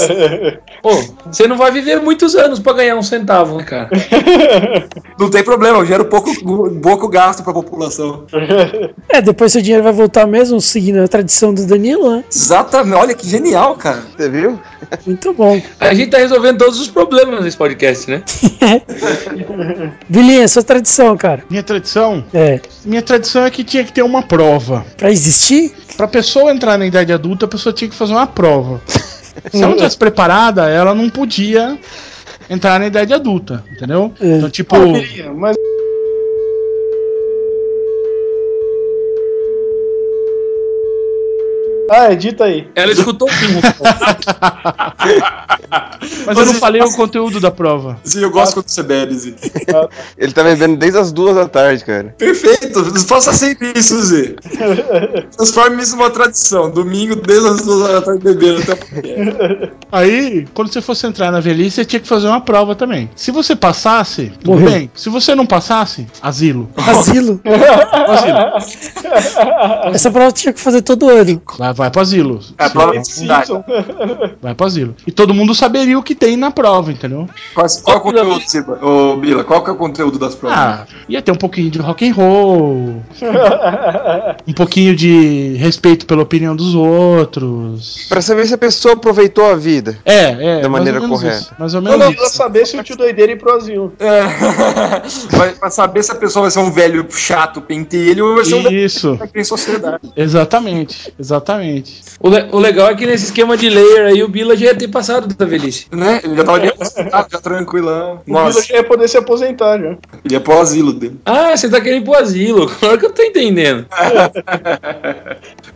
[0.82, 0.90] Pô,
[1.26, 3.90] você não vai viver muitos anos pra ganhar um centavo, né, cara?
[5.18, 6.30] Não tem problema, eu gero pouco,
[6.80, 8.24] pouco gasto pra população.
[9.10, 12.24] É, depois seu dinheiro vai voltar mesmo, seguindo a tradição do Danilo, né?
[12.30, 14.02] Exatamente, olha que genial, cara.
[14.16, 14.58] Você viu?
[15.06, 15.60] Muito bom.
[15.80, 18.22] A gente tá resolvendo todos os problemas nesse podcast, né?
[20.08, 21.42] Vilinha, sua tradição, cara.
[21.48, 22.24] Minha tradição?
[22.34, 24.84] É, Minha tradição é que tinha que ter uma prova.
[24.96, 28.80] pra existir, Pra pessoa entrar na idade adulta, a pessoa tinha que fazer uma prova.
[29.50, 31.78] Se ela não tivesse preparada, ela não podia
[32.50, 34.12] entrar na idade adulta, entendeu?
[34.20, 34.36] É.
[34.36, 35.56] Então, tipo, Ah, queria, mas
[41.90, 42.68] Ah, edita aí.
[42.74, 43.60] Ela escutou o fim.
[46.26, 47.98] mas eu não falei o conteúdo da prova.
[48.04, 49.32] Sim, eu gosto quando você bebe, Zé.
[50.18, 52.14] Ele tá bebendo desde as duas da tarde, cara.
[52.18, 54.34] Perfeito, faça sempre isso, Zé.
[55.36, 56.70] Transforme isso numa tradição.
[56.70, 59.72] Domingo, desde as duas da tarde bebendo até.
[59.90, 63.08] Aí, quando você fosse entrar na velhice, você tinha que fazer uma prova também.
[63.16, 64.70] Se você passasse, tudo Morreu.
[64.70, 64.90] bem.
[64.94, 66.68] Se você não passasse, asilo.
[66.76, 67.40] asilo.
[68.08, 69.88] Asilo.
[69.94, 71.40] Essa prova tinha que fazer todo ano.
[71.58, 72.40] Vai, vai pro asilo.
[72.58, 73.46] É, prova de cidade.
[73.46, 73.64] Simpson.
[74.42, 74.94] Vai pro asilo.
[75.06, 77.28] E todo mundo saberia o que tem na prova, entendeu?
[77.54, 78.78] Qual, qual é o conteúdo, Silva?
[78.84, 80.58] Ô, Bila, qual que é o conteúdo das provas?
[80.58, 83.02] Ah, ia ter um pouquinho de rock and roll,
[84.46, 88.06] um pouquinho de respeito pela opinião dos outros.
[88.08, 89.96] Pra saber se a pessoa aproveitou a vida.
[90.04, 90.60] É, é.
[90.60, 91.36] Da maneira correta.
[91.36, 92.20] isso, mais ou Não, menos não, isso.
[92.20, 93.92] precisa saber se o tio doideira ir pro asilo.
[94.00, 94.22] É.
[95.36, 98.54] Vai- pra saber se a pessoa vai ser um velho chato, pentelho, ou vai ser
[98.56, 100.10] um velho Isso, que tem sociedade.
[100.16, 101.67] exatamente, exatamente.
[102.20, 104.74] O, le- o legal é que nesse esquema de layer aí, o Bila já ia
[104.74, 105.86] ter passado da velhice.
[105.92, 106.20] Né?
[106.24, 108.20] Ele já tava ali aposentado, já tranquilão.
[108.26, 109.90] O Nossa, já ia poder se aposentar já.
[110.24, 111.18] ele ia pro asilo dele.
[111.24, 112.66] Ah, você tá querendo ir pro asilo.
[112.78, 113.86] Claro que eu tô entendendo.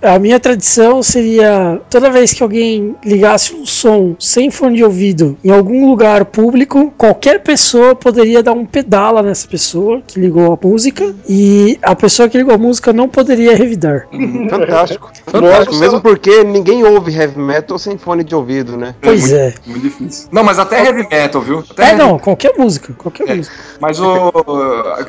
[0.01, 5.36] A minha tradição seria toda vez que alguém ligasse um som sem fone de ouvido
[5.44, 10.59] em algum lugar público, qualquer pessoa poderia dar um pedala nessa pessoa que ligou a
[10.66, 14.09] música e a pessoa que ligou a música não poderia revidar.
[14.51, 15.09] Fantástico.
[15.09, 15.74] Nossa, Fantástico.
[15.82, 18.94] Mesmo porque ninguém ouve heavy metal sem fone de ouvido, né?
[19.00, 19.54] Pois muito, é.
[19.66, 20.28] Muito difícil.
[20.32, 21.64] Não, mas até heavy metal, viu?
[21.70, 23.34] Até É, heavy não, qualquer música, qualquer É.
[23.34, 23.54] música.
[23.80, 24.32] Mas o.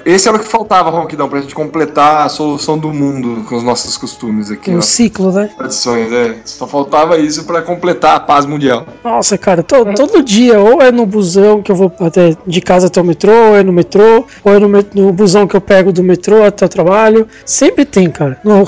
[0.06, 3.64] Esse era o que faltava, Ronquidão, pra gente completar a solução do mundo com os
[3.64, 4.82] nossos costumes aqui, Um ó.
[4.82, 5.50] ciclo, né?
[5.58, 6.36] Tradições, é.
[6.46, 8.86] Só faltava isso pra completar a paz mundial.
[9.04, 12.88] Nossa, cara, to- todo dia, ou é no busão que eu vou até de casa
[12.88, 15.62] até o metrô, ou é no metrô, ou é no, met- no busão que eu
[15.62, 17.28] pego do metrô até o trabalho.
[17.46, 18.40] Sempre tem, cara.
[18.44, 18.64] No-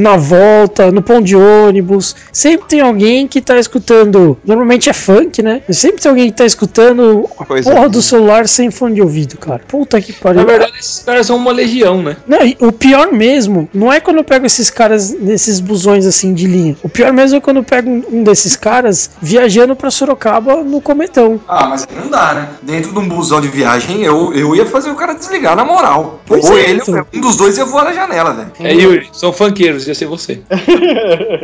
[0.00, 2.16] na volta, no pão de ônibus.
[2.32, 4.38] Sempre tem alguém que tá escutando.
[4.44, 5.62] Normalmente é funk, né?
[5.70, 9.36] Sempre tem alguém que tá escutando a Coisa porra do celular sem fone de ouvido,
[9.38, 9.60] cara.
[9.66, 10.40] Puta que pariu.
[10.40, 12.16] Na verdade, esses caras são uma legião, né?
[12.26, 16.34] Não, e o pior mesmo, não é quando eu pego esses caras nesses busões assim
[16.34, 16.76] de linha.
[16.82, 21.40] O pior mesmo é quando eu pego um, desses caras viajando pra Sorocaba no cometão.
[21.48, 22.48] Ah, mas aí não dá, né?
[22.62, 26.20] Dentro de um busão de viagem, eu, eu ia fazer o cara desligar na moral.
[26.26, 27.06] Pois Ou é, ele, então.
[27.14, 28.52] um dos dois ia voar na janela, velho.
[28.60, 30.40] É Yuri, são funkeiros, ia ser você.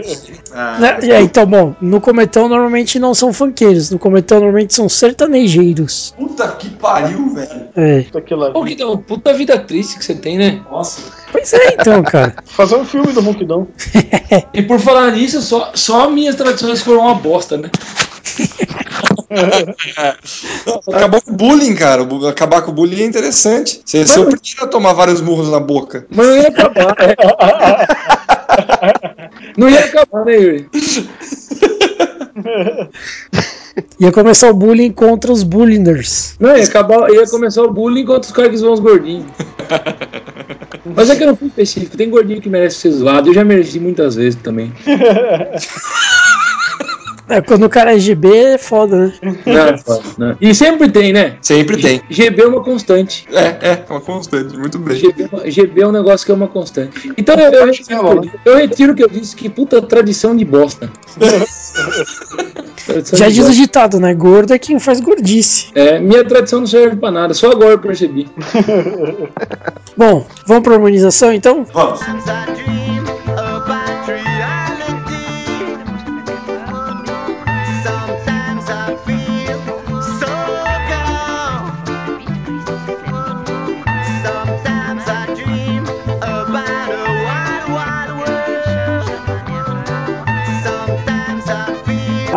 [0.80, 0.98] Né?
[1.02, 6.14] E aí, então, bom, no cometão normalmente não são funkeiros, no cometão normalmente são sertanejeiros.
[6.16, 7.68] Puta que pariu, velho.
[7.76, 8.04] É.
[8.52, 10.60] Pô, que dá- puta vida triste que você tem, né?
[10.70, 11.02] Nossa.
[11.30, 12.34] Pois é, então, cara.
[12.46, 13.66] Fazer um filme do Ronquidão.
[14.52, 17.70] E por falar nisso, só, só minhas tradições foram uma bosta, né?
[20.92, 22.06] Acabou com o bullying, cara.
[22.28, 23.80] Acabar com o bullying é interessante.
[23.84, 26.06] Você é o primeiro a tomar vários murros na boca.
[26.10, 26.96] Mas não ia acabar.
[29.56, 30.68] Não ia acabar, né, Yuri?
[33.98, 36.34] Ia começar o bullying contra os bullingers.
[36.38, 39.24] Não, ia, acabar, ia começar o bullying enquanto os caras que zoam os gordinhos.
[40.94, 41.96] Mas é que eu não fui específico.
[41.96, 43.30] Tem gordinho que merece ser zoado.
[43.30, 44.72] Eu já mereci muitas vezes também.
[47.28, 49.12] É, quando o cara é GB é foda, né?
[49.46, 50.36] Não, não.
[50.40, 51.36] E sempre tem, né?
[51.40, 52.02] Sempre tem.
[52.10, 53.26] GB é uma constante.
[53.32, 54.56] É, é, uma constante.
[54.56, 54.96] Muito bem.
[54.96, 57.12] GB, é GB é um negócio que é uma constante.
[57.16, 60.90] Então eu, eu, retiro, eu retiro o que eu disse, que puta tradição de bosta.
[62.86, 64.12] Tradição Já de diz o ditado, né?
[64.14, 65.70] Gordo é quem faz gordice.
[65.74, 68.28] É, minha tradição não serve pra nada, só agora eu percebi.
[69.96, 71.64] Bom, vamos pra harmonização então?
[71.72, 72.00] Vamos.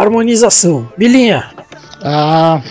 [0.05, 0.87] Harmonização.
[0.97, 1.51] Bilinha.
[2.03, 2.61] Ah,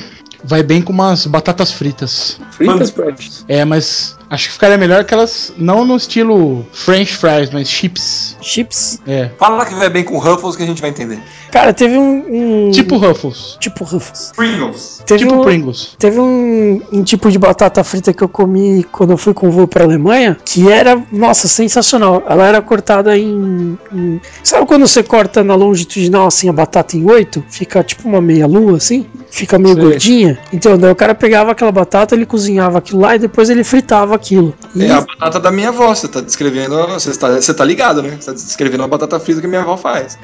[0.45, 2.39] vai bem com umas batatas fritas.
[2.53, 3.45] Fritas, Precious.
[3.49, 8.37] É, mas acho que ficaria melhor aquelas, não no estilo French fries, mas chips.
[8.41, 9.01] Chips.
[9.07, 11.19] É, Fala que vai bem com Ruffles que a gente vai entender.
[11.51, 12.67] Cara, teve um.
[12.67, 13.57] um- tipo Ruffles.
[13.61, 14.33] Tipo Ruffles.
[14.35, 15.03] Pringles.
[15.07, 15.95] Teve Tipo um, Pringles.
[15.99, 19.51] Teve um, um tipo de batata frita que eu comi quando eu fui com o
[19.53, 22.23] voo pra Alemanha, que era, nossa, sensacional.
[22.29, 27.09] Ela era cortada em, em- Sabe quando você corta na longitudinal assim a batata em
[27.09, 27.45] oito?
[27.49, 29.07] Fica tipo uma meia lua assim?
[29.31, 29.85] Fica meio Sei.
[29.85, 30.39] gordinha.
[30.53, 34.15] Então, daí o cara pegava aquela batata, ele cozinhava aquilo lá e depois ele fritava
[34.25, 34.55] aquilo.
[34.75, 35.95] E É a batata da minha avó.
[35.95, 36.77] Você tá descrevendo.
[36.89, 38.17] Você tá, você tá ligado, né?
[38.19, 40.19] Você tá descrevendo a batata frita que minha avó faz.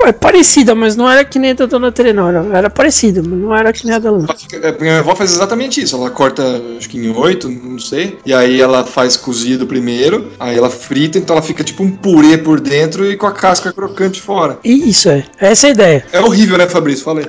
[0.00, 2.28] é parecida, mas não era que nem a da Dona Tere, não.
[2.28, 3.98] Era, era parecida, mas não era que nem a.
[3.98, 5.96] Ela fica- é, Minha avó faz exatamente isso.
[5.96, 6.42] Ela corta,
[6.78, 8.18] acho que em oito, não sei.
[8.24, 10.30] E aí ela faz cozido primeiro.
[10.38, 13.72] Aí ela frita, então ela fica tipo um purê por dentro e com a casca
[13.72, 14.58] crocante fora.
[14.64, 16.06] Isso é, essa é a ideia.
[16.12, 17.04] É horrível, né, Fabrício?
[17.04, 17.26] Falei.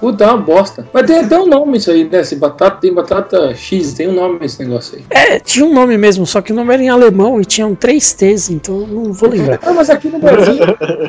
[0.00, 0.86] Puta, é uma bosta.
[0.92, 2.20] Mas tem até um nome isso aí, né?
[2.20, 5.04] Esse batata, tem batata X, tem um nome esse negócio aí.
[5.10, 8.12] É, tinha um nome mesmo, só que o nome era em alemão e tinham três
[8.12, 9.58] T's, então não vou lembrar.
[9.62, 10.54] Ah, mas aqui no Brasil.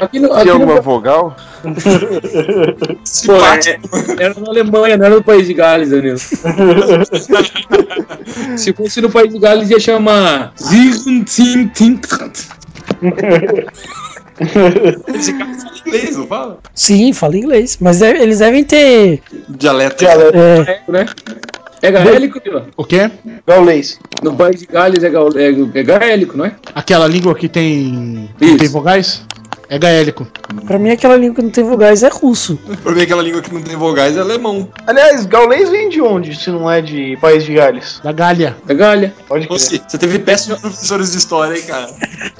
[0.01, 1.35] Aqui no, aqui Tinha no, alguma vogal?
[3.25, 3.79] Pô, é-
[4.23, 6.17] era na Alemanha, não era no país de Gales, Danilo.
[8.57, 10.53] Se fosse no país de Gales, ia chamar.
[15.13, 16.57] Esse cara fala inglês, não fala?
[16.73, 19.21] Sim, fala inglês, mas deve- eles devem ter.
[19.49, 20.05] Dialeto.
[20.05, 21.05] É, né?
[21.81, 22.67] É gaélico, Vila?
[22.77, 23.09] O quê?
[23.47, 23.99] Gaulês.
[24.21, 26.55] No país de Gales é, gal- é, é gaélico, não é?
[26.75, 28.57] Aquela língua que tem, Isso.
[28.57, 29.23] tem vogais?
[29.71, 30.27] É gaélico.
[30.67, 32.59] pra mim aquela língua que não tem vogais é russo.
[32.83, 34.67] Pra mim, aquela língua que não tem vogais é alemão.
[34.85, 38.01] Aliás, Gaulês vem de onde, se não é de País de Gales?
[38.03, 38.57] Da Gália.
[38.67, 39.15] É galha.
[39.29, 39.57] Pode crer.
[39.57, 41.87] Você, você teve péssimos professores de história, hein, cara?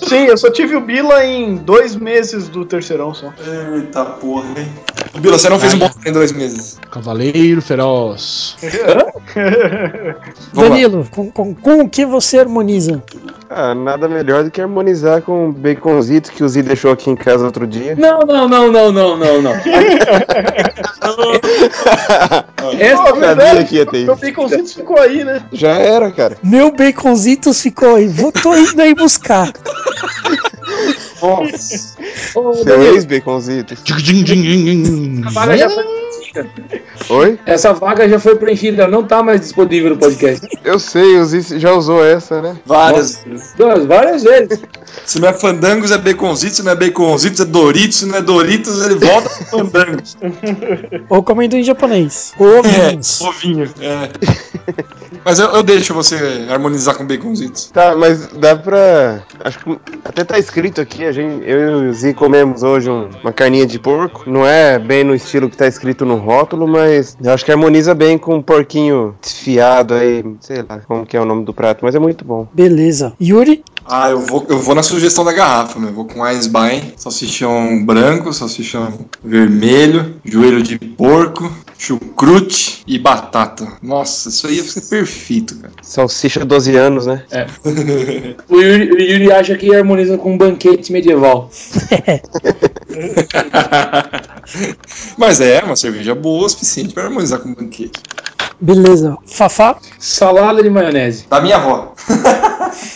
[0.10, 3.34] Sim, eu só tive o Bila em dois meses do terceirão só.
[3.76, 4.68] Eita porra, hein?
[5.20, 6.80] Bila, você não fez um bom em dois meses.
[6.90, 8.56] Cavaleiro feroz.
[10.54, 13.04] Danilo, com, com, com o que você harmoniza?
[13.50, 17.16] Ah, nada melhor do que harmonizar com o baconzito que o Z deixou aqui em
[17.16, 17.96] casa outro dia.
[17.98, 19.52] Não, não, não, não, não, não, não.
[22.80, 25.44] Essa, sabia verdade, que ia ter Meu baconzito ficou aí, né?
[25.52, 26.38] Já era, cara.
[26.42, 29.52] Meu baconzitos ficou aí, vou, tô indo aí buscar.
[31.22, 31.96] Nossa.
[32.64, 32.82] Seu
[33.74, 35.70] essa vaga já
[36.32, 36.50] preenchida.
[37.10, 37.40] Oi?
[37.46, 40.48] Essa vaga já foi preenchida, não tá mais disponível no podcast.
[40.64, 42.58] Eu sei, o Ziz já usou essa, né?
[42.66, 43.24] Várias.
[43.58, 44.60] Duas, várias vezes.
[45.06, 46.58] Se não é Fandangos, é Baconzitos.
[46.58, 47.98] Se não é Baconzitos, é Doritos.
[47.98, 50.18] Se não é Doritos, ele volta pro Fandangos.
[51.10, 52.34] Ou como em japonês.
[52.40, 53.22] É, Ovinhos.
[53.22, 53.70] ovinho.
[53.82, 54.10] É.
[55.24, 56.16] Mas eu, eu deixo você
[56.50, 57.70] harmonizar com Baconzitos.
[57.72, 59.22] Tá, mas dá pra.
[59.44, 63.10] Acho que até tá escrito aqui, a gente, eu e o Zi comemos hoje um-
[63.24, 64.24] uma carninha de porco.
[64.30, 67.94] Não é bem no estilo que tá escrito no rótulo, mas eu acho que harmoniza
[67.94, 71.80] bem com um porquinho desfiado aí, sei lá como que é o nome do prato,
[71.84, 72.48] mas é muito bom.
[72.54, 73.14] Beleza.
[73.22, 73.64] Yuri?
[73.86, 75.90] Ah, eu vou, eu vou na sugestão da garrafa, meu.
[75.90, 78.94] Eu vou com Eisbein, salsichão branco, salsichão
[79.24, 83.68] vermelho, joelho de porco, chucrute e batata.
[83.82, 85.74] Nossa, isso aí ia ser perfeito, cara.
[85.82, 87.24] Salsicha 12 anos, né?
[88.48, 91.50] O Yuri, o Yuri acha que harmoniza com um banquete medieval.
[95.18, 98.00] Mas é uma cerveja boa o suficiente para harmonizar com um banquete.
[98.60, 99.18] Beleza.
[99.26, 99.80] Fafá?
[99.98, 101.26] Salada de maionese.
[101.30, 101.94] Da minha avó.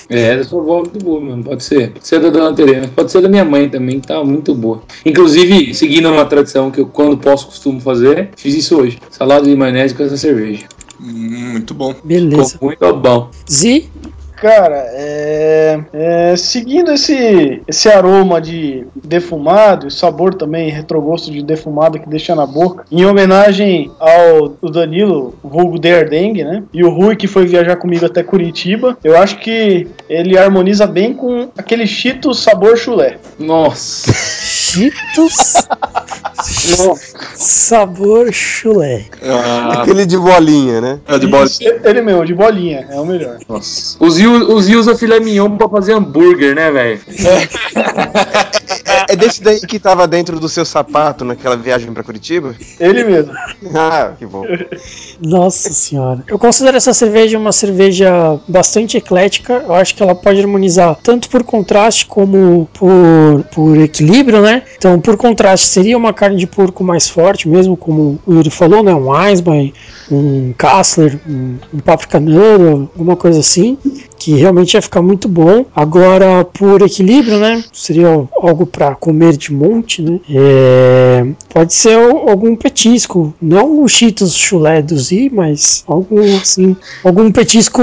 [0.07, 1.43] É, da sua avó muito boa, mano.
[1.43, 1.91] Pode ser.
[1.91, 2.87] Pode ser da dona Terena.
[2.95, 4.81] Pode ser da minha mãe também, que tá muito boa.
[5.05, 8.99] Inclusive, seguindo uma tradição que eu, quando posso, costumo fazer, fiz isso hoje.
[9.09, 10.65] Salada de maionese com essa cerveja.
[11.01, 11.93] Hum, muito bom.
[12.03, 12.53] Beleza.
[12.53, 13.29] Ficou muito bom.
[13.49, 13.89] Zi?
[14.35, 21.99] Cara, é, é, seguindo esse, esse aroma de defumado, e sabor também retrogosto de defumado
[21.99, 26.63] que deixa na boca, em homenagem ao Danilo, o vulgo Derdeng, né?
[26.73, 31.13] E o Rui que foi viajar comigo até Curitiba, eu acho que ele harmoniza bem
[31.13, 33.17] com aquele Cheetos sabor chulé.
[33.39, 34.11] Nossa.
[34.13, 35.35] Cheetos.
[37.35, 39.05] sabor chulé.
[39.23, 40.99] Ah, Aquele de bolinha, né?
[41.07, 41.45] é de bola.
[41.45, 43.37] Isso, Ele mesmo, de bolinha, é o melhor.
[43.47, 43.97] Nossa.
[43.99, 46.99] Os Zil os filé mignon pra fazer hambúrguer, né, velho?
[47.07, 48.84] É,
[49.15, 52.55] é desse daí que tava dentro do seu sapato naquela viagem pra Curitiba?
[52.79, 53.33] Ele mesmo.
[53.73, 54.45] Ah, que bom.
[55.21, 56.23] Nossa senhora.
[56.27, 59.63] Eu considero essa cerveja uma cerveja bastante eclética.
[59.65, 64.63] Eu acho que ela pode harmonizar tanto por contraste como por, por equilíbrio, né?
[64.77, 68.83] Então, por contraste, seria uma carne de porco mais forte, mesmo como o Yuri falou,
[68.83, 68.93] né?
[68.93, 69.73] Um Eisbein,
[70.11, 73.77] um Kassler, um, um Paprika Noodle, alguma coisa assim.
[74.17, 75.65] Que realmente ia ficar muito bom.
[75.75, 77.63] Agora, por equilíbrio, né?
[77.71, 78.07] Seria
[78.41, 80.19] algo para comer de monte, né?
[80.27, 83.31] É, pode ser al- algum petisco.
[83.39, 86.75] Não o Cheetos chulé do Z, mas algum assim.
[87.03, 87.79] Algum petisco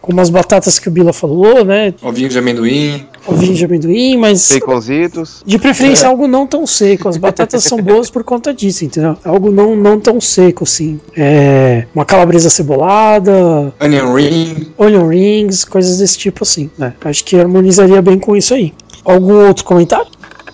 [0.00, 1.92] como as batatas que o Bila falou, né?
[2.00, 3.04] Ovinho de amendoim.
[3.26, 4.52] Ovinho de amendoim, mas.
[4.52, 5.42] Baconzitos.
[5.44, 7.08] De preferência algo não tão seco.
[7.08, 9.16] As batatas são boas por conta disso, entendeu?
[9.24, 11.00] Algo não, não tão seco, assim.
[11.16, 14.66] É, uma calabresa cebolada, Onion ring.
[14.78, 16.94] onion rings, coisas desse tipo assim, né?
[17.04, 18.72] Acho que harmonizaria bem com isso aí.
[19.04, 20.06] Algum outro comentário?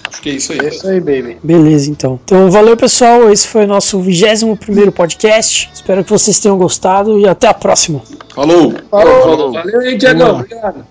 [0.09, 0.59] Acho que é isso aí.
[0.60, 1.36] É isso aí, baby.
[1.43, 2.18] Beleza, então.
[2.24, 3.30] Então, valeu, pessoal.
[3.30, 4.56] Esse foi o nosso 21
[4.90, 5.70] podcast.
[5.72, 8.01] Espero que vocês tenham gostado e até a próxima.
[8.35, 8.74] Falou!
[8.90, 9.52] Falou!
[9.52, 10.40] Valeu aí, Tiagão.
[10.40, 10.85] Obrigado.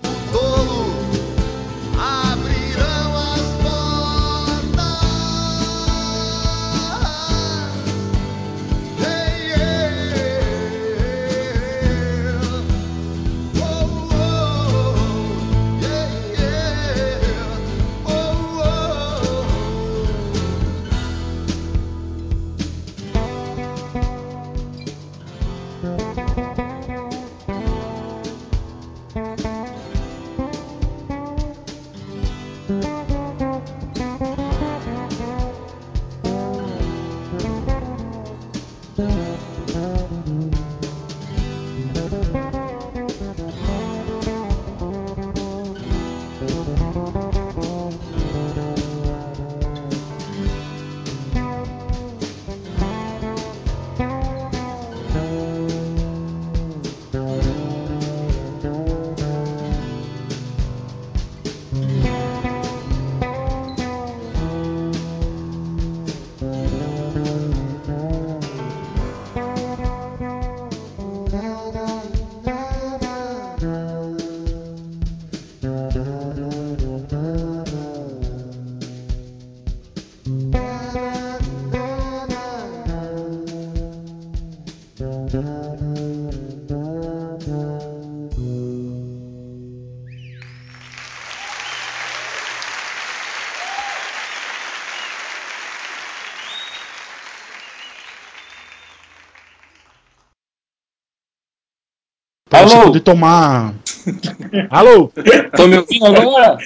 [102.58, 102.84] Pra você Alô?
[102.86, 103.74] poder tomar
[104.70, 105.10] Alô?
[105.56, 106.58] Tô me ouvindo agora?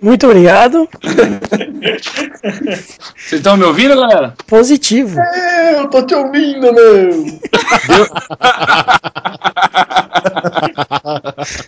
[0.00, 0.88] Muito obrigado.
[3.16, 4.34] Vocês estão me ouvindo, galera?
[4.46, 5.18] Positivo.
[5.18, 7.10] É, eu tô te ouvindo, meu.